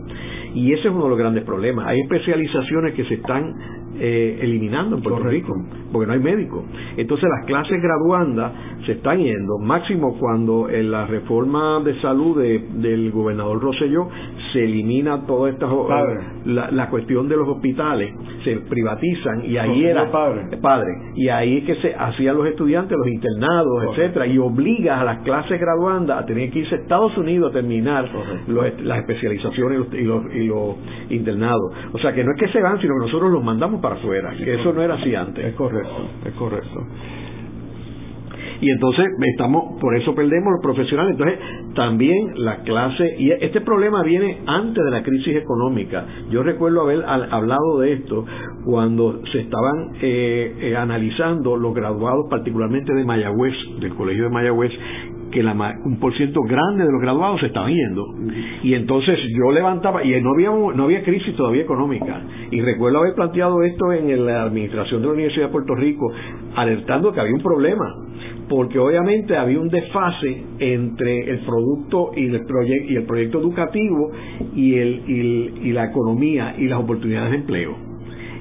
Y 0.55 0.73
ese 0.73 0.89
es 0.89 0.95
uno 0.95 1.05
de 1.05 1.11
los 1.11 1.19
grandes 1.19 1.45
problemas. 1.45 1.87
Hay 1.87 2.01
especializaciones 2.01 2.95
que 2.95 3.05
se 3.05 3.15
están 3.15 3.55
eh, 3.99 4.39
eliminando 4.41 4.97
en 4.97 5.03
Puerto 5.03 5.25
Rico, 5.25 5.53
porque 5.93 6.07
no 6.07 6.13
hay 6.15 6.21
médicos. 6.21 6.65
Entonces 6.97 7.29
las 7.39 7.47
clases 7.47 7.81
graduandas 7.83 8.53
se 8.87 8.93
están 8.93 9.19
yendo, 9.19 9.59
máximo 9.59 10.17
cuando 10.19 10.69
en 10.69 10.91
la 10.91 11.07
reforma 11.07 11.81
de 11.81 12.01
salud 12.01 12.41
del 12.41 13.11
gobernador 13.11 13.61
Rosselló 13.61 14.09
se 14.53 14.65
elimina 14.65 15.25
toda 15.27 15.51
esta 15.51 15.67
la, 16.45 16.71
la, 16.71 16.91
cuestión 16.91 17.29
de 17.29 17.37
los 17.37 17.49
hospitales, 17.49 18.13
se 18.45 18.57
privatizan 18.69 19.45
y 19.45 19.57
ahí 19.57 19.85
era 19.85 20.11
padre. 20.11 20.57
padre 20.61 20.91
y 21.15 21.29
ahí 21.29 21.59
es 21.59 21.65
que 21.65 21.77
se 21.77 21.95
hacían 21.95 22.37
los 22.37 22.47
estudiantes, 22.47 22.97
los 22.97 23.09
internados, 23.09 23.85
etcétera, 23.91 24.27
y 24.27 24.39
obliga 24.39 25.01
a 25.01 25.05
las 25.05 25.19
clases 25.19 25.61
graduandas 25.61 26.23
a 26.23 26.27
tener 26.27 26.51
que 26.51 26.61
irse 26.61 26.75
a 26.75 26.79
Estados 26.79 27.17
Unidos 27.17 27.51
a 27.51 27.53
terminar 27.53 28.09
las 28.49 28.99
especializaciones 28.99 29.87
y 29.93 30.03
los, 30.03 30.35
y 30.35 30.47
los 30.47 30.77
internados. 31.11 31.73
O 31.93 31.99
sea 31.99 32.13
que 32.13 32.25
no 32.25 32.33
es 32.33 32.41
que 32.41 32.49
se 32.49 32.61
van, 32.61 32.81
sino 32.81 32.95
que 32.95 33.07
nosotros 33.07 33.31
los 33.31 33.45
mandamos 33.45 33.81
para 33.83 33.97
afuera, 33.97 34.33
que 34.37 34.55
eso 34.55 34.73
no 34.73 34.83
era 34.83 34.95
así 34.95 35.15
antes. 35.15 35.45
Es 35.45 35.55
correcto, 35.55 36.09
es 36.25 36.33
correcto. 36.35 36.87
Y 38.63 38.71
entonces 38.71 39.07
estamos 39.33 39.81
por 39.81 39.97
eso 39.97 40.15
perdemos 40.15 40.53
los 40.53 40.63
profesionales. 40.63 41.17
Entonces 41.19 41.39
también 41.75 42.33
la 42.37 42.59
clase 42.63 43.17
y 43.19 43.33
este 43.33 43.61
problema 43.61 44.05
viene 44.05 44.39
antes 44.47 44.85
de 44.85 44.91
la 44.91 45.03
crisis 45.03 45.35
económica. 45.35 46.07
Yo 46.31 46.45
recuerdo 46.45 46.83
haber 46.83 47.05
hablado 47.05 47.81
de 47.81 47.95
esto 47.95 48.25
cuando 48.65 49.21
se 49.33 49.41
estaban 49.41 49.97
eh, 50.01 50.55
eh, 50.61 50.77
analizando 50.77 51.57
los 51.57 51.75
graduados 51.75 52.27
particularmente 52.31 52.95
de 52.95 53.05
Mayagüez 53.05 53.55
del 53.81 53.95
colegio 53.97 54.25
de 54.25 54.31
Mayagüez 54.31 54.71
que 55.33 55.43
la, 55.43 55.53
un 55.85 55.99
por 55.99 56.15
ciento 56.17 56.41
grande 56.43 56.85
de 56.85 56.93
los 56.93 57.01
graduados 57.01 57.41
se 57.41 57.47
estaban 57.47 57.73
yendo. 57.73 58.05
Y 58.63 58.75
entonces 58.75 59.19
yo 59.37 59.51
levantaba, 59.51 60.05
y 60.05 60.21
no 60.21 60.33
había, 60.33 60.51
no 60.51 60.85
había 60.85 61.03
crisis 61.03 61.35
todavía 61.35 61.63
económica. 61.63 62.23
Y 62.51 62.61
recuerdo 62.61 62.99
haber 62.99 63.15
planteado 63.15 63.63
esto 63.63 63.93
en 63.93 64.25
la 64.25 64.45
administración 64.45 65.01
de 65.01 65.09
la 65.09 65.15
Universidad 65.15 65.47
de 65.47 65.53
Puerto 65.53 65.75
Rico, 65.75 66.13
alertando 66.55 67.13
que 67.13 67.21
había 67.21 67.35
un 67.35 67.43
problema. 67.43 67.87
Porque 68.49 68.79
obviamente 68.79 69.37
había 69.37 69.59
un 69.59 69.69
desfase 69.69 70.45
entre 70.59 71.31
el 71.31 71.41
producto 71.41 72.11
y 72.15 72.27
el, 72.27 72.45
proyecto 72.45 72.93
y 72.93 72.97
el 72.97 73.05
proyecto 73.05 73.39
educativo 73.41 74.13
y, 74.55 74.75
el, 74.75 75.03
y 75.09 75.73
la 75.73 75.87
economía 75.87 76.55
y 76.59 76.67
las 76.67 76.81
oportunidades 76.81 77.31
de 77.31 77.37
empleo 77.39 77.92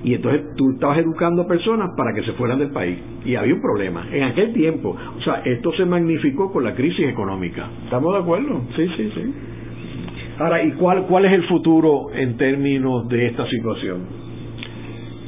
y 0.04 0.16
entonces 0.16 0.56
tú 0.56 0.72
estabas 0.72 0.98
educando 1.00 1.48
personas 1.48 1.92
para 1.96 2.14
que 2.14 2.24
se 2.24 2.34
fueran 2.34 2.60
del 2.60 2.72
país 2.72 2.98
y 3.24 3.36
había 3.36 3.54
un 3.54 3.62
problema 3.62 4.08
en 4.12 4.24
aquel 4.24 4.54
tiempo. 4.54 4.96
O 5.18 5.22
sea, 5.22 5.42
esto 5.46 5.72
se 5.74 5.86
magnificó 5.86 6.52
con 6.52 6.64
la 6.64 6.74
crisis 6.74 7.08
económica. 7.08 7.68
¿Estamos 7.84 8.14
de 8.14 8.20
acuerdo? 8.20 8.62
Sí, 8.76 8.88
sí, 8.98 9.12
sí. 9.14 9.34
Ahora, 10.40 10.64
¿y 10.64 10.72
cuál, 10.72 11.06
cuál 11.06 11.26
es 11.26 11.34
el 11.34 11.44
futuro 11.44 12.12
en 12.14 12.36
términos 12.38 13.08
de 13.10 13.28
esta 13.28 13.48
situación? 13.48 14.00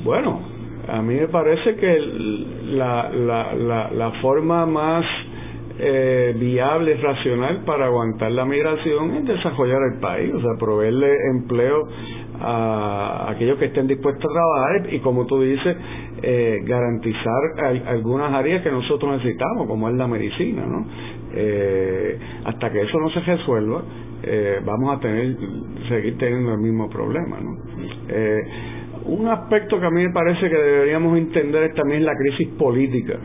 Bueno, 0.03 0.41
a 0.87 1.01
mí 1.01 1.13
me 1.15 1.27
parece 1.27 1.75
que 1.75 1.99
la, 2.71 3.09
la, 3.09 3.53
la, 3.53 3.91
la 3.91 4.11
forma 4.21 4.65
más 4.65 5.05
eh, 5.79 6.35
viable, 6.37 6.97
racional 6.97 7.63
para 7.65 7.85
aguantar 7.85 8.31
la 8.31 8.45
migración 8.45 9.15
es 9.15 9.25
desarrollar 9.25 9.79
el 9.93 9.99
país, 9.99 10.33
o 10.33 10.39
sea, 10.39 10.51
proveerle 10.59 11.11
empleo 11.31 11.87
a 12.43 13.31
aquellos 13.31 13.57
que 13.57 13.65
estén 13.65 13.87
dispuestos 13.87 14.23
a 14.23 14.33
trabajar 14.33 14.93
y 14.93 14.99
como 14.99 15.25
tú 15.25 15.41
dices 15.41 15.75
eh, 16.21 16.59
garantizar 16.63 17.41
algunas 17.87 18.33
áreas 18.33 18.61
que 18.61 18.71
nosotros 18.71 19.17
necesitamos 19.17 19.67
como 19.67 19.89
es 19.89 19.95
la 19.95 20.07
medicina 20.07 20.65
no 20.65 20.85
eh, 21.33 22.19
hasta 22.45 22.71
que 22.71 22.81
eso 22.81 22.99
no 22.99 23.09
se 23.09 23.21
resuelva 23.21 23.81
eh, 24.23 24.59
vamos 24.63 24.97
a 24.97 24.99
tener 24.99 25.35
seguir 25.89 26.17
teniendo 26.17 26.53
el 26.53 26.59
mismo 26.59 26.89
problema 26.89 27.39
no 27.39 27.57
un 29.05 29.27
aspecto 29.27 29.79
que 29.79 29.85
a 29.85 29.89
mí 29.89 30.03
me 30.03 30.13
parece 30.13 30.49
que 30.49 30.55
deberíamos 30.55 31.17
entender 31.17 31.63
es 31.63 31.75
también 31.75 32.05
la 32.05 32.15
crisis 32.15 32.47
política. 32.57 33.17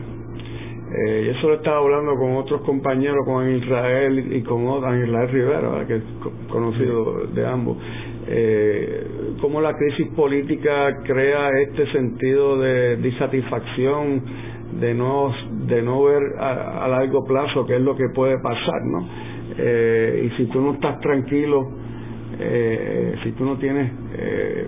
Eh, 0.91 1.25
y 1.25 1.29
eso 1.37 1.47
lo 1.47 1.55
estaba 1.55 1.77
hablando 1.77 2.15
con 2.15 2.35
otros 2.35 2.61
compañeros, 2.61 3.23
con 3.25 3.47
Israel 3.49 4.35
y 4.35 4.41
con 4.41 4.63
Israel 4.63 5.29
Rivera, 5.29 5.85
que 5.87 5.97
es 5.97 6.03
conocido 6.49 7.27
de 7.27 7.45
ambos. 7.45 7.77
Eh, 8.31 9.07
cómo 9.41 9.59
la 9.59 9.75
crisis 9.75 10.07
política 10.15 11.01
crea 11.03 11.49
este 11.61 11.91
sentido 11.91 12.59
de 12.59 12.97
disatisfacción, 12.97 14.21
de 14.79 14.93
no, 14.93 15.33
de 15.65 15.81
no 15.81 16.03
ver 16.03 16.21
a, 16.37 16.87
largo 16.87 17.25
plazo 17.25 17.65
qué 17.65 17.77
es 17.77 17.81
lo 17.81 17.95
que 17.95 18.09
puede 18.13 18.37
pasar, 18.37 18.85
¿no? 18.85 19.07
Eh, 19.57 20.29
y 20.29 20.37
si 20.37 20.45
tú 20.51 20.61
no 20.61 20.73
estás 20.73 20.99
tranquilo, 20.99 21.71
eh, 22.39 23.15
si 23.23 23.31
tú 23.31 23.45
no 23.45 23.57
tienes 23.57 23.91
eh, 24.13 24.67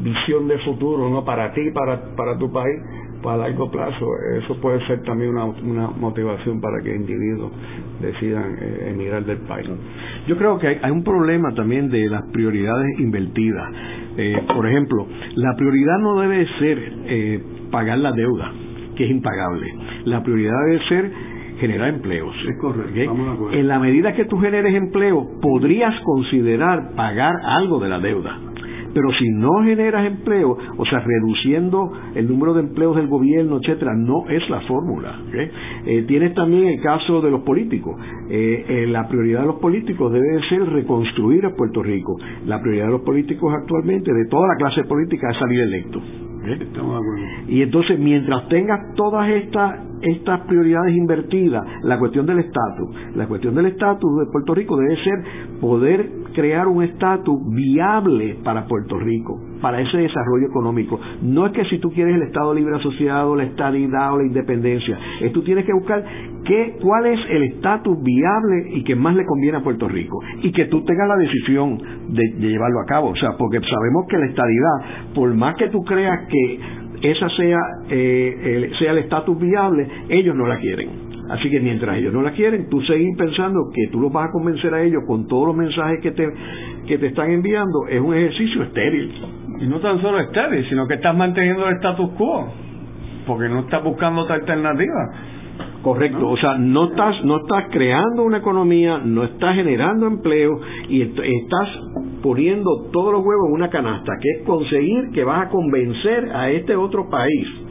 visión 0.00 0.48
de 0.48 0.58
futuro, 0.58 1.08
¿no? 1.08 1.24
Para 1.24 1.52
ti, 1.52 1.70
para, 1.70 2.16
para 2.16 2.36
tu 2.36 2.50
país, 2.52 2.80
a 3.24 3.36
largo 3.36 3.70
plazo, 3.70 4.06
eso 4.38 4.60
puede 4.60 4.84
ser 4.86 5.02
también 5.02 5.30
una, 5.30 5.44
una 5.44 5.88
motivación 5.88 6.60
para 6.60 6.82
que 6.82 6.94
individuos 6.94 7.52
decidan 8.00 8.56
emigrar 8.86 9.24
del 9.24 9.38
país. 9.38 9.68
Yo 10.26 10.36
creo 10.36 10.58
que 10.58 10.68
hay, 10.82 10.90
un 10.90 11.04
problema 11.04 11.54
también 11.54 11.88
de 11.88 12.08
las 12.08 12.22
prioridades 12.32 12.98
invertidas. 12.98 13.68
por 14.54 14.66
ejemplo, 14.66 15.06
la 15.36 15.54
prioridad 15.56 15.98
no 16.00 16.20
debe 16.20 16.46
ser 16.58 17.42
pagar 17.70 17.98
la 17.98 18.12
deuda 18.12 18.52
que 18.96 19.04
es 19.04 19.10
impagable. 19.10 19.66
La 20.04 20.22
prioridad 20.22 20.52
debe 20.66 20.88
ser 20.88 21.12
generar 21.58 21.88
empleos. 21.88 22.34
Es 22.48 22.58
correcto. 22.60 23.50
En 23.52 23.68
la 23.68 23.78
medida 23.78 24.14
que 24.14 24.24
tú 24.24 24.38
generes 24.38 24.74
empleo, 24.74 25.26
podrías 25.40 25.94
considerar 26.04 26.94
pagar 26.94 27.34
algo 27.44 27.78
de 27.78 27.88
la 27.88 28.00
deuda. 28.00 28.38
Pero 28.94 29.10
si 29.18 29.28
no 29.30 29.62
generas 29.62 30.06
empleo, 30.06 30.56
o 30.76 30.84
sea, 30.86 31.00
reduciendo 31.00 31.92
el 32.14 32.28
número 32.28 32.54
de 32.54 32.60
empleos 32.60 32.96
del 32.96 33.08
gobierno, 33.08 33.58
etcétera, 33.58 33.94
no 33.96 34.28
es 34.28 34.48
la 34.50 34.60
fórmula. 34.62 35.20
Eh, 35.86 36.04
tienes 36.06 36.34
también 36.34 36.66
el 36.66 36.80
caso 36.80 37.20
de 37.20 37.30
los 37.30 37.42
políticos. 37.42 37.94
Eh, 38.28 38.64
eh, 38.68 38.86
la 38.86 39.08
prioridad 39.08 39.40
de 39.40 39.46
los 39.46 39.56
políticos 39.56 40.12
debe 40.12 40.40
ser 40.48 40.64
reconstruir 40.66 41.46
a 41.46 41.54
Puerto 41.54 41.82
Rico. 41.82 42.16
La 42.46 42.60
prioridad 42.60 42.86
de 42.86 42.92
los 42.92 43.02
políticos 43.02 43.52
actualmente, 43.54 44.12
de 44.12 44.26
toda 44.28 44.48
la 44.48 44.56
clase 44.56 44.84
política, 44.84 45.30
es 45.30 45.38
salir 45.38 45.60
electo. 45.60 46.00
Y 47.46 47.62
entonces, 47.62 47.98
mientras 48.00 48.48
tengas 48.48 48.94
todas 48.96 49.28
estas 49.28 49.92
estas 50.02 50.40
prioridades 50.46 50.96
invertidas, 50.96 51.64
la 51.82 51.98
cuestión 51.98 52.26
del 52.26 52.40
estatus, 52.40 53.14
la 53.14 53.26
cuestión 53.26 53.54
del 53.54 53.66
estatus 53.66 54.10
de 54.18 54.32
Puerto 54.32 54.54
Rico 54.54 54.76
debe 54.76 54.96
ser 54.96 55.24
poder 55.60 56.10
crear 56.32 56.66
un 56.68 56.82
estatus 56.82 57.38
viable 57.50 58.36
para 58.42 58.66
Puerto 58.66 58.98
Rico, 58.98 59.40
para 59.60 59.80
ese 59.80 59.98
desarrollo 59.98 60.48
económico. 60.48 60.98
No 61.22 61.46
es 61.46 61.52
que 61.52 61.64
si 61.66 61.78
tú 61.78 61.90
quieres 61.92 62.16
el 62.16 62.22
Estado 62.22 62.54
Libre 62.54 62.76
Asociado, 62.76 63.36
la 63.36 63.44
estadidad 63.44 64.14
o 64.14 64.18
la 64.18 64.26
independencia, 64.26 64.98
es 65.20 65.32
tú 65.32 65.42
tienes 65.42 65.64
que 65.64 65.72
buscar 65.72 66.04
qué, 66.44 66.76
cuál 66.80 67.06
es 67.06 67.20
el 67.30 67.44
estatus 67.44 68.02
viable 68.02 68.70
y 68.74 68.84
que 68.84 68.96
más 68.96 69.14
le 69.14 69.24
conviene 69.24 69.58
a 69.58 69.62
Puerto 69.62 69.88
Rico 69.88 70.18
y 70.42 70.52
que 70.52 70.66
tú 70.66 70.84
tengas 70.84 71.08
la 71.08 71.16
decisión 71.16 71.78
de, 72.08 72.22
llevarlo 72.38 72.80
a 72.80 72.86
cabo. 72.86 73.10
O 73.10 73.16
sea, 73.16 73.36
porque 73.38 73.60
sabemos 73.60 74.06
que 74.08 74.18
la 74.18 74.26
estadidad, 74.26 75.14
por 75.14 75.34
más 75.34 75.54
que 75.56 75.68
tú 75.68 75.82
creas 75.84 76.26
que 76.28 76.60
esa 77.10 77.28
sea, 77.30 77.58
eh, 77.90 78.68
el, 78.70 78.78
sea 78.78 78.92
el 78.92 78.98
estatus 78.98 79.38
viable, 79.38 79.88
ellos 80.08 80.36
no 80.36 80.46
la 80.46 80.58
quieren. 80.58 81.11
Así 81.30 81.48
que 81.50 81.60
mientras 81.60 81.96
ellos 81.96 82.12
no 82.12 82.22
la 82.22 82.32
quieren, 82.32 82.68
tú 82.68 82.80
seguís 82.82 83.16
pensando 83.16 83.70
que 83.72 83.88
tú 83.92 84.00
los 84.00 84.12
vas 84.12 84.28
a 84.28 84.32
convencer 84.32 84.74
a 84.74 84.82
ellos 84.82 85.02
con 85.06 85.26
todos 85.28 85.48
los 85.48 85.56
mensajes 85.56 86.00
que 86.00 86.10
te, 86.10 86.28
que 86.86 86.98
te 86.98 87.06
están 87.06 87.30
enviando, 87.30 87.86
es 87.88 88.00
un 88.00 88.14
ejercicio 88.14 88.62
estéril. 88.64 89.12
Y 89.60 89.66
no 89.66 89.78
tan 89.78 90.00
solo 90.00 90.18
estéril, 90.18 90.68
sino 90.68 90.86
que 90.88 90.94
estás 90.94 91.16
manteniendo 91.16 91.66
el 91.68 91.76
status 91.76 92.10
quo, 92.18 92.48
porque 93.26 93.48
no 93.48 93.60
estás 93.60 93.84
buscando 93.84 94.22
otra 94.22 94.36
alternativa. 94.36 95.10
Correcto, 95.82 96.28
o 96.28 96.36
sea, 96.36 96.58
no 96.58 96.90
estás, 96.90 97.24
no 97.24 97.38
estás 97.38 97.64
creando 97.70 98.22
una 98.22 98.38
economía, 98.38 98.98
no 99.04 99.24
estás 99.24 99.56
generando 99.56 100.06
empleo 100.06 100.60
y 100.88 101.02
estás 101.02 101.68
poniendo 102.22 102.88
todos 102.92 103.12
los 103.12 103.24
huevos 103.24 103.48
en 103.48 103.54
una 103.54 103.68
canasta, 103.68 104.12
que 104.20 104.28
es 104.38 104.46
conseguir 104.46 105.10
que 105.12 105.24
vas 105.24 105.46
a 105.46 105.50
convencer 105.50 106.30
a 106.32 106.50
este 106.50 106.76
otro 106.76 107.10
país 107.10 107.61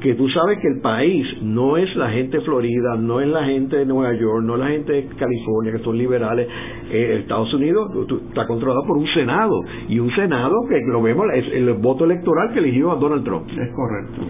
que 0.00 0.14
tú 0.14 0.28
sabes 0.28 0.58
que 0.60 0.68
el 0.68 0.80
país 0.80 1.26
no 1.42 1.76
es 1.76 1.94
la 1.96 2.10
gente 2.10 2.38
de 2.38 2.44
Florida, 2.44 2.96
no 2.98 3.20
es 3.20 3.28
la 3.28 3.44
gente 3.44 3.76
de 3.76 3.86
Nueva 3.86 4.14
York, 4.14 4.44
no 4.44 4.54
es 4.54 4.60
la 4.60 4.68
gente 4.68 4.92
de 4.92 5.06
California, 5.16 5.72
que 5.72 5.82
son 5.84 5.98
liberales. 5.98 6.46
Eh, 6.90 7.18
Estados 7.20 7.52
Unidos 7.54 7.90
está 8.28 8.46
controlado 8.46 8.82
por 8.86 8.96
un 8.96 9.06
Senado, 9.08 9.60
y 9.88 9.98
un 9.98 10.10
Senado 10.14 10.54
que 10.68 10.80
lo 10.90 11.02
vemos 11.02 11.26
es 11.34 11.44
el 11.52 11.72
voto 11.74 12.04
electoral 12.04 12.52
que 12.52 12.60
eligió 12.60 12.92
a 12.92 12.96
Donald 12.96 13.24
Trump. 13.24 13.48
Es 13.48 13.70
correcto. 13.74 14.22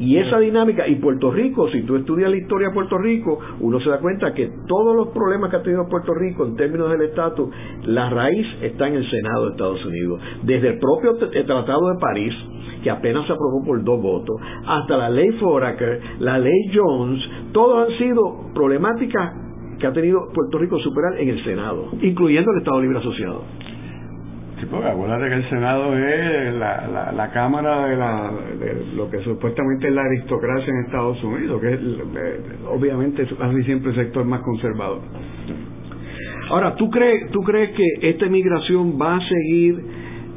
Y 0.00 0.16
esa 0.16 0.38
dinámica, 0.38 0.86
y 0.88 0.96
Puerto 0.96 1.30
Rico, 1.30 1.68
si 1.70 1.82
tú 1.82 1.96
estudias 1.96 2.30
la 2.30 2.36
historia 2.36 2.68
de 2.68 2.74
Puerto 2.74 2.98
Rico, 2.98 3.38
uno 3.60 3.80
se 3.80 3.90
da 3.90 3.98
cuenta 3.98 4.32
que 4.34 4.50
todos 4.66 4.96
los 4.96 5.08
problemas 5.08 5.50
que 5.50 5.56
ha 5.56 5.62
tenido 5.62 5.88
Puerto 5.88 6.14
Rico 6.14 6.46
en 6.46 6.56
términos 6.56 6.90
del 6.90 7.02
estatus, 7.02 7.48
la 7.84 8.10
raíz 8.10 8.46
está 8.62 8.88
en 8.88 8.94
el 8.94 9.10
Senado 9.10 9.46
de 9.46 9.50
Estados 9.52 9.84
Unidos. 9.84 10.20
Desde 10.42 10.68
el 10.70 10.78
propio 10.78 11.16
Tratado 11.16 11.88
de 11.92 11.98
París, 12.00 12.34
que 12.82 12.90
apenas 12.90 13.26
se 13.26 13.32
aprobó 13.32 13.64
por 13.64 13.82
dos 13.84 14.00
votos, 14.00 14.36
hasta 14.66 14.96
la 14.96 15.10
ley 15.10 15.30
Foraker, 15.32 16.00
la 16.20 16.38
ley 16.38 16.70
Jones, 16.74 17.22
todos 17.52 17.88
han 17.88 17.98
sido 17.98 18.52
problemáticas 18.54 19.49
que 19.80 19.86
ha 19.86 19.92
tenido 19.92 20.28
Puerto 20.32 20.58
Rico 20.58 20.78
superar 20.78 21.18
en 21.18 21.28
el 21.30 21.42
Senado, 21.44 21.88
incluyendo 22.00 22.52
el 22.52 22.58
Estado 22.58 22.80
Libre 22.80 22.98
Asociado. 22.98 23.44
Sí, 24.60 24.66
porque 24.70 24.88
acuérdate 24.88 25.28
que 25.30 25.34
el 25.36 25.48
Senado 25.48 25.96
es 25.96 26.54
la, 26.54 27.12
la, 27.16 27.30
Cámara 27.32 27.86
de, 27.86 27.96
la, 27.96 28.30
de 28.58 28.94
lo 28.94 29.10
que 29.10 29.20
supuestamente 29.24 29.88
es 29.88 29.94
la 29.94 30.02
aristocracia 30.02 30.70
en 30.70 30.84
Estados 30.84 31.24
Unidos, 31.24 31.60
que 31.62 31.72
es 31.72 31.80
eh, 31.80 32.40
obviamente 32.68 33.26
casi 33.38 33.62
siempre 33.64 33.90
el 33.90 33.96
sector 33.96 34.24
más 34.26 34.42
conservador. 34.42 35.00
Ahora, 36.50 36.74
¿tú 36.74 36.90
crees, 36.90 37.30
¿tú 37.30 37.40
crees 37.42 37.70
que 37.70 38.10
esta 38.10 38.26
migración 38.26 39.00
va 39.00 39.16
a 39.16 39.20
seguir, 39.20 39.80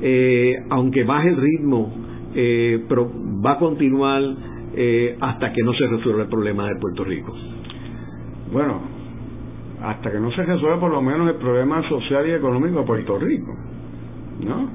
eh, 0.01 0.55
aunque 0.69 1.03
baje 1.03 1.29
el 1.29 1.37
ritmo, 1.37 1.91
eh, 2.35 2.85
pero 2.87 3.11
va 3.43 3.53
a 3.53 3.57
continuar 3.57 4.21
eh, 4.75 5.17
hasta 5.19 5.51
que 5.51 5.63
no 5.63 5.73
se 5.73 5.87
resuelva 5.87 6.23
el 6.23 6.29
problema 6.29 6.67
de 6.69 6.75
Puerto 6.79 7.03
Rico? 7.03 7.35
Bueno, 8.51 8.92
hasta 9.83 10.11
que 10.11 10.19
no 10.19 10.31
se 10.31 10.43
resuelva 10.43 10.79
por 10.79 10.91
lo 10.91 11.01
menos 11.01 11.27
el 11.27 11.35
problema 11.35 11.87
social 11.89 12.25
y 12.27 12.31
económico 12.31 12.79
de 12.79 12.85
Puerto 12.85 13.19
Rico, 13.19 13.53
¿no? 14.39 14.69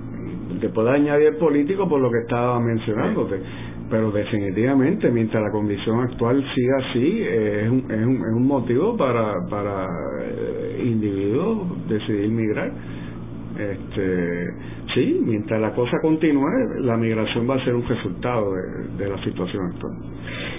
Te 0.61 0.69
puede 0.69 0.91
añadir 0.91 1.39
político 1.39 1.89
por 1.89 2.01
lo 2.01 2.11
que 2.11 2.19
estaba 2.19 2.61
mencionándote, 2.61 3.41
pero 3.89 4.11
definitivamente 4.11 5.11
mientras 5.11 5.43
la 5.43 5.51
condición 5.51 6.01
actual 6.01 6.45
siga 6.55 6.77
así, 6.91 7.23
es, 7.23 7.71
un, 7.71 7.79
es, 7.91 8.07
un, 8.07 8.17
es 8.17 8.35
un 8.35 8.47
motivo 8.47 8.97
para, 8.99 9.35
para 9.49 9.87
eh, 10.21 10.83
individuos 10.85 11.89
decidir 11.89 12.31
migrar. 12.31 12.71
Este, 13.59 14.45
sí, 14.95 15.21
mientras 15.25 15.61
la 15.61 15.73
cosa 15.75 15.99
continúe, 16.03 16.81
la 16.81 16.97
migración 16.97 17.49
va 17.49 17.57
a 17.57 17.65
ser 17.65 17.75
un 17.75 17.87
resultado 17.87 18.53
de, 18.97 19.09
la 19.09 19.23
situación 19.25 19.67
actual. 19.73 19.93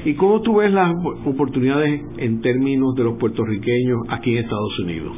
¿Y 0.06 0.14
cómo 0.16 0.42
tú 0.42 0.58
ves 0.58 0.72
las 0.72 0.94
oportunidades 1.26 2.02
en 2.18 2.42
términos 2.42 2.96
de 2.96 3.04
los 3.04 3.18
puertorriqueños 3.18 4.00
aquí 4.10 4.38
en 4.38 4.44
Estados 4.44 4.80
Unidos? 4.80 5.16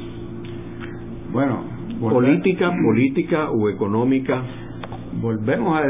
Bueno, 1.32 1.64
política, 1.99 2.72
política 2.84 3.51
o 3.51 3.70
económica. 3.70 4.43
Volvemos 5.22 5.78
a 5.78 5.84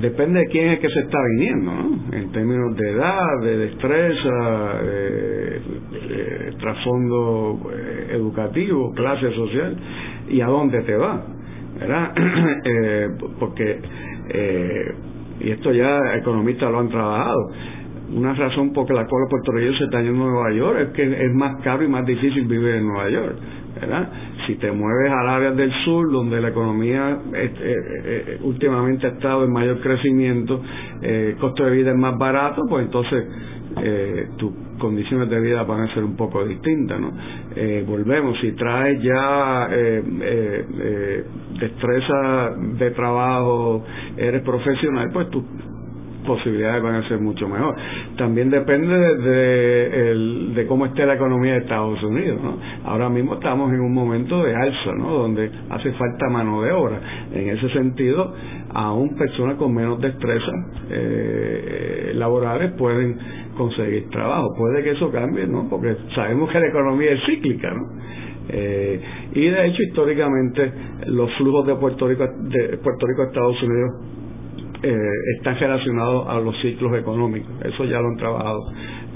depende 0.00 0.40
de 0.40 0.46
quién 0.46 0.70
es 0.70 0.80
que 0.80 0.88
se 0.88 1.00
está 1.00 1.18
viniendo, 1.36 1.72
¿no? 1.72 2.16
En 2.16 2.32
términos 2.32 2.76
de 2.76 2.90
edad, 2.90 3.40
de 3.42 3.56
destreza, 3.58 4.82
de, 4.82 5.60
trasfondo 6.58 7.70
eh, 7.72 8.12
educativo, 8.12 8.92
clase 8.94 9.32
social 9.32 9.76
y 10.28 10.40
a 10.40 10.46
dónde 10.46 10.82
te 10.82 10.96
va, 10.96 11.26
¿verdad? 11.78 12.12
eh, 12.64 13.08
porque, 13.38 13.80
eh, 14.28 14.94
y 15.40 15.50
esto 15.50 15.72
ya 15.72 16.16
economistas 16.16 16.70
lo 16.70 16.80
han 16.80 16.88
trabajado, 16.88 17.50
una 18.12 18.34
razón 18.34 18.72
por 18.72 18.88
la 18.92 19.06
cual 19.06 19.22
los 19.22 19.30
puertorriqueños 19.30 19.78
se 19.78 19.84
están 19.84 20.04
yendo 20.04 20.24
a 20.24 20.28
Nueva 20.28 20.52
York 20.52 20.78
es 20.80 20.88
que 20.90 21.02
es 21.02 21.34
más 21.34 21.60
caro 21.62 21.82
y 21.84 21.88
más 21.88 22.04
difícil 22.06 22.46
vivir 22.46 22.76
en 22.76 22.86
Nueva 22.86 23.08
York, 23.08 23.36
¿verdad? 23.80 24.08
Si 24.46 24.56
te 24.56 24.70
mueves 24.70 25.10
al 25.10 25.28
área 25.28 25.50
del 25.52 25.72
sur, 25.84 26.12
donde 26.12 26.40
la 26.40 26.48
economía 26.48 27.18
eh, 27.34 27.52
eh, 27.60 28.38
últimamente 28.42 29.06
ha 29.06 29.10
estado 29.10 29.44
en 29.44 29.52
mayor 29.52 29.80
crecimiento, 29.80 30.62
el 31.00 31.36
costo 31.36 31.64
de 31.64 31.70
vida 31.70 31.90
es 31.90 31.96
más 31.96 32.16
barato, 32.18 32.62
pues 32.68 32.84
entonces 32.84 33.24
eh, 33.82 34.28
tus 34.36 34.52
condiciones 34.78 35.28
de 35.30 35.40
vida 35.40 35.62
van 35.62 35.82
a 35.82 35.94
ser 35.94 36.04
un 36.04 36.16
poco 36.16 36.44
distintas, 36.44 37.00
¿no? 37.00 37.12
Eh, 37.56 37.84
volvemos, 37.86 38.38
si 38.40 38.52
traes 38.52 39.00
ya 39.02 39.68
eh, 39.70 40.02
eh, 40.22 41.24
destreza 41.58 42.54
de 42.78 42.90
trabajo, 42.90 43.84
eres 44.16 44.42
profesional, 44.42 45.10
pues 45.12 45.30
tus 45.30 45.44
posibilidades 46.26 46.82
van 46.82 46.96
a 46.96 47.08
ser 47.08 47.20
mucho 47.20 47.46
mejor. 47.48 47.76
También 48.16 48.48
depende 48.50 48.94
de, 48.94 50.52
de, 50.54 50.66
cómo 50.66 50.86
esté 50.86 51.04
la 51.04 51.14
economía 51.14 51.52
de 51.52 51.58
Estados 51.60 52.02
Unidos, 52.02 52.40
¿no? 52.42 52.58
Ahora 52.84 53.10
mismo 53.10 53.34
estamos 53.34 53.72
en 53.72 53.80
un 53.80 53.92
momento 53.92 54.42
de 54.42 54.54
alza, 54.54 54.92
¿no? 54.96 55.10
Donde 55.10 55.50
hace 55.68 55.92
falta 55.92 56.30
mano 56.30 56.62
de 56.62 56.72
obra. 56.72 56.98
En 57.32 57.50
ese 57.50 57.68
sentido, 57.70 58.34
aún 58.72 59.14
personas 59.16 59.56
con 59.56 59.74
menos 59.74 60.00
destreza 60.00 60.50
laborales 62.14 62.72
pueden 62.72 63.18
conseguir 63.56 64.08
trabajo. 64.10 64.54
Puede 64.56 64.82
que 64.82 64.90
eso 64.90 65.10
cambie, 65.10 65.46
¿no? 65.46 65.68
Porque 65.68 65.96
sabemos 66.14 66.50
que 66.50 66.60
la 66.60 66.68
economía 66.68 67.12
es 67.12 67.20
cíclica, 67.26 67.70
¿no? 67.70 67.82
Eh, 68.48 69.00
y 69.32 69.48
de 69.48 69.66
hecho, 69.66 69.82
históricamente, 69.82 70.72
los 71.06 71.32
flujos 71.36 71.66
de 71.66 71.74
Puerto 71.76 72.06
Rico, 72.06 72.26
de 72.26 72.78
Puerto 72.78 73.06
Rico 73.06 73.22
a 73.22 73.26
Estados 73.26 73.62
Unidos 73.62 73.90
eh, 74.82 74.98
están 75.38 75.58
relacionados 75.58 76.28
a 76.28 76.38
los 76.40 76.54
ciclos 76.60 76.96
económicos. 76.98 77.50
Eso 77.64 77.84
ya 77.84 78.00
lo 78.00 78.08
han 78.08 78.16
trabajado 78.16 78.60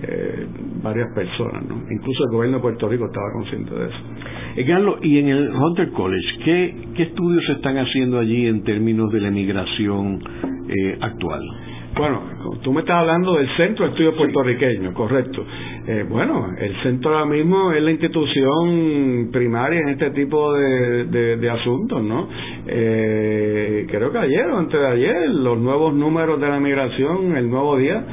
eh, 0.02 0.46
varias 0.82 1.08
personas, 1.14 1.62
¿no? 1.66 1.82
Incluso 1.90 2.24
el 2.24 2.30
gobierno 2.30 2.58
de 2.58 2.62
Puerto 2.62 2.88
Rico 2.88 3.06
estaba 3.06 3.32
consciente 3.32 3.74
de 3.74 3.86
eso. 3.86 3.98
Eh, 4.56 4.96
y 5.02 5.18
en 5.18 5.28
el 5.28 5.50
Hunter 5.54 5.90
College, 5.90 6.26
¿qué, 6.44 6.76
¿qué 6.94 7.02
estudios 7.04 7.44
se 7.46 7.52
están 7.52 7.76
haciendo 7.78 8.18
allí 8.18 8.46
en 8.46 8.62
términos 8.64 9.12
de 9.12 9.20
la 9.20 9.28
emigración 9.28 10.20
eh, 10.68 10.98
actual? 11.00 11.42
Bueno, 11.96 12.22
tú 12.62 12.72
me 12.72 12.80
estás 12.80 12.96
hablando 12.96 13.34
del 13.34 13.48
Centro 13.56 13.86
de 13.86 13.90
Estudios 13.90 14.14
Puertorriqueños, 14.14 14.94
correcto. 14.94 15.44
Eh, 15.86 16.04
bueno, 16.08 16.48
el 16.56 16.80
centro 16.82 17.12
ahora 17.12 17.26
mismo 17.26 17.72
es 17.72 17.82
la 17.82 17.90
institución 17.90 19.30
primaria 19.32 19.80
en 19.80 19.88
este 19.88 20.10
tipo 20.10 20.52
de, 20.52 21.36
de, 21.36 21.50
asuntos, 21.50 22.02
¿no? 22.02 22.28
Eh, 22.66 23.86
creo 23.90 24.12
que 24.12 24.18
ayer 24.18 24.46
o 24.48 24.58
antes 24.58 24.78
de 24.78 24.86
ayer, 24.86 25.30
los 25.30 25.58
nuevos 25.58 25.94
números 25.94 26.40
de 26.40 26.48
la 26.48 26.60
migración, 26.60 27.36
el 27.36 27.50
nuevo 27.50 27.76
día, 27.76 28.04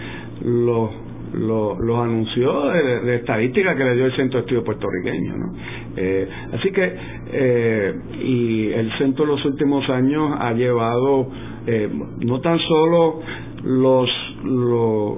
los 0.44 1.06
los 1.36 2.00
anunció 2.00 2.70
de, 2.70 3.16
estadística 3.16 3.76
que 3.76 3.84
le 3.84 3.96
dio 3.96 4.06
el 4.06 4.16
Centro 4.16 4.40
de 4.40 4.42
Estudios 4.42 4.64
Puertorriqueño. 4.64 5.38
¿no? 5.38 5.54
Eh, 5.98 6.28
así 6.54 6.72
que, 6.72 6.96
eh, 7.32 7.94
y 8.24 8.72
el 8.72 8.92
centro 8.98 9.26
en 9.26 9.32
los 9.32 9.46
últimos 9.46 9.90
años 9.90 10.36
ha 10.40 10.54
llevado 10.54 11.28
eh, 11.68 11.90
no 12.20 12.42
tan 12.42 12.60
solo 12.60 13.22
los 13.66 14.10
los, 14.44 15.18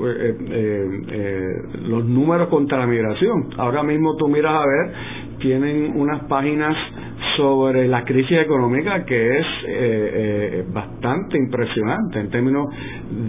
los 1.83 2.05
números 2.05 2.47
contra 2.47 2.79
la 2.79 2.87
migración. 2.87 3.49
Ahora 3.57 3.83
mismo 3.83 4.15
tú 4.15 4.27
miras 4.27 4.53
a 4.53 4.65
ver, 4.65 4.93
tienen 5.39 5.93
unas 5.95 6.23
páginas 6.25 6.75
sobre 7.35 7.87
la 7.87 8.03
crisis 8.03 8.39
económica 8.39 9.05
que 9.05 9.37
es 9.37 9.45
eh, 9.67 10.65
bastante 10.73 11.37
impresionante 11.37 12.19
en 12.19 12.29
términos 12.29 12.67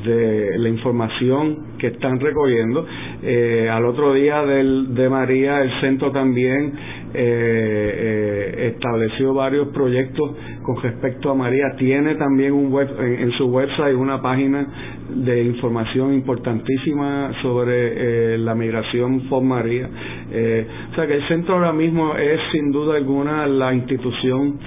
de 0.04 0.58
la 0.58 0.68
información 0.68 1.76
que 1.78 1.88
están 1.88 2.18
recogiendo. 2.18 2.86
Eh, 3.22 3.68
al 3.70 3.84
otro 3.84 4.14
día 4.14 4.42
del, 4.44 4.94
de 4.94 5.08
María, 5.08 5.62
el 5.62 5.80
centro 5.80 6.10
también 6.10 6.72
eh, 7.14 8.72
estableció 8.74 9.34
varios 9.34 9.68
proyectos 9.68 10.30
con 10.62 10.82
respecto 10.82 11.30
a 11.30 11.34
María. 11.34 11.74
Tiene 11.76 12.14
también 12.16 12.52
un 12.52 12.70
web, 12.70 12.88
en, 13.00 13.30
su 13.32 13.46
website 13.46 13.94
una 13.96 14.20
página 14.20 14.66
de 15.09 15.42
información 15.42 16.14
importantísima 16.14 17.32
sobre 17.42 18.38
la 18.38 18.54
migración 18.54 19.28
por 19.28 19.42
María. 19.42 19.88
o 19.88 20.94
sea 20.94 21.06
que 21.06 21.14
el 21.14 21.28
centro 21.28 21.54
ahora 21.54 21.72
mismo 21.72 22.14
es 22.16 22.40
sin 22.52 22.70
duda 22.70 22.96
alguna 22.96 23.46
la 23.46 23.72
institución 23.74 24.59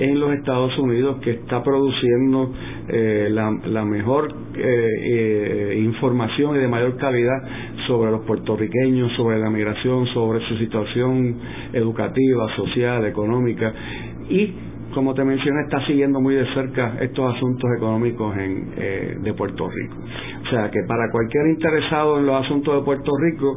en 0.00 0.18
los 0.18 0.32
Estados 0.32 0.76
Unidos 0.78 1.18
que 1.22 1.32
está 1.32 1.62
produciendo 1.62 2.52
eh, 2.88 3.28
la, 3.30 3.84
mejor 3.84 4.32
eh, 4.56 4.88
eh, 5.12 5.80
información 5.84 6.56
y 6.56 6.58
de 6.58 6.68
mayor 6.68 6.96
calidad 6.96 7.42
sobre 7.90 8.12
los 8.12 8.20
puertorriqueños, 8.24 9.12
sobre 9.16 9.40
la 9.40 9.50
migración, 9.50 10.06
sobre 10.14 10.38
su 10.46 10.56
situación 10.58 11.34
educativa, 11.72 12.54
social, 12.54 13.04
económica 13.04 13.74
y 14.28 14.54
como 14.94 15.14
te 15.14 15.24
mencioné, 15.24 15.62
está 15.62 15.84
siguiendo 15.86 16.20
muy 16.20 16.34
de 16.34 16.44
cerca 16.52 16.96
estos 17.00 17.36
asuntos 17.36 17.70
económicos 17.76 18.36
en, 18.36 19.22
de 19.22 19.34
Puerto 19.34 19.68
Rico. 19.68 19.96
O 20.44 20.50
sea 20.50 20.70
que 20.70 20.80
para 20.86 21.10
cualquier 21.12 21.46
interesado 21.48 22.18
en 22.18 22.26
los 22.26 22.44
asuntos 22.44 22.74
de 22.74 22.82
Puerto 22.84 23.12
Rico, 23.16 23.56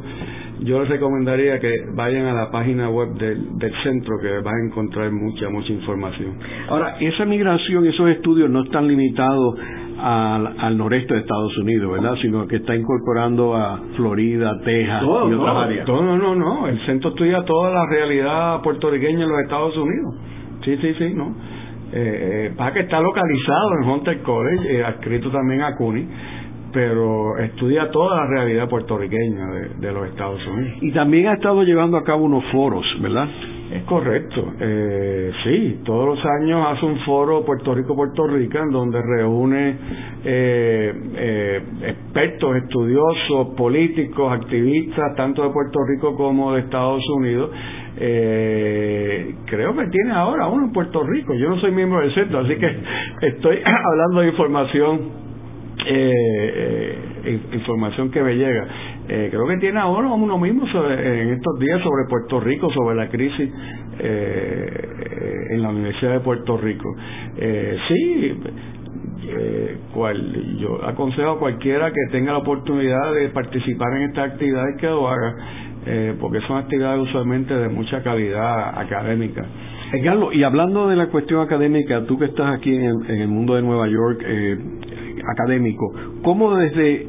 yo 0.60 0.80
les 0.80 0.88
recomendaría 0.88 1.58
que 1.58 1.86
vayan 1.94 2.26
a 2.26 2.34
la 2.34 2.50
página 2.50 2.88
web 2.88 3.14
del, 3.14 3.72
centro 3.82 4.16
que 4.22 4.38
van 4.40 4.54
a 4.54 4.66
encontrar 4.66 5.10
mucha, 5.10 5.50
mucha 5.50 5.72
información. 5.72 6.38
Ahora, 6.68 6.96
esa 7.00 7.24
migración, 7.24 7.84
esos 7.86 8.08
estudios 8.10 8.48
no 8.48 8.62
están 8.62 8.86
limitados 8.86 9.58
al, 10.04 10.76
noreste 10.76 11.14
de 11.14 11.20
Estados 11.20 11.56
Unidos, 11.58 11.92
¿verdad? 11.92 12.14
Sino 12.20 12.46
que 12.46 12.56
está 12.56 12.76
incorporando 12.76 13.54
a 13.54 13.80
Florida, 13.96 14.52
Texas 14.62 15.02
y 15.02 15.06
otras 15.06 15.30
no, 15.30 15.60
áreas. 15.60 15.88
No, 15.88 16.16
no, 16.16 16.34
no, 16.34 16.68
el 16.68 16.78
centro 16.84 17.10
estudia 17.10 17.42
toda 17.44 17.70
la 17.70 17.86
realidad 17.86 18.60
puertorriqueña 18.62 19.24
en 19.24 19.28
los 19.28 19.40
Estados 19.40 19.76
Unidos. 19.76 20.14
Sí, 20.64 20.76
sí, 20.76 20.94
sí, 20.98 21.14
¿no? 21.14 21.34
Eh, 21.92 22.48
eh, 22.50 22.54
para 22.56 22.72
que 22.74 22.80
está 22.80 23.00
localizado 23.00 23.70
en 23.80 23.88
Hunter 23.88 24.22
College, 24.22 24.76
eh, 24.76 24.84
adscrito 24.84 25.30
también 25.30 25.62
a 25.62 25.76
CUNY 25.76 26.08
pero 26.74 27.38
estudia 27.38 27.88
toda 27.92 28.16
la 28.16 28.26
realidad 28.26 28.68
puertorriqueña 28.68 29.46
de, 29.78 29.92
los 29.92 30.08
Estados 30.08 30.44
Unidos. 30.44 30.78
Y 30.80 30.90
también 30.90 31.28
ha 31.28 31.34
estado 31.34 31.62
llevando 31.62 31.96
a 31.96 32.02
cabo 32.02 32.24
unos 32.24 32.44
foros, 32.50 32.84
¿verdad? 33.00 33.28
Es 33.72 33.82
correcto, 33.84 34.52
eh, 34.60 35.32
sí, 35.42 35.80
todos 35.84 36.06
los 36.06 36.24
años 36.24 36.66
hace 36.68 36.84
un 36.84 36.98
foro 37.00 37.44
Puerto 37.44 37.74
Rico-Puerto 37.74 38.26
Rica 38.26 38.60
en 38.62 38.70
donde 38.70 39.00
reúne 39.00 39.76
eh, 40.22 40.92
eh, 41.16 41.62
expertos, 41.86 42.56
estudiosos, 42.56 43.54
políticos, 43.56 44.32
activistas, 44.32 45.16
tanto 45.16 45.42
de 45.44 45.50
Puerto 45.50 45.78
Rico 45.88 46.14
como 46.14 46.52
de 46.52 46.60
Estados 46.60 47.02
Unidos. 47.16 47.50
Eh, 47.96 49.34
creo 49.46 49.74
que 49.74 49.86
tiene 49.86 50.12
ahora 50.12 50.46
uno 50.48 50.66
en 50.66 50.72
Puerto 50.72 51.02
Rico, 51.02 51.32
yo 51.34 51.48
no 51.48 51.58
soy 51.58 51.72
miembro 51.72 52.00
del 52.00 52.14
centro, 52.14 52.40
así 52.40 52.56
que 52.56 52.76
estoy 53.22 53.60
hablando 53.64 54.20
de 54.20 54.28
información 54.28 55.24
eh, 55.86 56.98
eh 57.24 57.40
información 57.52 58.10
que 58.10 58.22
me 58.22 58.34
llega. 58.34 58.66
Eh, 59.08 59.28
creo 59.30 59.46
que 59.46 59.58
tiene 59.58 59.78
ahora 59.80 60.08
uno 60.08 60.38
mismo 60.38 60.64
en 60.66 61.28
estos 61.30 61.58
días 61.58 61.82
sobre 61.82 62.04
Puerto 62.08 62.40
Rico, 62.40 62.70
sobre 62.72 62.96
la 62.96 63.08
crisis 63.08 63.50
eh, 63.98 65.48
en 65.50 65.62
la 65.62 65.68
Universidad 65.70 66.12
de 66.12 66.20
Puerto 66.20 66.56
Rico. 66.56 66.94
Eh, 67.36 67.76
sí, 67.88 68.40
cual, 69.92 70.56
yo 70.58 70.84
aconsejo 70.86 71.30
a 71.30 71.38
cualquiera 71.38 71.90
que 71.90 72.12
tenga 72.12 72.32
la 72.32 72.38
oportunidad 72.38 73.12
de 73.14 73.28
participar 73.30 73.96
en 73.96 74.02
estas 74.10 74.32
actividades 74.32 74.76
que 74.80 74.86
lo 74.86 75.08
haga, 75.08 75.34
porque 76.20 76.40
son 76.46 76.58
actividades 76.58 77.00
usualmente 77.00 77.54
de 77.54 77.68
mucha 77.68 78.02
calidad 78.02 78.78
académica. 78.78 79.44
Carlos, 80.02 80.34
y 80.34 80.42
hablando 80.42 80.88
de 80.88 80.96
la 80.96 81.08
cuestión 81.08 81.40
académica, 81.40 82.04
tú 82.06 82.18
que 82.18 82.24
estás 82.26 82.56
aquí 82.56 82.74
en 82.74 82.84
el, 83.06 83.28
mundo 83.28 83.54
de 83.54 83.62
Nueva 83.62 83.86
York, 83.88 84.22
eh, 84.24 84.58
académico, 85.30 85.92
¿cómo 86.22 86.56
desde, 86.56 87.06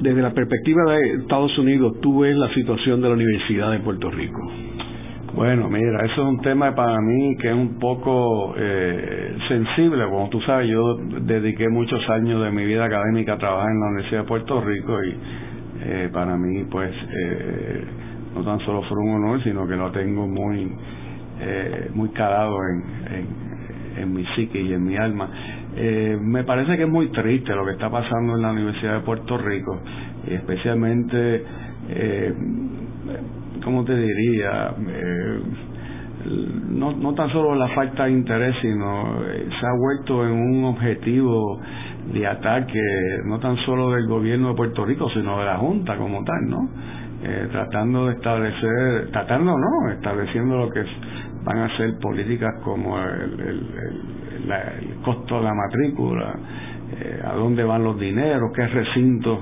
desde 0.00 0.22
la 0.22 0.32
perspectiva 0.32 0.92
de 0.92 1.10
Estados 1.22 1.56
Unidos 1.58 2.00
tú 2.00 2.20
ves 2.20 2.36
la 2.36 2.52
situación 2.54 3.00
de 3.00 3.08
la 3.08 3.14
Universidad 3.14 3.72
de 3.72 3.78
Puerto 3.80 4.10
Rico? 4.10 4.40
Bueno, 5.34 5.68
mira, 5.68 6.02
eso 6.06 6.22
es 6.22 6.28
un 6.28 6.40
tema 6.40 6.74
para 6.74 6.98
mí 6.98 7.36
que 7.36 7.48
es 7.48 7.54
un 7.54 7.78
poco 7.78 8.54
eh, 8.56 9.36
sensible. 9.48 10.04
Como 10.04 10.30
tú 10.30 10.40
sabes, 10.40 10.66
yo 10.70 10.96
dediqué 10.96 11.68
muchos 11.68 12.08
años 12.08 12.42
de 12.42 12.50
mi 12.50 12.64
vida 12.64 12.86
académica 12.86 13.34
a 13.34 13.38
trabajar 13.38 13.70
en 13.70 13.80
la 13.80 13.86
Universidad 13.88 14.20
de 14.22 14.28
Puerto 14.28 14.62
Rico 14.62 14.96
y 15.04 15.14
eh, 15.82 16.08
para 16.10 16.38
mí, 16.38 16.64
pues, 16.70 16.90
eh, 16.90 17.84
no 18.34 18.44
tan 18.44 18.60
solo 18.60 18.82
fue 18.84 18.96
un 18.98 19.16
honor, 19.16 19.42
sino 19.44 19.66
que 19.68 19.76
lo 19.76 19.90
tengo 19.90 20.26
muy, 20.26 20.72
muy 21.92 22.08
calado 22.10 22.56
en, 22.70 24.02
en 24.02 24.14
mi 24.14 24.24
psique 24.34 24.58
y 24.58 24.72
en 24.72 24.84
mi 24.84 24.96
alma. 24.96 25.28
Eh, 25.78 26.16
me 26.18 26.42
parece 26.44 26.76
que 26.76 26.84
es 26.84 26.88
muy 26.88 27.08
triste 27.10 27.54
lo 27.54 27.66
que 27.66 27.72
está 27.72 27.90
pasando 27.90 28.34
en 28.36 28.42
la 28.42 28.52
Universidad 28.52 28.94
de 28.94 29.00
Puerto 29.00 29.36
Rico, 29.36 29.78
especialmente, 30.26 31.44
eh, 31.90 32.34
¿cómo 33.62 33.84
te 33.84 33.94
diría? 33.94 34.74
Eh, 34.88 35.40
no, 36.70 36.92
no 36.92 37.14
tan 37.14 37.30
solo 37.30 37.54
la 37.54 37.68
falta 37.68 38.06
de 38.06 38.12
interés, 38.12 38.56
sino 38.62 39.22
eh, 39.24 39.48
se 39.60 39.66
ha 39.66 39.72
vuelto 39.78 40.26
en 40.26 40.32
un 40.32 40.64
objetivo 40.64 41.60
de 42.12 42.26
ataque, 42.26 42.80
no 43.26 43.38
tan 43.38 43.56
solo 43.58 43.90
del 43.90 44.06
gobierno 44.06 44.48
de 44.48 44.54
Puerto 44.54 44.84
Rico, 44.84 45.10
sino 45.10 45.38
de 45.38 45.44
la 45.44 45.58
Junta 45.58 45.96
como 45.98 46.24
tal, 46.24 46.48
¿no? 46.48 46.70
Eh, 47.22 47.48
tratando 47.52 48.06
de 48.06 48.14
establecer, 48.14 49.10
tratando 49.10 49.56
no, 49.58 49.92
estableciendo 49.92 50.56
lo 50.56 50.70
que 50.70 50.84
van 51.44 51.58
a 51.58 51.76
ser 51.76 51.98
políticas 52.00 52.50
como 52.62 52.98
el, 52.98 53.40
el 53.40 53.40
el 53.40 54.25
costo 55.04 55.38
de 55.38 55.44
la 55.44 55.54
matrícula, 55.54 56.34
eh, 56.98 57.20
a 57.24 57.32
dónde 57.34 57.64
van 57.64 57.82
los 57.82 57.98
dineros, 57.98 58.52
qué 58.54 58.66
recintos 58.66 59.40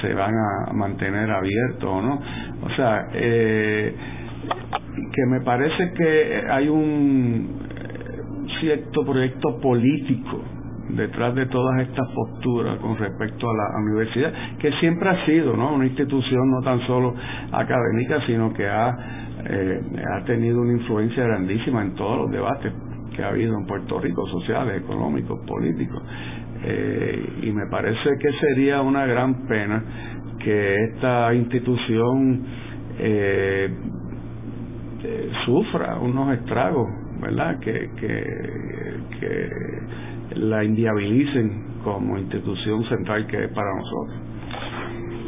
se 0.00 0.14
van 0.14 0.34
a 0.34 0.72
mantener 0.72 1.30
abiertos 1.30 1.88
o 1.88 2.02
no. 2.02 2.20
O 2.62 2.70
sea, 2.76 3.08
eh, 3.12 3.94
que 5.12 5.26
me 5.26 5.40
parece 5.40 5.92
que 5.92 6.42
hay 6.48 6.68
un 6.68 7.66
cierto 8.60 9.04
proyecto 9.04 9.60
político 9.60 10.42
detrás 10.90 11.34
de 11.34 11.46
todas 11.46 11.80
estas 11.80 12.08
posturas 12.14 12.78
con 12.78 12.96
respecto 12.96 13.50
a 13.50 13.52
la 13.52 13.78
universidad, 13.84 14.32
que 14.58 14.70
siempre 14.78 15.08
ha 15.08 15.26
sido 15.26 15.56
¿no? 15.56 15.74
una 15.74 15.86
institución 15.86 16.50
no 16.50 16.62
tan 16.62 16.86
solo 16.86 17.14
académica, 17.50 18.24
sino 18.26 18.52
que 18.54 18.66
ha, 18.68 18.96
eh, 19.44 19.80
ha 20.14 20.24
tenido 20.24 20.60
una 20.60 20.72
influencia 20.72 21.24
grandísima 21.24 21.82
en 21.82 21.94
todos 21.94 22.18
los 22.18 22.30
debates 22.30 22.72
que 23.16 23.22
ha 23.22 23.28
habido 23.28 23.56
en 23.56 23.66
Puerto 23.66 23.98
Rico, 23.98 24.26
sociales, 24.28 24.82
económicos, 24.82 25.40
políticos. 25.46 26.02
Eh, 26.62 27.40
y 27.42 27.52
me 27.52 27.66
parece 27.66 28.10
que 28.20 28.32
sería 28.40 28.82
una 28.82 29.06
gran 29.06 29.46
pena 29.46 29.82
que 30.38 30.74
esta 30.84 31.34
institución 31.34 32.44
eh, 32.98 33.70
sufra 35.44 35.98
unos 35.98 36.38
estragos, 36.38 36.88
¿verdad? 37.20 37.58
Que, 37.60 37.90
que 37.98 38.26
la 40.34 40.62
inviabilicen 40.64 41.66
como 41.82 42.18
institución 42.18 42.84
central 42.88 43.26
que 43.26 43.44
es 43.44 43.50
para 43.52 43.74
nosotros. 43.74 44.25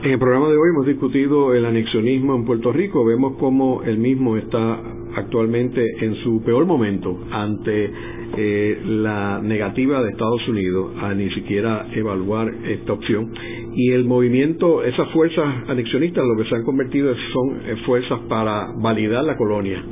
En 0.00 0.12
el 0.12 0.18
programa 0.20 0.48
de 0.48 0.56
hoy 0.56 0.70
hemos 0.70 0.86
discutido 0.86 1.54
el 1.54 1.66
anexionismo 1.66 2.36
en 2.36 2.44
Puerto 2.44 2.72
Rico. 2.72 3.04
Vemos 3.04 3.36
cómo 3.36 3.82
el 3.82 3.98
mismo 3.98 4.36
está 4.36 4.80
actualmente 5.16 5.84
en 6.04 6.14
su 6.22 6.40
peor 6.44 6.66
momento 6.66 7.18
ante 7.32 7.90
eh, 8.36 8.80
la 8.84 9.40
negativa 9.42 10.00
de 10.00 10.10
Estados 10.10 10.46
Unidos 10.46 10.92
a 11.00 11.14
ni 11.14 11.28
siquiera 11.30 11.88
evaluar 11.92 12.48
esta 12.64 12.92
opción. 12.92 13.32
Y 13.74 13.90
el 13.90 14.04
movimiento, 14.04 14.84
esas 14.84 15.10
fuerzas 15.10 15.68
anexionistas 15.68 16.24
lo 16.24 16.36
que 16.40 16.48
se 16.48 16.54
han 16.54 16.62
convertido 16.62 17.12
son 17.32 17.56
eh, 17.66 17.74
fuerzas 17.84 18.20
para 18.28 18.68
validar 18.80 19.24
la 19.24 19.36
colonia 19.36 19.82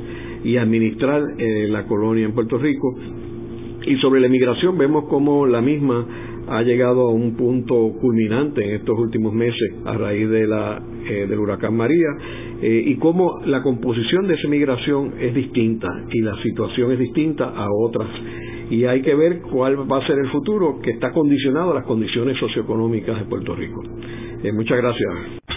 y 0.41 0.55
administrar 0.55 1.21
eh, 1.37 1.67
la 1.67 1.85
colonia 1.85 2.23
en 2.23 2.31
Puerto 2.31 2.57
Rico. 2.57 2.95
Y 3.87 3.95
sobre 3.97 4.19
la 4.19 4.27
emigración 4.27 4.77
vemos 4.77 5.05
cómo 5.09 5.47
la 5.47 5.61
misma 5.61 6.05
ha 6.49 6.61
llegado 6.61 7.09
a 7.09 7.11
un 7.11 7.35
punto 7.35 7.93
culminante 8.01 8.63
en 8.63 8.71
estos 8.75 8.99
últimos 8.99 9.33
meses 9.33 9.75
a 9.85 9.97
raíz 9.97 10.29
de 10.29 10.45
la, 10.45 10.81
eh, 11.05 11.25
del 11.27 11.39
huracán 11.39 11.75
María 11.75 12.07
eh, 12.61 12.83
y 12.85 12.95
cómo 12.95 13.39
la 13.45 13.61
composición 13.61 14.27
de 14.27 14.35
esa 14.35 14.47
migración 14.49 15.13
es 15.19 15.33
distinta 15.33 15.87
y 16.11 16.21
la 16.21 16.35
situación 16.43 16.91
es 16.91 16.99
distinta 16.99 17.45
a 17.45 17.67
otras. 17.71 18.09
Y 18.69 18.83
hay 18.83 19.01
que 19.01 19.15
ver 19.15 19.41
cuál 19.41 19.89
va 19.89 19.99
a 19.99 20.07
ser 20.07 20.17
el 20.19 20.29
futuro 20.31 20.79
que 20.81 20.91
está 20.91 21.13
condicionado 21.13 21.71
a 21.71 21.75
las 21.75 21.85
condiciones 21.85 22.37
socioeconómicas 22.37 23.19
de 23.19 23.25
Puerto 23.25 23.55
Rico. 23.55 23.81
Eh, 24.43 24.51
muchas 24.51 24.77
gracias. 24.77 25.56